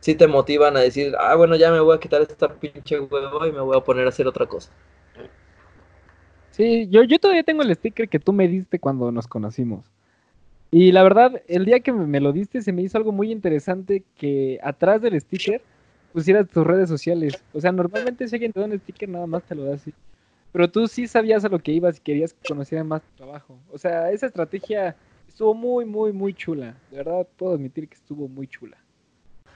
sí 0.00 0.14
te 0.14 0.26
motivan 0.26 0.76
a 0.76 0.80
decir, 0.80 1.14
ah, 1.18 1.34
bueno, 1.34 1.56
ya 1.56 1.70
me 1.70 1.80
voy 1.80 1.96
a 1.96 2.00
quitar 2.00 2.20
esta 2.22 2.48
pinche 2.54 3.00
huevo 3.00 3.46
y 3.46 3.52
me 3.52 3.60
voy 3.60 3.76
a 3.76 3.80
poner 3.80 4.04
a 4.06 4.10
hacer 4.10 4.26
otra 4.26 4.46
cosa. 4.46 4.70
Sí, 6.50 6.88
yo, 6.90 7.02
yo 7.04 7.18
todavía 7.18 7.44
tengo 7.44 7.62
el 7.62 7.74
sticker 7.74 8.08
que 8.08 8.18
tú 8.18 8.32
me 8.32 8.48
diste 8.48 8.78
cuando 8.78 9.10
nos 9.10 9.26
conocimos. 9.26 9.86
Y 10.70 10.92
la 10.92 11.02
verdad, 11.02 11.42
el 11.48 11.64
día 11.64 11.80
que 11.80 11.92
me 11.92 12.20
lo 12.20 12.32
diste 12.32 12.60
se 12.60 12.72
me 12.72 12.82
hizo 12.82 12.98
algo 12.98 13.12
muy 13.12 13.32
interesante 13.32 14.04
que 14.16 14.58
atrás 14.62 15.00
del 15.00 15.18
sticker 15.18 15.62
pusieras 16.12 16.48
tus 16.48 16.66
redes 16.66 16.88
sociales. 16.88 17.42
O 17.54 17.60
sea, 17.60 17.72
normalmente 17.72 18.28
si 18.28 18.36
alguien 18.36 18.52
te 18.52 18.60
da 18.60 18.66
un 18.66 18.78
sticker 18.78 19.08
nada 19.08 19.26
más 19.26 19.42
te 19.44 19.54
lo 19.54 19.64
da 19.64 19.74
así. 19.74 19.94
Pero 20.52 20.70
tú 20.70 20.86
sí 20.86 21.06
sabías 21.06 21.44
a 21.44 21.48
lo 21.48 21.58
que 21.58 21.72
ibas 21.72 21.98
y 21.98 22.00
querías 22.00 22.32
que 22.34 22.48
conocieran 22.48 22.86
más 22.86 23.02
tu 23.02 23.16
trabajo. 23.16 23.58
O 23.70 23.78
sea, 23.78 24.10
esa 24.10 24.26
estrategia 24.26 24.96
estuvo 25.26 25.54
muy, 25.54 25.84
muy, 25.84 26.12
muy 26.12 26.34
chula. 26.34 26.74
De 26.90 26.98
verdad 26.98 27.26
puedo 27.36 27.54
admitir 27.54 27.88
que 27.88 27.94
estuvo 27.94 28.28
muy 28.28 28.46
chula. 28.46 28.76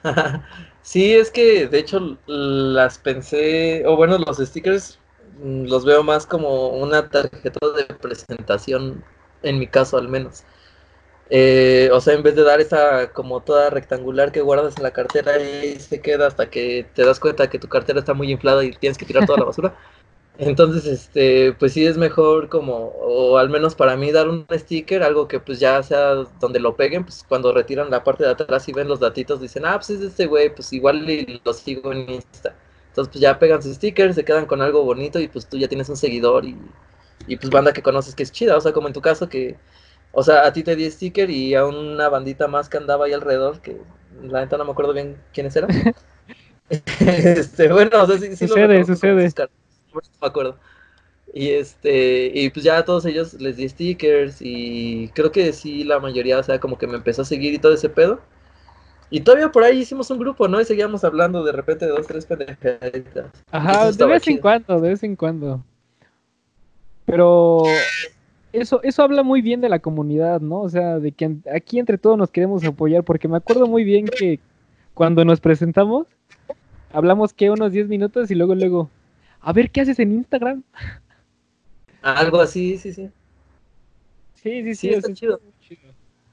sí, 0.82 1.14
es 1.14 1.30
que 1.30 1.66
de 1.68 1.78
hecho 1.78 2.18
las 2.26 2.98
pensé, 2.98 3.86
o 3.86 3.96
bueno, 3.96 4.18
los 4.18 4.38
stickers 4.38 4.98
mm, 5.42 5.64
los 5.64 5.84
veo 5.84 6.02
más 6.02 6.26
como 6.26 6.68
una 6.70 7.08
tarjeta 7.08 7.60
de 7.76 7.84
presentación, 7.94 9.04
en 9.42 9.58
mi 9.58 9.66
caso 9.66 9.98
al 9.98 10.08
menos. 10.08 10.44
Eh, 11.34 11.88
o 11.92 12.00
sea, 12.00 12.12
en 12.12 12.22
vez 12.22 12.34
de 12.36 12.42
dar 12.42 12.60
esa 12.60 13.10
como 13.12 13.42
toda 13.42 13.70
rectangular 13.70 14.32
que 14.32 14.42
guardas 14.42 14.76
en 14.76 14.82
la 14.82 14.90
cartera 14.92 15.38
y 15.42 15.80
se 15.80 16.02
queda 16.02 16.26
hasta 16.26 16.50
que 16.50 16.86
te 16.94 17.06
das 17.06 17.20
cuenta 17.20 17.48
que 17.48 17.58
tu 17.58 17.68
cartera 17.68 18.00
está 18.00 18.12
muy 18.12 18.30
inflada 18.30 18.62
y 18.64 18.72
tienes 18.72 18.98
que 18.98 19.06
tirar 19.06 19.24
toda 19.24 19.38
la 19.38 19.46
basura. 19.46 19.74
Entonces, 20.38 20.86
este, 20.86 21.52
pues 21.54 21.72
sí 21.74 21.86
es 21.86 21.96
mejor 21.98 22.48
como, 22.50 22.88
o 23.00 23.38
al 23.38 23.50
menos 23.50 23.74
para 23.74 23.96
mí, 23.96 24.12
dar 24.12 24.28
un 24.28 24.46
sticker, 24.52 25.02
algo 25.02 25.28
que 25.28 25.40
pues 25.40 25.58
ya 25.60 25.82
sea 25.82 26.14
donde 26.40 26.60
lo 26.60 26.76
peguen, 26.76 27.04
pues 27.04 27.24
cuando 27.28 27.52
retiran 27.52 27.90
la 27.90 28.04
parte 28.04 28.24
de 28.24 28.30
atrás 28.30 28.68
y 28.68 28.72
ven 28.72 28.88
los 28.88 29.00
datitos, 29.00 29.40
dicen, 29.40 29.64
ah, 29.66 29.76
pues 29.78 29.90
es 29.90 30.02
este 30.02 30.26
güey, 30.26 30.54
pues 30.54 30.72
igual 30.72 31.06
lo 31.44 31.52
sigo 31.54 31.92
en 31.92 32.10
Insta. 32.10 32.56
Entonces, 32.88 33.10
pues 33.12 33.22
ya 33.22 33.38
pegan 33.38 33.62
su 33.62 33.72
sticker, 33.72 34.12
se 34.14 34.24
quedan 34.24 34.46
con 34.46 34.60
algo 34.62 34.84
bonito 34.84 35.18
y 35.20 35.28
pues 35.28 35.46
tú 35.48 35.56
ya 35.58 35.68
tienes 35.68 35.88
un 35.88 35.96
seguidor 35.96 36.44
y, 36.44 36.56
y 37.26 37.36
pues 37.36 37.50
banda 37.50 37.72
que 37.72 37.82
conoces 37.82 38.14
que 38.14 38.22
es 38.22 38.32
chida, 38.32 38.56
o 38.56 38.60
sea, 38.60 38.72
como 38.72 38.88
en 38.88 38.94
tu 38.94 39.00
caso 39.00 39.28
que 39.28 39.56
o 40.12 40.22
sea, 40.22 40.46
a 40.46 40.52
ti 40.52 40.62
te 40.62 40.76
di 40.76 40.90
sticker 40.90 41.30
y 41.30 41.54
a 41.54 41.66
una 41.66 42.08
bandita 42.08 42.46
más 42.46 42.68
que 42.68 42.76
andaba 42.76 43.06
ahí 43.06 43.12
alrededor, 43.12 43.60
que 43.60 43.78
la 44.22 44.40
neta 44.40 44.58
no 44.58 44.64
me 44.64 44.72
acuerdo 44.72 44.92
bien 44.92 45.16
quiénes 45.32 45.56
eran. 45.56 45.70
este, 46.68 47.72
bueno, 47.72 48.02
o 48.02 48.06
sea, 48.06 48.18
sí, 48.18 48.36
sucede, 48.36 48.84
sucede. 48.84 49.32
No 49.94 50.00
me 50.20 50.28
acuerdo. 50.28 50.56
Y 51.34 51.48
este, 51.50 52.30
y 52.34 52.50
pues 52.50 52.62
ya 52.64 52.76
a 52.78 52.84
todos 52.84 53.06
ellos 53.06 53.34
les 53.34 53.56
di 53.56 53.66
stickers 53.66 54.36
y 54.40 55.08
creo 55.14 55.32
que 55.32 55.52
sí, 55.54 55.82
la 55.82 55.98
mayoría, 55.98 56.38
o 56.38 56.42
sea, 56.42 56.60
como 56.60 56.76
que 56.76 56.86
me 56.86 56.96
empezó 56.96 57.22
a 57.22 57.24
seguir 57.24 57.54
y 57.54 57.58
todo 57.58 57.72
ese 57.72 57.88
pedo. 57.88 58.20
Y 59.08 59.20
todavía 59.20 59.50
por 59.50 59.62
ahí 59.62 59.78
hicimos 59.78 60.10
un 60.10 60.18
grupo, 60.18 60.48
¿no? 60.48 60.60
Y 60.60 60.64
seguíamos 60.64 61.04
hablando 61.04 61.42
de 61.44 61.52
repente 61.52 61.86
de 61.86 61.92
dos, 61.92 62.06
tres 62.06 62.26
pendejaditas. 62.26 63.26
Ajá, 63.50 63.92
de 63.92 64.06
vez 64.06 64.26
en 64.28 64.38
cuando, 64.38 64.80
de 64.80 64.88
vez 64.88 65.02
en 65.02 65.16
cuando. 65.16 65.62
Pero 67.04 67.64
eso, 68.52 68.82
eso 68.82 69.02
habla 69.02 69.22
muy 69.22 69.42
bien 69.42 69.60
de 69.60 69.68
la 69.68 69.78
comunidad, 69.78 70.40
¿no? 70.40 70.60
O 70.60 70.68
sea, 70.68 70.98
de 70.98 71.12
que 71.12 71.36
aquí 71.52 71.78
entre 71.78 71.98
todos 71.98 72.18
nos 72.18 72.30
queremos 72.30 72.64
apoyar, 72.64 73.04
porque 73.04 73.28
me 73.28 73.36
acuerdo 73.36 73.66
muy 73.66 73.84
bien 73.84 74.06
que 74.06 74.40
cuando 74.94 75.24
nos 75.24 75.40
presentamos, 75.40 76.06
hablamos 76.92 77.32
que 77.32 77.50
unos 77.50 77.72
10 77.72 77.88
minutos 77.88 78.30
y 78.30 78.34
luego, 78.34 78.54
luego, 78.54 78.90
a 79.40 79.52
ver, 79.52 79.70
¿qué 79.70 79.80
haces 79.80 79.98
en 79.98 80.12
Instagram? 80.12 80.62
Algo 82.02 82.40
así, 82.40 82.78
sí, 82.78 82.92
sí. 82.92 83.10
Sí, 84.34 84.62
sí, 84.62 84.74
sí, 84.74 84.90
está 84.90 85.12
chido. 85.12 85.40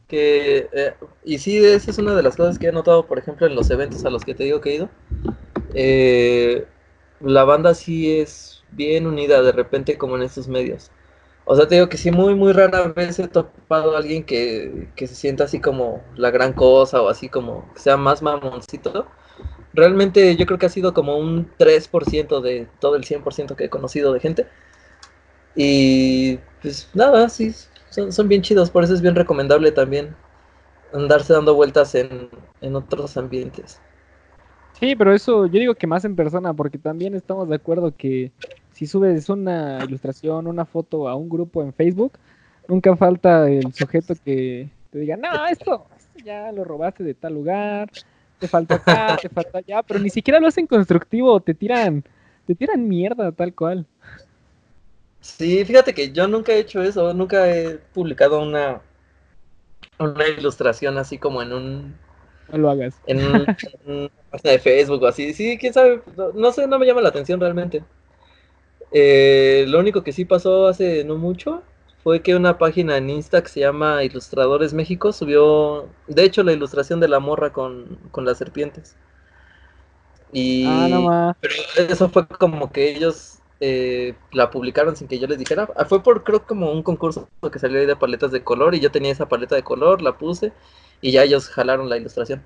Que, 0.08 0.68
eh, 0.74 0.94
y 1.24 1.38
sí, 1.38 1.58
esa 1.58 1.92
es 1.92 1.98
una 2.00 2.16
de 2.16 2.24
las 2.24 2.36
cosas 2.36 2.58
que 2.58 2.68
he 2.68 2.72
notado, 2.72 3.06
por 3.06 3.20
ejemplo, 3.20 3.46
en 3.46 3.56
los 3.56 3.70
eventos 3.70 4.04
a 4.06 4.10
los 4.10 4.26
que 4.26 4.34
te 4.34 4.44
digo 4.44 4.60
que 4.60 4.72
he 4.72 4.76
ido. 4.76 4.90
Eh, 5.76 6.66
la 7.22 7.44
banda 7.44 7.76
sí 7.76 8.20
es 8.20 8.64
bien 8.72 9.06
unida 9.06 9.44
de 9.44 9.52
repente 9.52 9.98
como 9.98 10.16
en 10.16 10.24
estos 10.24 10.48
medios. 10.48 10.92
O 11.46 11.56
sea, 11.56 11.68
te 11.68 11.76
digo 11.76 11.90
que 11.90 11.98
sí, 11.98 12.12
muy, 12.12 12.36
muy 12.36 12.54
rara 12.54 12.88
vez 12.90 13.18
he 13.18 13.28
topado 13.28 13.96
a 13.96 13.98
alguien 13.98 14.24
que, 14.24 14.88
se 14.96 15.08
sienta 15.08 15.46
así 15.46 15.60
como 15.60 16.04
la 16.16 16.30
gran 16.30 16.54
cosa 16.54 17.02
o 17.02 17.10
así 17.10 17.28
como 17.28 17.72
que 17.74 17.80
sea 17.80 17.98
más 17.98 18.22
mamoncito. 18.22 19.08
Realmente 19.74 20.36
yo 20.36 20.46
creo 20.46 20.60
que 20.60 20.68
ha 20.68 20.70
sido 20.70 20.94
como 20.94 21.18
un 21.18 21.50
3% 21.58 22.42
de 22.42 22.68
todo 22.80 22.96
el 22.96 23.04
100% 23.04 23.56
que 23.56 23.66
he 23.66 23.70
conocido 23.70 24.14
de 24.14 24.20
gente. 24.20 24.48
Y 25.56 26.38
pues 26.62 26.90
nada, 26.94 27.28
sí, 27.30 27.54
son, 27.90 28.12
son, 28.12 28.28
bien 28.28 28.42
chidos, 28.42 28.70
por 28.70 28.84
eso 28.84 28.94
es 28.94 29.02
bien 29.02 29.16
recomendable 29.16 29.72
también 29.72 30.16
andarse 30.94 31.34
dando 31.34 31.56
vueltas 31.56 31.96
en, 31.96 32.30
en 32.62 32.76
otros 32.76 33.18
ambientes. 33.18 33.82
Sí, 34.80 34.96
pero 34.96 35.14
eso 35.14 35.46
yo 35.48 35.60
digo 35.60 35.76
que 35.76 35.88
más 35.88 36.06
en 36.06 36.16
persona, 36.16 36.54
porque 36.54 36.78
también 36.78 37.16
estamos 37.16 37.50
de 37.50 37.56
acuerdo 37.56 37.96
que 37.96 38.32
si 38.80 38.88
subes 38.88 39.28
una 39.28 39.84
ilustración, 39.84 40.48
una 40.48 40.64
foto 40.64 41.10
a 41.10 41.16
un 41.16 41.28
grupo 41.28 41.62
en 41.62 41.74
Facebook, 41.74 42.14
nunca 42.66 42.96
falta 42.96 43.50
el 43.50 43.74
sujeto 43.74 44.14
que 44.24 44.70
te 44.90 45.00
diga, 45.00 45.18
no, 45.18 45.46
esto, 45.48 45.86
ya 46.24 46.50
lo 46.54 46.64
robaste 46.64 47.04
de 47.04 47.14
tal 47.14 47.34
lugar, 47.34 47.92
te 48.40 48.48
falta 48.48 48.76
acá, 48.76 49.18
te 49.22 49.28
falta 49.28 49.58
allá, 49.58 49.84
pero 49.84 50.00
ni 50.00 50.10
siquiera 50.10 50.40
lo 50.40 50.48
hacen 50.48 50.66
constructivo, 50.66 51.42
te 51.42 51.54
tiran, 51.54 52.06
te 52.48 52.56
tiran 52.56 52.88
mierda 52.88 53.34
tal 53.34 53.54
cual. 53.54 53.86
Sí, 55.20 55.66
fíjate 55.66 55.94
que 55.94 56.14
yo 56.14 56.30
nunca 56.30 56.54
he 56.54 56.60
hecho 56.60 56.82
eso, 56.82 57.14
nunca 57.14 57.54
he 57.54 57.80
publicado 57.94 58.42
una, 58.42 58.80
una 60.00 60.26
ilustración 60.26 60.98
así 60.98 61.18
como 61.18 61.42
en 61.42 61.52
un 61.52 61.96
no 62.50 62.58
lo 62.58 62.70
hagas. 62.70 62.96
En, 63.06 63.20
una 63.26 63.58
página 64.32 64.52
de 64.54 64.60
Facebook 64.60 65.04
o 65.04 65.08
así. 65.08 65.34
Sí, 65.34 65.58
quién 65.60 65.72
sabe. 65.72 66.02
no, 66.34 66.52
sé, 66.52 66.66
no 66.66 66.80
me 66.80 66.86
llama 66.88 67.02
la 67.02 67.10
atención 67.10 67.40
realmente. 67.40 67.84
Eh, 68.92 69.66
lo 69.68 69.80
único 69.80 70.04
que 70.04 70.12
sí 70.12 70.26
pasó 70.26 70.68
hace 70.68 71.04
no 71.04 71.16
mucho 71.18 71.62
fue 72.04 72.22
que 72.22 72.36
una 72.36 72.58
página 72.58 72.98
en 72.98 73.10
Insta 73.10 73.44
que 73.44 73.50
se 73.50 73.60
llama 73.60 74.04
Ilustradores 74.04 74.74
México 74.74 75.12
subió, 75.12 75.90
de 76.08 76.24
hecho, 76.24 76.44
la 76.44 76.54
ilustración 76.54 77.00
de 77.00 77.10
la 77.10 77.20
morra 77.20 77.52
con, 77.52 78.00
las 78.16 78.38
serpientes. 78.38 78.96
Y 80.32 80.66
ah, 80.68 81.36
pero 81.40 81.54
eso 81.76 82.10
fue 82.10 82.28
como 82.28 82.72
que 82.72 82.90
ellos 82.90 83.40
eh, 83.60 84.16
la 84.32 84.50
publicaron 84.50 84.96
sin 84.96 85.08
que 85.08 85.20
yo 85.20 85.28
les 85.28 85.38
dijera. 85.38 85.70
Ah, 85.76 85.86
fue 85.86 86.02
por 86.02 86.24
creo 86.24 86.46
como 86.46 86.72
un 86.72 86.84
concurso 86.84 87.28
que 87.52 87.60
salió 87.60 87.80
ahí 87.80 87.86
de 87.86 87.96
paletas 87.96 88.32
de 88.32 88.44
color 88.44 88.76
y 88.76 88.80
yo 88.80 88.92
tenía 88.92 89.12
esa 89.12 89.28
paleta 89.28 89.56
de 89.56 89.64
color, 89.64 90.02
la 90.02 90.18
puse 90.18 90.54
y 91.02 91.12
ya 91.12 91.24
ellos 91.24 91.50
jalaron 91.50 91.90
la 91.90 91.98
ilustración. 91.98 92.44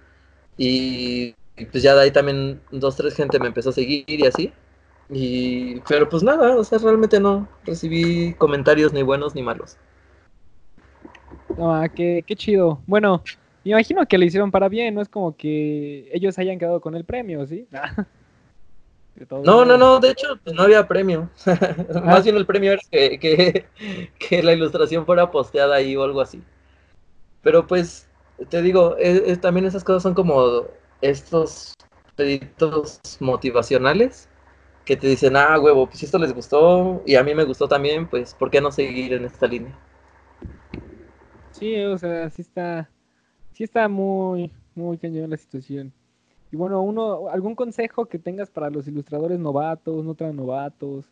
Y, 0.57 1.35
y 1.57 1.65
pues 1.65 1.83
ya 1.83 1.93
de 1.95 2.01
ahí 2.01 2.11
también 2.11 2.61
dos, 2.71 2.95
tres 2.95 3.15
gente 3.15 3.39
me 3.39 3.47
empezó 3.47 3.69
a 3.69 3.73
seguir 3.73 4.05
y 4.07 4.25
así. 4.25 4.51
Y, 5.09 5.79
pero 5.81 6.07
pues 6.09 6.23
nada, 6.23 6.55
o 6.55 6.63
sea, 6.63 6.77
realmente 6.79 7.19
no 7.19 7.47
recibí 7.65 8.33
comentarios 8.35 8.93
ni 8.93 9.03
buenos 9.03 9.35
ni 9.35 9.43
malos. 9.43 9.77
No, 11.57 11.73
ah, 11.73 11.87
qué, 11.89 12.23
qué 12.25 12.35
chido. 12.35 12.81
Bueno, 12.87 13.21
me 13.63 13.71
imagino 13.71 14.05
que 14.05 14.17
lo 14.17 14.25
hicieron 14.25 14.51
para 14.51 14.69
bien, 14.69 14.95
no 14.95 15.01
es 15.01 15.09
como 15.09 15.35
que 15.35 16.09
ellos 16.13 16.37
hayan 16.39 16.59
quedado 16.59 16.81
con 16.81 16.95
el 16.95 17.05
premio, 17.05 17.45
¿sí? 17.45 17.67
no, 19.43 19.65
no, 19.65 19.77
no, 19.77 19.99
de 19.99 20.11
hecho 20.11 20.39
pues, 20.43 20.55
no 20.55 20.63
había 20.63 20.87
premio. 20.87 21.29
Más 21.45 22.19
ah. 22.19 22.21
bien 22.21 22.35
el 22.35 22.45
premio 22.45 22.73
era 22.73 22.81
que, 22.91 23.65
que, 24.19 24.43
la 24.43 24.53
ilustración 24.53 25.05
fuera 25.05 25.31
posteada 25.31 25.75
ahí 25.75 25.95
o 25.95 26.03
algo 26.03 26.21
así. 26.21 26.41
Pero 27.41 27.67
pues, 27.67 28.07
te 28.49 28.61
digo, 28.61 28.95
también 29.41 29.65
esas 29.65 29.83
cosas 29.83 30.03
son 30.03 30.13
como 30.13 30.63
estos 31.01 31.73
peditos 32.15 32.99
motivacionales 33.19 34.29
que 34.85 34.97
te 34.97 35.07
dicen, 35.07 35.35
ah, 35.37 35.59
huevo, 35.59 35.87
pues 35.87 35.99
si 35.99 36.05
esto 36.05 36.17
les 36.19 36.33
gustó 36.33 37.03
y 37.05 37.15
a 37.15 37.23
mí 37.23 37.33
me 37.35 37.45
gustó 37.45 37.67
también, 37.67 38.07
pues 38.07 38.33
¿por 38.33 38.51
qué 38.51 38.61
no 38.61 38.71
seguir 38.71 39.13
en 39.13 39.25
esta 39.25 39.47
línea? 39.47 39.77
Sí, 41.51 41.75
o 41.83 41.97
sea, 41.97 42.29
sí 42.29 42.41
está, 42.41 42.91
sí 43.53 43.63
está 43.63 43.87
muy, 43.89 44.53
muy 44.75 44.97
cañón 44.97 45.29
la 45.29 45.37
situación. 45.37 45.93
Y 46.51 46.57
bueno, 46.57 46.81
uno, 46.83 47.29
algún 47.29 47.55
consejo 47.55 48.07
que 48.07 48.19
tengas 48.19 48.51
para 48.51 48.69
los 48.69 48.87
ilustradores 48.87 49.39
novatos, 49.39 50.05
no 50.05 50.15
tan 50.15 50.35
novatos, 50.37 51.11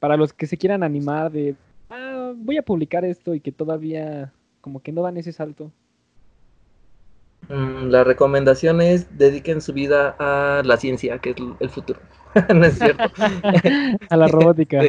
para 0.00 0.16
los 0.16 0.32
que 0.32 0.46
se 0.46 0.58
quieran 0.58 0.82
animar 0.84 1.30
de, 1.32 1.56
ah, 1.90 2.32
voy 2.36 2.58
a 2.58 2.62
publicar 2.64 3.04
esto 3.04 3.34
y 3.34 3.40
que 3.40 3.52
todavía 3.52 4.34
como 4.60 4.82
que 4.82 4.92
no 4.92 5.02
dan 5.02 5.16
ese 5.18 5.32
salto. 5.32 5.72
Mm, 7.50 7.90
la 7.90 8.02
recomendación 8.02 8.80
es 8.80 9.18
dediquen 9.18 9.60
su 9.60 9.74
vida 9.74 10.16
a 10.18 10.62
la 10.64 10.78
ciencia, 10.78 11.18
que 11.18 11.30
es 11.30 11.36
el 11.60 11.68
futuro. 11.68 12.00
no 12.54 12.64
es 12.64 12.78
cierto. 12.78 13.04
a 14.08 14.16
la 14.16 14.28
robótica. 14.28 14.82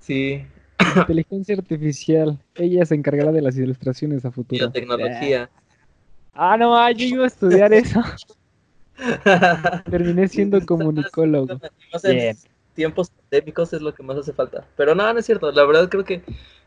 Sí. 0.00 0.44
Inteligencia 0.96 1.56
artificial. 1.56 2.38
Ella 2.54 2.84
se 2.84 2.94
encargará 2.94 3.32
de 3.32 3.42
las 3.42 3.56
ilustraciones 3.56 4.24
a 4.24 4.30
futuro. 4.30 4.70
tecnología. 4.70 5.50
Ah, 6.34 6.56
no, 6.56 6.90
yo 6.90 7.06
iba 7.06 7.24
a 7.24 7.28
estudiar 7.28 7.72
eso. 7.72 8.02
Terminé 9.90 10.28
siendo 10.28 10.64
comunicólogo. 10.64 11.58
En 12.04 12.36
tiempos 12.74 13.10
pandémicos 13.10 13.72
es 13.72 13.80
lo 13.80 13.94
que 13.94 14.02
más 14.02 14.18
hace 14.18 14.32
falta. 14.32 14.66
Pero 14.76 14.94
no, 14.94 15.12
no 15.12 15.18
es 15.18 15.26
cierto. 15.26 15.50
La 15.52 15.64
verdad 15.64 15.88
creo 15.88 16.04
que 16.04 16.22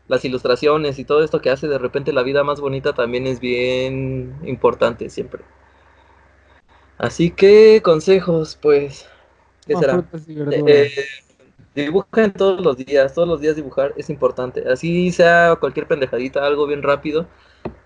las 0.08 0.24
ilustraciones 0.24 0.98
y 0.98 1.04
todo 1.04 1.22
esto 1.22 1.40
que 1.40 1.50
hace 1.50 1.68
de 1.68 1.78
repente 1.78 2.12
la 2.12 2.22
vida 2.22 2.42
más 2.42 2.60
bonita 2.60 2.92
también 2.92 3.26
es 3.26 3.40
bien 3.40 4.34
importante 4.44 5.08
siempre. 5.08 5.42
Así 6.98 7.30
que 7.30 7.80
consejos, 7.82 8.58
pues, 8.60 9.08
¿qué 9.66 9.76
será? 9.76 10.04
Eh, 10.66 10.90
Dibujen 11.74 12.32
todos 12.32 12.60
los 12.64 12.76
días, 12.76 13.14
todos 13.14 13.28
los 13.28 13.40
días 13.40 13.56
dibujar 13.56 13.94
es 13.96 14.10
importante. 14.10 14.68
Así 14.68 15.12
sea 15.12 15.56
cualquier 15.60 15.86
pendejadita, 15.86 16.44
algo 16.44 16.66
bien 16.66 16.82
rápido. 16.82 17.28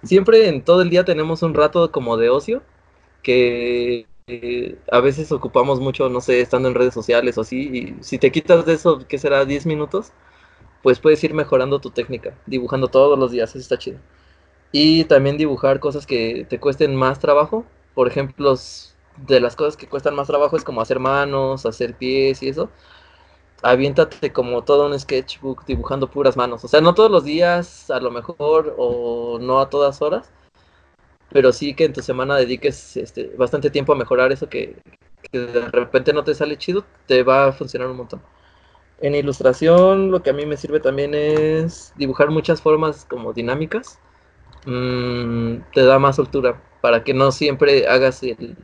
Siempre 0.03 0.49
en 0.49 0.65
todo 0.65 0.83
el 0.83 0.91
día 0.91 1.05
tenemos 1.05 1.43
un 1.43 1.55
rato 1.55 1.93
como 1.93 2.17
de 2.17 2.31
ocio 2.31 2.63
que 3.23 4.07
eh, 4.29 4.79
a 4.93 5.01
veces 5.01 5.33
ocupamos 5.33 5.81
mucho, 5.81 6.09
no 6.11 6.21
sé, 6.21 6.41
estando 6.41 6.69
en 6.69 6.75
redes 6.75 6.95
sociales 6.95 7.39
o 7.39 7.43
así. 7.43 7.97
Y 8.01 8.05
si 8.05 8.19
te 8.19 8.33
quitas 8.33 8.67
de 8.67 8.75
eso, 8.75 9.07
¿qué 9.09 9.19
será? 9.19 9.45
10 9.45 9.67
minutos, 9.67 10.13
pues 10.83 11.01
puedes 11.01 11.23
ir 11.25 11.35
mejorando 11.35 11.81
tu 11.81 11.91
técnica, 11.91 12.39
dibujando 12.47 12.89
todos 12.89 13.19
los 13.19 13.33
días, 13.33 13.51
eso 13.51 13.61
está 13.61 13.79
chido. 13.79 13.99
Y 14.73 15.05
también 15.05 15.37
dibujar 15.39 15.81
cosas 15.81 16.07
que 16.07 16.47
te 16.49 16.61
cuesten 16.61 16.97
más 16.97 17.19
trabajo. 17.21 17.65
Por 17.95 18.09
ejemplo, 18.09 18.57
de 19.17 19.41
las 19.41 19.57
cosas 19.57 19.77
que 19.77 19.89
cuestan 19.89 20.15
más 20.15 20.27
trabajo 20.27 20.57
es 20.57 20.65
como 20.65 20.81
hacer 20.81 20.99
manos, 20.99 21.67
hacer 21.67 21.97
pies 21.97 22.43
y 22.43 22.49
eso 22.49 22.71
aviéntate 23.65 24.33
como 24.33 24.63
todo 24.63 24.87
un 24.87 24.99
sketchbook 24.99 25.65
dibujando 25.65 26.11
puras 26.11 26.37
manos. 26.37 26.65
O 26.65 26.69
sea, 26.69 26.81
no 26.83 26.95
todos 26.95 27.11
los 27.11 27.25
días, 27.25 27.91
a 27.91 27.99
lo 27.99 28.11
mejor, 28.11 28.75
o 28.79 29.39
no 29.41 29.61
a 29.61 29.71
todas 29.71 30.03
horas, 30.03 30.31
pero 31.31 31.53
sí 31.53 31.75
que 31.75 31.85
en 31.85 31.93
tu 31.93 32.03
semana 32.03 32.37
dediques 32.37 32.97
este, 32.97 33.33
bastante 33.37 33.71
tiempo 33.71 33.93
a 33.93 33.97
mejorar 33.97 34.33
eso 34.33 34.49
que, 34.49 34.77
de 35.33 35.69
repente 35.71 36.13
no 36.13 36.25
te 36.25 36.35
sale 36.35 36.59
chido, 36.59 36.85
te 37.07 37.23
va 37.23 37.47
a 37.47 37.53
funcionar 37.53 37.89
un 37.89 37.97
montón. 37.97 38.23
En 39.01 39.15
ilustración, 39.15 40.11
lo 40.11 40.23
que 40.23 40.31
a 40.31 40.33
mí 40.35 40.47
me 40.47 40.57
sirve 40.57 40.81
también 40.81 41.15
es 41.15 41.93
dibujar 41.97 42.31
muchas 42.31 42.63
formas 42.63 43.07
como 43.07 43.33
dinámicas. 43.33 43.99
Mm, 44.67 45.59
te 45.73 45.85
da 45.85 45.99
más 45.99 46.17
soltura 46.17 46.63
para 46.81 47.05
que 47.05 47.15
no 47.15 47.33
siempre 47.33 47.89
hagas 47.89 48.23
el, 48.23 48.57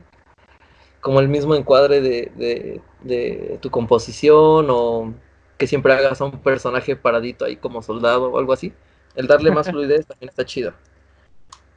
como 1.01 1.19
el 1.19 1.27
mismo 1.27 1.55
encuadre 1.55 1.99
de, 1.99 2.81
de, 3.03 3.57
tu 3.59 3.69
composición 3.69 4.67
o 4.69 5.13
que 5.57 5.67
siempre 5.67 5.93
hagas 5.93 6.21
a 6.21 6.25
un 6.25 6.39
personaje 6.39 6.95
paradito 6.95 7.43
ahí 7.43 7.55
como 7.55 7.81
soldado 7.81 8.31
o 8.31 8.39
algo 8.39 8.53
así. 8.53 8.71
El 9.15 9.27
darle 9.27 9.51
más 9.51 9.67
fluidez 9.71 10.05
también 10.05 10.29
está 10.29 10.45
chido. 10.45 10.73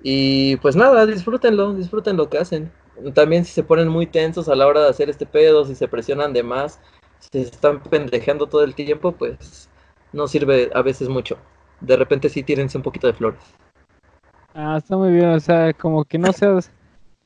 Y 0.02 0.56
pues 0.56 0.76
nada, 0.76 1.06
disfrútenlo, 1.06 1.72
disfruten 1.72 2.16
lo 2.16 2.28
que 2.28 2.38
hacen. 2.38 2.70
También 3.14 3.44
si 3.44 3.52
se 3.52 3.64
ponen 3.64 3.88
muy 3.88 4.06
tensos 4.06 4.48
a 4.48 4.54
la 4.54 4.66
hora 4.66 4.82
de 4.82 4.90
hacer 4.90 5.10
este 5.10 5.26
pedo, 5.26 5.64
si 5.64 5.74
se 5.74 5.88
presionan 5.88 6.32
de 6.32 6.42
más, 6.42 6.78
si 7.18 7.30
se 7.30 7.40
están 7.40 7.82
pendejeando 7.82 8.46
todo 8.46 8.62
el 8.62 8.74
tiempo, 8.74 9.12
pues 9.12 9.68
no 10.12 10.28
sirve 10.28 10.70
a 10.74 10.82
veces 10.82 11.08
mucho. 11.08 11.38
De 11.80 11.96
repente 11.96 12.28
sí 12.28 12.42
tírense 12.42 12.76
un 12.76 12.82
poquito 12.82 13.06
de 13.06 13.14
flores. 13.14 13.40
Ah, 14.54 14.76
está 14.78 14.96
muy 14.96 15.10
bien, 15.10 15.30
o 15.30 15.40
sea, 15.40 15.72
como 15.72 16.04
que 16.04 16.18
no 16.18 16.32
seas 16.32 16.70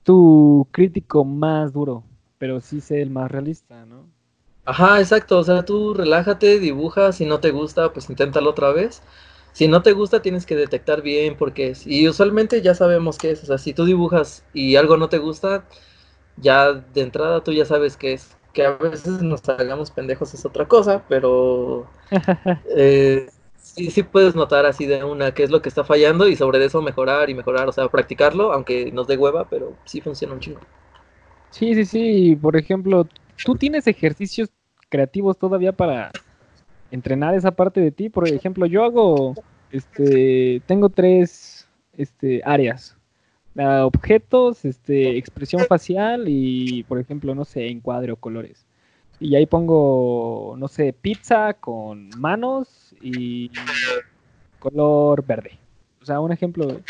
tu 0.09 0.67
crítico 0.73 1.23
más 1.23 1.75
duro, 1.75 2.03
pero 2.39 2.63
sí 2.63 2.81
sé 2.81 3.03
el 3.03 3.11
más 3.11 3.31
realista, 3.31 3.85
¿no? 3.85 4.07
Ajá, 4.65 5.01
exacto, 5.01 5.39
o 5.39 5.45
sea, 5.45 5.67
tú 5.67 5.93
relájate, 5.93 6.59
dibuja, 6.61 7.13
si 7.13 7.27
no 7.27 7.41
te 7.41 7.51
gusta, 7.51 7.93
pues 7.93 8.09
inténtalo 8.09 8.49
otra 8.49 8.73
vez. 8.73 9.03
Si 9.53 9.69
no 9.69 9.83
te 9.83 9.93
gusta, 9.93 10.23
tienes 10.23 10.47
que 10.47 10.57
detectar 10.57 11.03
bien 11.03 11.37
por 11.37 11.53
qué 11.53 11.69
es. 11.69 11.87
Y 11.87 12.09
usualmente 12.09 12.63
ya 12.63 12.75
sabemos 12.75 13.19
qué 13.19 13.33
es, 13.33 13.43
o 13.43 13.47
sea, 13.47 13.59
si 13.59 13.75
tú 13.75 13.85
dibujas 13.85 14.45
y 14.55 14.77
algo 14.77 14.97
no 14.97 15.11
te 15.11 15.19
gusta, 15.19 15.67
ya 16.39 16.73
de 16.73 17.03
entrada 17.03 17.45
tú 17.45 17.53
ya 17.53 17.67
sabes 17.67 17.99
qué 17.99 18.15
es. 18.15 18.35
Que 18.55 18.65
a 18.65 18.73
veces 18.79 19.21
nos 19.23 19.47
hagamos 19.51 19.91
pendejos 19.91 20.33
es 20.33 20.47
otra 20.47 20.67
cosa, 20.69 21.05
pero 21.09 21.87
eh, 22.77 23.29
sí, 23.79 23.91
sí 23.91 24.03
puedes 24.03 24.35
notar 24.35 24.67
así 24.67 24.87
de 24.87 25.05
una 25.05 25.33
qué 25.33 25.45
es 25.45 25.51
lo 25.51 25.63
que 25.63 25.69
está 25.69 25.85
fallando 25.85 26.29
y 26.29 26.37
sobre 26.37 26.65
eso 26.65 26.83
mejorar 26.83 27.31
y 27.31 27.35
mejorar, 27.35 27.69
o 27.69 27.73
sea, 27.73 27.89
practicarlo, 27.89 28.53
aunque 28.53 28.91
nos 28.93 29.07
dé 29.07 29.17
hueva, 29.17 29.49
pero 29.49 29.75
sí 29.85 30.01
funciona 30.01 30.35
un 30.35 30.41
chingo. 30.41 30.61
Sí, 31.51 31.75
sí, 31.75 31.85
sí, 31.85 32.37
por 32.37 32.57
ejemplo, 32.57 33.07
¿tú 33.45 33.55
tienes 33.55 33.87
ejercicios 33.87 34.51
creativos 34.89 35.39
todavía 35.39 35.73
para 35.73 36.11
entrenar 36.91 37.35
esa 37.35 37.53
parte 37.53 37.81
de 37.81 37.91
ti? 37.91 38.09
Por 38.11 38.29
ejemplo, 38.29 38.67
yo 38.67 38.85
hago, 38.85 39.35
este, 39.71 40.61
tengo 40.67 40.89
tres 40.89 41.69
este, 41.97 42.43
áreas. 42.45 42.97
objetos, 43.57 44.65
este, 44.65 45.17
expresión 45.17 45.65
facial 45.67 46.25
y, 46.27 46.83
por 46.85 46.99
ejemplo, 46.99 47.35
no 47.35 47.45
sé, 47.45 47.69
encuadre 47.69 48.13
o 48.13 48.17
colores. 48.17 48.68
Y 49.21 49.35
ahí 49.35 49.47
pongo, 49.47 50.55
no 50.59 50.69
sé, 50.69 50.93
pizza 50.93 51.55
con 51.55 52.11
manos 52.17 52.95
y 53.01 53.51
color 54.59 55.25
verde. 55.25 55.59
O 56.01 56.05
sea, 56.05 56.21
un 56.21 56.33
ejemplo, 56.33 56.81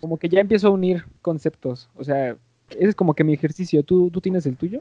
como 0.00 0.18
que 0.18 0.28
ya 0.28 0.40
empiezo 0.40 0.68
a 0.68 0.70
unir 0.70 1.04
conceptos. 1.20 1.90
O 1.96 2.04
sea, 2.04 2.36
ese 2.70 2.88
es 2.88 2.94
como 2.94 3.14
que 3.14 3.24
mi 3.24 3.34
ejercicio. 3.34 3.82
¿Tú, 3.82 4.10
tú 4.10 4.20
tienes 4.20 4.46
el 4.46 4.56
tuyo? 4.56 4.80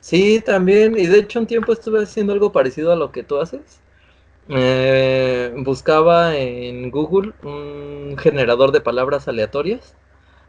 Sí, 0.00 0.40
también. 0.44 0.96
Y 0.96 1.06
de 1.06 1.18
hecho 1.18 1.40
un 1.40 1.46
tiempo 1.46 1.72
estuve 1.72 2.02
haciendo 2.02 2.32
algo 2.32 2.52
parecido 2.52 2.92
a 2.92 2.96
lo 2.96 3.10
que 3.10 3.24
tú 3.24 3.38
haces. 3.38 3.80
Eh, 4.48 5.52
buscaba 5.58 6.36
en 6.36 6.90
Google 6.90 7.32
un 7.42 8.16
generador 8.16 8.72
de 8.72 8.80
palabras 8.80 9.28
aleatorias 9.28 9.94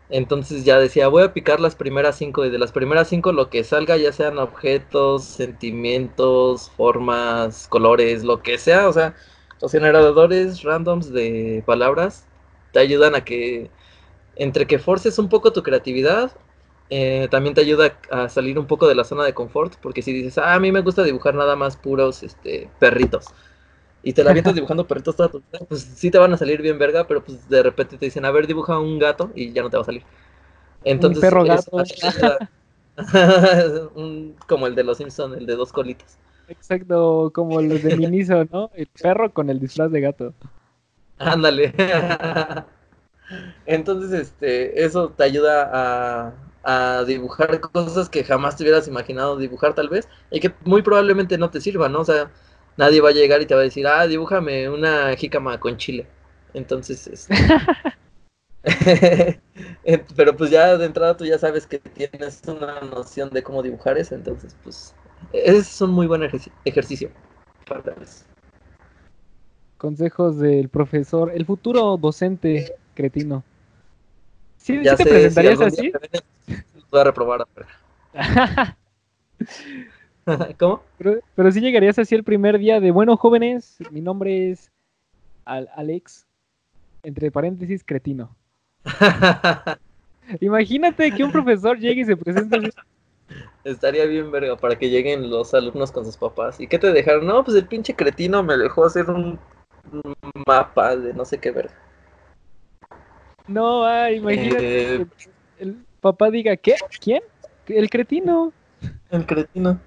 entonces 0.10 0.66
ya 0.66 0.80
decía, 0.80 1.08
voy 1.08 1.24
a 1.24 1.34
picar 1.34 1.60
las 1.60 1.76
primeras 1.76 2.18
cinco 2.18 2.46
y 2.46 2.50
de 2.50 2.58
las 2.58 2.72
primeras 2.72 3.08
cinco 3.10 3.32
lo 3.32 3.50
que 3.50 3.64
salga, 3.64 3.96
ya 3.98 4.12
sean 4.12 4.40
objetos, 4.40 5.24
sentimientos, 5.24 6.72
formas, 6.72 7.68
colores, 7.68 8.24
lo 8.24 8.42
que 8.42 8.58
sea. 8.58 8.90
O 8.90 8.94
sea, 8.94 9.16
los 9.62 9.72
generadores 9.72 10.64
randoms 10.64 11.14
de 11.14 11.64
palabras 11.66 12.26
te 12.72 12.80
ayudan 12.80 13.16
a 13.16 13.24
que, 13.24 13.70
entre 14.36 14.68
que 14.68 14.80
forces 14.80 15.20
un 15.20 15.30
poco 15.30 15.54
tu 15.54 15.64
creatividad, 15.64 16.32
eh, 16.90 17.28
también 17.30 17.54
te 17.56 17.62
ayuda 17.62 18.00
a 18.12 18.30
salir 18.30 18.58
un 18.58 18.66
poco 18.68 18.88
de 18.88 18.96
la 18.96 19.04
zona 19.04 19.24
de 19.24 19.34
confort, 19.36 19.76
porque 19.82 20.02
si 20.02 20.12
dices, 20.14 20.40
ah, 20.40 20.56
a 20.56 20.60
mí 20.60 20.72
me 20.72 20.82
gusta 20.82 21.04
dibujar 21.04 21.36
nada 21.36 21.56
más 21.56 21.78
puros 21.78 22.24
este, 22.24 22.72
perritos 22.80 23.28
y 24.04 24.14
te 24.14 24.24
la 24.24 24.32
avientas 24.32 24.54
dibujando 24.56 24.88
perritos 24.88 25.16
toda 25.16 25.30
tu 25.30 25.40
vida, 25.40 25.60
pues 25.68 25.82
sí 25.82 26.12
te 26.12 26.18
van 26.18 26.34
a 26.34 26.38
salir 26.38 26.62
bien 26.62 26.80
verga, 26.80 27.08
pero 27.08 27.24
pues 27.24 27.48
de 27.50 27.64
repente 27.64 27.98
te 27.98 28.06
dicen, 28.06 28.26
a 28.26 28.32
ver, 28.32 28.48
dibuja 28.48 28.80
un 28.80 29.00
gato 29.00 29.32
y 29.36 29.54
ya 29.54 29.62
no 29.64 29.70
te 29.70 29.78
va 29.78 29.84
a 29.84 29.86
salir. 29.86 30.04
Entonces, 30.84 31.24
un 31.24 31.30
perro 31.32 31.46
gato. 31.46 31.84
como 34.48 34.68
el 34.68 34.76
de 34.76 34.84
los 34.84 34.98
Simpsons, 34.98 35.38
el 35.38 35.46
de 35.46 35.56
dos 35.56 35.72
colitas. 35.72 36.20
Exacto, 36.48 37.32
como 37.34 37.62
los 37.62 37.82
de 37.82 37.94
Miniso, 37.94 38.44
¿no? 38.46 38.72
El 38.74 38.88
perro 38.88 39.32
con 39.32 39.50
el 39.50 39.60
disfraz 39.60 39.92
de 39.92 40.02
gato. 40.02 40.36
Ándale. 41.20 41.74
Entonces, 43.66 44.12
este, 44.12 44.84
eso 44.84 45.10
te 45.12 45.24
ayuda 45.24 45.70
a, 45.72 46.34
a 46.64 47.04
dibujar 47.06 47.60
cosas 47.62 48.10
que 48.10 48.24
jamás 48.24 48.56
te 48.58 48.64
hubieras 48.64 48.88
imaginado 48.88 49.38
dibujar 49.38 49.76
tal 49.76 49.90
vez 49.90 50.08
y 50.32 50.40
que 50.40 50.54
muy 50.66 50.82
probablemente 50.82 51.38
no 51.38 51.50
te 51.52 51.62
sirvan, 51.62 51.92
¿no? 51.94 52.02
O 52.02 52.06
sea, 52.06 52.32
nadie 52.80 53.02
va 53.02 53.10
a 53.10 53.12
llegar 53.12 53.42
y 53.42 53.46
te 53.46 53.54
va 53.54 53.60
a 53.60 53.66
decir, 53.66 53.86
ah, 53.86 54.08
dibújame 54.08 54.70
una 54.70 55.14
jícama 55.18 55.60
con 55.60 55.76
chile. 55.76 56.08
Entonces, 56.54 57.08
este... 57.08 57.36
pero 60.16 60.36
pues 60.36 60.50
ya 60.50 60.78
de 60.78 60.86
entrada 60.86 61.18
tú 61.18 61.26
ya 61.26 61.38
sabes 61.38 61.68
que 61.68 61.80
tienes 61.80 62.42
una 62.48 62.80
noción 62.82 63.30
de 63.32 63.44
cómo 63.44 63.62
dibujar 63.62 63.98
eso, 63.98 64.16
entonces 64.16 64.56
pues 64.64 64.96
es 65.34 65.82
un 65.82 65.92
muy 65.92 66.08
buen 66.08 66.24
ejercicio 66.66 67.12
para 67.68 67.94
eso. 68.02 68.24
Consejos 69.78 70.40
del 70.40 70.70
profesor, 70.70 71.32
el 71.34 71.46
futuro 71.46 71.98
docente 71.98 72.76
cretino. 72.96 73.44
¿Sí, 74.58 74.82
ya 74.84 74.96
te 74.96 75.06
presentarías 75.06 75.60
así? 75.62 75.92
voy 76.92 77.02
a 77.02 77.04
reprobar. 77.04 77.46
¿Cómo? 80.60 80.82
Pero, 80.98 81.52
si 81.52 81.62
llegarías 81.62 82.00
así 82.00 82.16
el 82.16 82.24
primer 82.24 82.60
día 82.60 82.80
de, 82.80 82.92
bueno, 82.92 83.18
jóvenes, 83.18 83.78
mi 83.92 84.02
nombre 84.02 84.52
es 84.52 84.72
Alex, 85.46 86.28
entre 87.04 87.32
paréntesis, 87.32 87.84
cretino. 87.84 88.36
Imagínate 90.40 91.12
que 91.12 91.24
un 91.24 91.32
profesor 91.32 91.78
llegue 91.78 92.02
y 92.02 92.06
se 92.06 92.16
presente 92.16 92.58
así. 92.58 92.70
Estaría 93.64 94.06
bien, 94.06 94.32
verga, 94.32 94.56
para 94.56 94.78
que 94.78 94.90
lleguen 94.90 95.30
los 95.30 95.54
alumnos 95.54 95.92
con 95.92 96.06
sus 96.06 96.18
papás. 96.18 96.60
¿Y 96.60 96.68
qué 96.68 96.80
te 96.80 96.92
dejaron? 96.92 97.26
No, 97.26 97.44
pues 97.44 97.58
el 97.58 97.66
pinche 97.66 97.96
cretino 97.96 98.44
me 98.44 98.58
dejó 98.58 98.86
hacer 98.86 99.10
un 99.10 99.40
mapa 100.48 100.96
de 100.96 101.14
no 101.14 101.26
sé 101.26 101.40
qué 101.40 101.52
verga. 101.52 101.74
No, 103.48 103.84
ay, 103.86 104.18
imagínate 104.18 104.96
eh, 104.96 105.06
el 105.60 105.78
papá 106.02 106.30
diga, 106.30 106.56
¿qué? 106.56 106.76
¿Quién? 107.02 107.24
El 107.68 107.90
cretino. 107.90 108.54
El 109.10 109.26
cretino. 109.26 109.80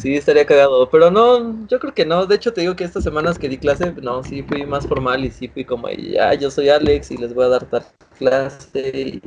Sí, 0.00 0.16
estaría 0.16 0.46
cagado, 0.46 0.88
pero 0.88 1.10
no, 1.10 1.66
yo 1.66 1.78
creo 1.78 1.92
que 1.92 2.06
no. 2.06 2.24
De 2.24 2.36
hecho, 2.36 2.54
te 2.54 2.62
digo 2.62 2.74
que 2.74 2.84
estas 2.84 3.04
semanas 3.04 3.38
que 3.38 3.50
di 3.50 3.58
clase, 3.58 3.92
no, 4.00 4.22
sí 4.22 4.42
fui 4.42 4.64
más 4.64 4.86
formal 4.86 5.22
y 5.26 5.30
sí 5.30 5.46
fui 5.48 5.62
como, 5.66 5.90
ya, 5.90 6.32
yo 6.32 6.50
soy 6.50 6.70
Alex 6.70 7.10
y 7.10 7.18
les 7.18 7.34
voy 7.34 7.44
a 7.44 7.48
dar 7.48 7.66
tal 7.66 7.84
clase 8.18 9.20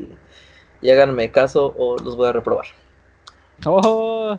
y, 0.82 0.90
háganme 0.90 1.32
caso 1.32 1.76
o 1.78 1.98
los 1.98 2.18
voy 2.18 2.28
a 2.28 2.34
reprobar. 2.34 2.66
Oh, 3.66 4.36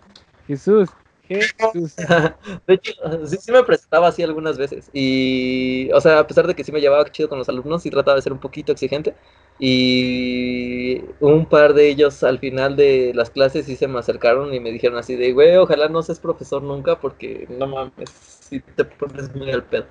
Jesús, 0.49 0.91
Jesús. 1.29 1.97
De 2.66 2.75
hecho, 2.75 2.93
sí, 3.27 3.37
sí 3.39 3.53
me 3.53 3.62
presentaba 3.62 4.09
así 4.09 4.22
algunas 4.22 4.59
veces. 4.59 4.91
Y, 4.93 5.91
o 5.93 6.01
sea, 6.01 6.18
a 6.20 6.27
pesar 6.27 6.47
de 6.47 6.55
que 6.55 6.64
sí 6.64 6.72
me 6.72 6.81
llevaba 6.81 7.11
chido 7.11 7.29
con 7.29 7.39
los 7.39 7.49
alumnos, 7.49 7.83
sí 7.83 7.91
trataba 7.91 8.16
de 8.16 8.22
ser 8.22 8.33
un 8.33 8.41
poquito 8.41 8.72
exigente. 8.72 9.14
Y 9.59 11.01
un 11.20 11.47
par 11.47 11.75
de 11.75 11.89
ellos 11.89 12.22
al 12.25 12.39
final 12.39 12.77
de 12.77 13.12
las 13.14 13.31
clases 13.31 13.66
sí 13.66 13.77
se 13.77 13.89
me 13.89 13.99
acercaron 13.99 14.53
y 14.53 14.61
me 14.61 14.72
dijeron 14.72 14.99
así 14.99 15.16
de, 15.16 15.33
güey, 15.33 15.57
ojalá 15.57 15.89
no 15.89 16.03
seas 16.03 16.20
profesor 16.20 16.62
nunca 16.62 17.01
porque 17.01 17.47
no 17.49 17.66
mames, 17.66 18.11
si 18.11 18.61
te 18.61 18.85
pones 18.85 19.35
muy 19.35 19.51
al 19.51 19.62
pedo. 19.62 19.87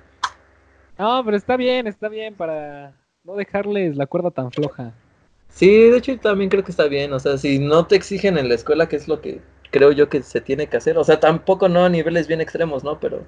No, 0.98 1.22
pero 1.24 1.36
está 1.36 1.56
bien, 1.56 1.86
está 1.86 2.08
bien 2.08 2.34
para 2.34 2.92
no 3.24 3.34
dejarles 3.34 3.96
la 3.96 4.06
cuerda 4.06 4.30
tan 4.30 4.52
floja. 4.52 4.92
Sí, 5.48 5.88
de 5.88 5.98
hecho 5.98 6.18
también 6.18 6.50
creo 6.50 6.64
que 6.64 6.72
está 6.72 6.86
bien, 6.86 7.12
o 7.12 7.18
sea, 7.18 7.38
si 7.38 7.58
no 7.58 7.86
te 7.86 7.96
exigen 7.96 8.38
en 8.38 8.48
la 8.48 8.54
escuela, 8.54 8.88
que 8.88 8.96
es 8.96 9.08
lo 9.08 9.20
que 9.20 9.40
creo 9.74 9.90
yo 9.90 10.08
que 10.08 10.22
se 10.22 10.40
tiene 10.40 10.68
que 10.68 10.76
hacer, 10.76 10.96
o 10.98 11.02
sea, 11.02 11.18
tampoco 11.18 11.68
no 11.68 11.84
a 11.84 11.88
niveles 11.88 12.28
bien 12.28 12.40
extremos, 12.40 12.84
¿no? 12.84 13.00
Pero, 13.00 13.26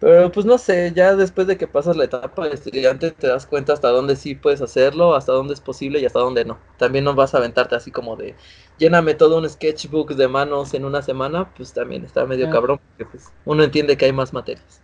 pero 0.00 0.32
pues 0.32 0.44
no 0.44 0.58
sé, 0.58 0.92
ya 0.96 1.14
después 1.14 1.46
de 1.46 1.56
que 1.56 1.68
pasas 1.68 1.96
la 1.96 2.02
etapa 2.04 2.48
de 2.48 2.54
estudiante 2.54 3.12
te 3.12 3.28
das 3.28 3.46
cuenta 3.46 3.72
hasta 3.72 3.88
dónde 3.88 4.16
sí 4.16 4.34
puedes 4.34 4.60
hacerlo, 4.60 5.14
hasta 5.14 5.30
dónde 5.30 5.54
es 5.54 5.60
posible 5.60 6.00
y 6.00 6.04
hasta 6.06 6.18
dónde 6.18 6.44
no. 6.44 6.58
También 6.76 7.04
no 7.04 7.14
vas 7.14 7.34
a 7.34 7.38
aventarte 7.38 7.76
así 7.76 7.92
como 7.92 8.16
de, 8.16 8.34
lléname 8.78 9.14
todo 9.14 9.38
un 9.38 9.48
sketchbook 9.48 10.14
de 10.16 10.26
manos 10.26 10.74
en 10.74 10.84
una 10.84 11.02
semana, 11.02 11.54
pues 11.56 11.72
también 11.72 12.04
está 12.04 12.26
medio 12.26 12.48
Ah. 12.48 12.50
cabrón, 12.50 12.80
porque 12.96 13.12
pues 13.12 13.32
uno 13.44 13.62
entiende 13.62 13.96
que 13.96 14.06
hay 14.06 14.12
más 14.12 14.32
materias. 14.32 14.82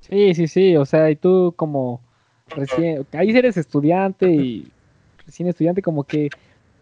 Sí, 0.00 0.34
sí, 0.34 0.48
sí, 0.48 0.76
o 0.76 0.86
sea, 0.86 1.10
y 1.10 1.16
tú 1.16 1.52
como 1.56 2.00
recién, 2.54 3.06
ahí 3.12 3.30
eres 3.36 3.56
estudiante 3.58 4.30
y 4.30 4.72
recién 5.26 5.48
estudiante 5.48 5.82
como 5.82 6.04
que 6.04 6.32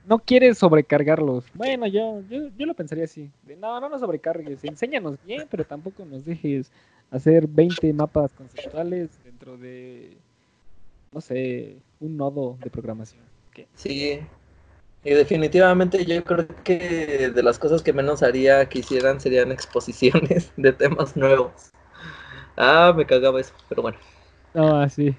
no 0.05 0.19
quieres 0.19 0.59
sobrecargarlos. 0.59 1.45
Bueno, 1.55 1.87
yo, 1.87 2.23
yo, 2.29 2.49
yo 2.57 2.67
lo 2.67 2.75
pensaría 2.75 3.05
así, 3.05 3.31
de, 3.43 3.57
no, 3.57 3.81
no 3.81 3.89
nos 3.89 4.01
sobrecargues, 4.01 4.65
enséñanos 4.65 5.19
bien, 5.25 5.47
pero 5.51 5.65
tampoco 5.65 6.05
nos 6.05 6.25
dejes 6.25 6.71
hacer 7.11 7.47
20 7.47 7.93
mapas 7.93 8.33
conceptuales 8.33 9.23
dentro 9.25 9.57
de, 9.57 10.17
no 11.13 11.21
sé, 11.21 11.77
un 12.01 12.17
nodo 12.17 12.57
de 12.63 12.71
programación. 12.71 13.23
¿Qué? 13.53 13.67
Sí, 13.75 14.21
y 15.05 15.11
definitivamente 15.11 16.05
yo 16.05 16.23
creo 16.25 16.47
que 16.63 17.31
de 17.35 17.43
las 17.43 17.59
cosas 17.59 17.83
que 17.83 17.93
menos 17.93 18.23
haría 18.23 18.69
que 18.69 18.81
hicieran 18.81 19.21
serían 19.21 19.51
exposiciones 19.51 20.53
de 20.57 20.73
temas 20.73 21.17
nuevos. 21.17 21.73
Ah, 22.57 22.93
me 22.97 23.05
cagaba 23.05 23.41
eso, 23.41 23.53
pero 23.69 23.83
bueno. 23.83 23.99
No, 24.55 24.81
así. 24.81 25.17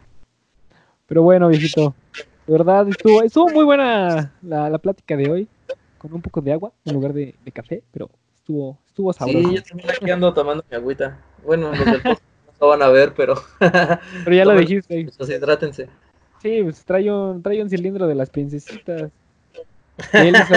Pero 1.07 1.21
bueno, 1.23 1.49
viejito, 1.49 1.93
de 2.47 2.53
verdad 2.53 2.87
estuvo, 2.89 3.21
estuvo 3.23 3.49
muy 3.49 3.63
buena 3.65 4.31
la, 4.41 4.69
la 4.69 4.77
plática 4.77 5.15
de 5.15 5.29
hoy, 5.29 5.47
con 5.97 6.13
un 6.13 6.21
poco 6.21 6.41
de 6.41 6.53
agua 6.53 6.71
en 6.85 6.93
lugar 6.93 7.13
de, 7.13 7.35
de 7.43 7.51
café, 7.51 7.81
pero 7.91 8.09
estuvo, 8.35 8.77
estuvo 8.87 9.13
sabroso. 9.13 9.39
Sí, 9.49 9.55
yo 9.55 9.63
también 9.63 9.89
aquí 9.89 10.11
ando 10.11 10.33
tomando 10.33 10.63
mi 10.69 10.75
agüita. 10.75 11.17
Bueno, 11.45 11.69
los 11.69 11.79
del 11.79 12.01
no 12.61 12.67
van 12.67 12.81
a 12.81 12.89
ver, 12.89 13.13
pero 13.15 13.35
Pero 13.59 14.35
ya 14.35 14.45
lo 14.45 14.55
dijiste. 14.57 15.09
pues, 15.17 15.29
hidrátense. 15.29 15.87
Sí, 16.41 16.61
pues 16.63 16.83
trae 16.83 17.09
un, 17.11 17.41
trae 17.41 17.61
un 17.63 17.69
cilindro 17.69 18.05
de 18.07 18.15
las 18.15 18.29
princesitas. 18.29 19.11
Él 20.11 20.35
hizo, 20.35 20.55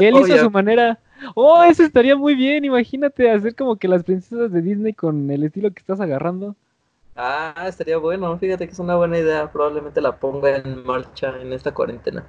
él 0.00 0.14
hizo 0.14 0.18
a 0.18 0.20
Obvio. 0.22 0.38
su 0.44 0.50
manera. 0.50 0.98
Oh, 1.34 1.62
eso 1.64 1.82
estaría 1.82 2.16
muy 2.16 2.34
bien. 2.34 2.64
Imagínate 2.64 3.30
hacer 3.30 3.54
como 3.54 3.76
que 3.76 3.88
las 3.88 4.04
princesas 4.04 4.50
de 4.52 4.62
Disney 4.62 4.92
con 4.94 5.30
el 5.30 5.42
estilo 5.44 5.70
que 5.72 5.80
estás 5.80 6.00
agarrando. 6.00 6.54
Ah, 7.20 7.64
estaría 7.66 7.98
bueno, 7.98 8.38
fíjate 8.38 8.64
que 8.64 8.72
es 8.72 8.78
una 8.78 8.94
buena 8.94 9.18
idea, 9.18 9.50
probablemente 9.50 10.00
la 10.00 10.14
ponga 10.14 10.56
en 10.56 10.84
marcha 10.84 11.34
en 11.40 11.52
esta 11.52 11.74
cuarentena. 11.74 12.24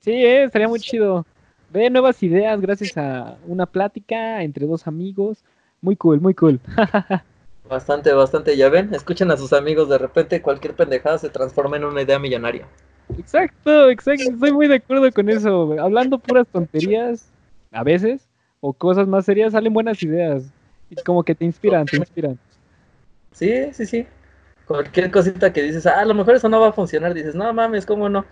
Sí, 0.00 0.10
eh, 0.10 0.42
estaría 0.42 0.66
muy 0.66 0.80
chido. 0.80 1.24
Ve 1.70 1.88
nuevas 1.88 2.20
ideas 2.24 2.60
gracias 2.60 2.96
a 2.96 3.36
una 3.46 3.66
plática 3.66 4.42
entre 4.42 4.66
dos 4.66 4.88
amigos. 4.88 5.44
Muy 5.80 5.94
cool, 5.94 6.20
muy 6.20 6.34
cool. 6.34 6.58
Bastante, 7.70 8.12
bastante, 8.14 8.56
ya 8.56 8.70
ven, 8.70 8.94
escuchen 8.94 9.30
a 9.30 9.36
sus 9.36 9.52
amigos, 9.52 9.90
de 9.90 9.98
repente 9.98 10.40
cualquier 10.40 10.74
pendejada 10.74 11.18
se 11.18 11.28
transforma 11.28 11.76
en 11.76 11.84
una 11.84 12.00
idea 12.00 12.18
millonaria. 12.18 12.66
Exacto, 13.16 13.90
exacto. 13.90 14.30
Estoy 14.30 14.52
muy 14.52 14.68
de 14.68 14.76
acuerdo 14.76 15.12
con 15.12 15.28
eso. 15.28 15.76
Hablando 15.78 16.18
puras 16.18 16.48
tonterías, 16.48 17.30
a 17.70 17.84
veces, 17.84 18.26
o 18.60 18.72
cosas 18.72 19.06
más 19.06 19.26
serias, 19.26 19.52
salen 19.52 19.74
buenas 19.74 20.02
ideas. 20.02 20.50
Y 20.88 20.96
como 20.96 21.22
que 21.22 21.34
te 21.34 21.44
inspiran, 21.44 21.84
te 21.84 21.98
inspiran. 21.98 22.38
Sí, 23.32 23.72
sí, 23.72 23.86
sí. 23.86 24.06
Cualquier 24.66 25.10
cosita 25.10 25.52
que 25.52 25.62
dices, 25.62 25.86
ah, 25.86 26.00
a 26.00 26.04
lo 26.04 26.14
mejor 26.14 26.34
eso 26.34 26.48
no 26.48 26.60
va 26.60 26.68
a 26.68 26.72
funcionar, 26.72 27.14
dices, 27.14 27.34
no 27.34 27.52
mames, 27.52 27.86
¿cómo 27.86 28.08
no? 28.08 28.24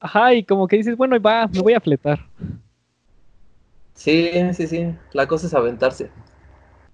Ajá, 0.00 0.34
y 0.34 0.44
como 0.44 0.68
que 0.68 0.76
dices, 0.76 0.96
bueno, 0.96 1.20
va, 1.20 1.46
me 1.48 1.60
voy 1.60 1.74
a 1.74 1.80
fletar. 1.80 2.20
Sí, 3.94 4.30
sí, 4.52 4.66
sí, 4.66 4.94
la 5.12 5.26
cosa 5.26 5.46
es 5.46 5.54
aventarse. 5.54 6.10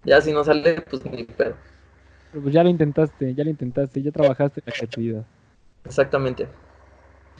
Ya 0.04 0.20
si 0.20 0.32
no 0.32 0.42
sale, 0.44 0.80
pues 0.82 1.04
ni 1.04 1.24
pedo. 1.24 1.54
Pero 2.30 2.42
pues 2.42 2.54
ya 2.54 2.62
lo 2.62 2.70
intentaste, 2.70 3.34
ya 3.34 3.44
lo 3.44 3.50
intentaste, 3.50 4.02
ya 4.02 4.10
trabajaste 4.10 4.60
en 4.60 4.64
la 4.66 4.72
creatividad. 4.72 5.24
Exactamente. 5.84 6.48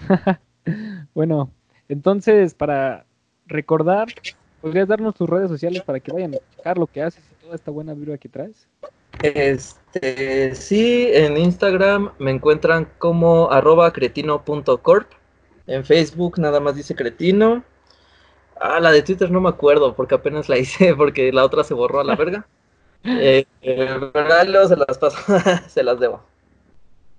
Bueno, 1.13 1.51
entonces, 1.89 2.55
para 2.55 3.05
recordar, 3.47 4.07
¿podrías 4.63 4.89
darnos 4.89 5.15
tus 5.15 5.29
redes 5.29 5.49
sociales 5.51 5.83
para 5.83 6.01
que 6.01 6.13
vayan 6.13 6.35
a 6.35 6.39
checar 6.57 6.79
lo 6.79 6.87
que 6.87 7.03
haces 7.03 7.23
y 7.31 7.43
toda 7.43 7.57
esta 7.57 7.71
buena 7.71 7.93
vibra 7.93 8.17
que 8.17 8.29
traes? 8.29 8.67
Este, 9.23 10.55
sí, 10.55 11.09
en 11.13 11.37
Instagram 11.37 12.13
me 12.19 12.31
encuentran 12.31 12.89
como 12.99 13.51
arroba 13.51 13.93
cretino.corp. 13.93 15.09
En 15.67 15.85
Facebook 15.85 16.39
nada 16.39 16.61
más 16.61 16.77
dice 16.77 16.95
cretino. 16.95 17.63
Ah, 18.61 18.81
la 18.81 18.93
de 18.93 19.03
Twitter 19.03 19.31
no 19.31 19.41
me 19.41 19.49
acuerdo 19.49 19.95
porque 19.95 20.15
apenas 20.15 20.49
la 20.49 20.59
hice 20.59 20.95
porque 20.95 21.33
la 21.33 21.45
otra 21.45 21.65
se 21.65 21.75
borró 21.75 22.01
a 22.01 22.05
la 22.05 22.17
verga. 22.17 22.47
Eh, 23.05 23.47
eh, 23.63 23.99
pero 24.13 24.45
luego 24.45 24.69
se 24.69 24.77
las 24.77 24.97
paso, 24.97 25.19
se 25.67 25.83
las 25.83 25.99
debo. 25.99 26.23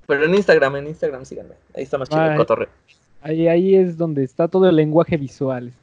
Pero 0.08 0.24
en 0.24 0.34
Instagram, 0.34 0.78
en 0.78 0.88
Instagram 0.88 1.26
síganme. 1.26 1.56
Ahí 1.76 1.84
está 1.84 1.98
más 1.98 2.08
chido 2.08 2.24
el 2.24 2.38
cotorreo. 2.38 2.70
Ahí, 3.22 3.50
ahí 3.50 3.76
es 3.76 3.98
donde 3.98 4.24
está 4.24 4.48
todo 4.48 4.70
el 4.70 4.78
lenguaje 4.78 5.18
visual. 5.18 5.74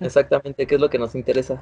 Exactamente, 0.00 0.66
que 0.66 0.74
es 0.74 0.80
lo 0.80 0.90
que 0.90 0.98
nos 0.98 1.14
interesa. 1.14 1.60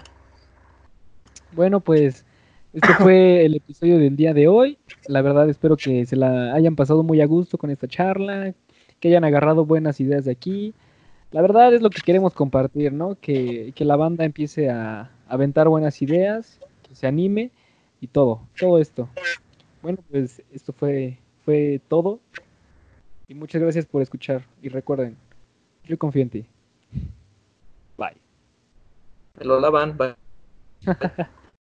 Bueno, 1.52 1.80
pues 1.80 2.24
este 2.72 2.92
fue 2.94 3.44
el 3.44 3.54
episodio 3.54 3.98
del 3.98 4.16
día 4.16 4.34
de 4.34 4.48
hoy. 4.48 4.78
La 5.06 5.22
verdad 5.22 5.48
espero 5.48 5.76
que 5.76 6.04
se 6.04 6.16
la 6.16 6.52
hayan 6.52 6.76
pasado 6.76 7.02
muy 7.02 7.20
a 7.20 7.26
gusto 7.26 7.56
con 7.56 7.70
esta 7.70 7.88
charla, 7.88 8.52
que 9.00 9.08
hayan 9.08 9.24
agarrado 9.24 9.64
buenas 9.64 10.00
ideas 10.00 10.24
de 10.24 10.32
aquí. 10.32 10.74
La 11.30 11.40
verdad 11.40 11.72
es 11.72 11.82
lo 11.82 11.90
que 11.90 12.02
queremos 12.02 12.34
compartir, 12.34 12.92
¿no? 12.92 13.16
Que, 13.20 13.72
que 13.74 13.84
la 13.84 13.96
banda 13.96 14.24
empiece 14.24 14.68
a 14.70 15.10
aventar 15.28 15.68
buenas 15.68 16.00
ideas, 16.02 16.60
que 16.86 16.94
se 16.94 17.06
anime 17.06 17.50
y 18.00 18.08
todo, 18.08 18.42
todo 18.58 18.78
esto. 18.78 19.08
Bueno, 19.82 19.98
pues 20.10 20.42
esto 20.52 20.72
fue, 20.72 21.18
fue 21.44 21.80
todo. 21.88 22.20
Y 23.28 23.34
muchas 23.34 23.62
gracias 23.62 23.86
por 23.86 24.02
escuchar. 24.02 24.44
Y 24.62 24.68
recuerden, 24.68 25.16
yo 25.84 25.98
confío 25.98 26.22
en 26.22 26.30
ti. 26.30 26.46
Me 29.36 29.44
lo 29.46 29.60
bye. 29.96 30.14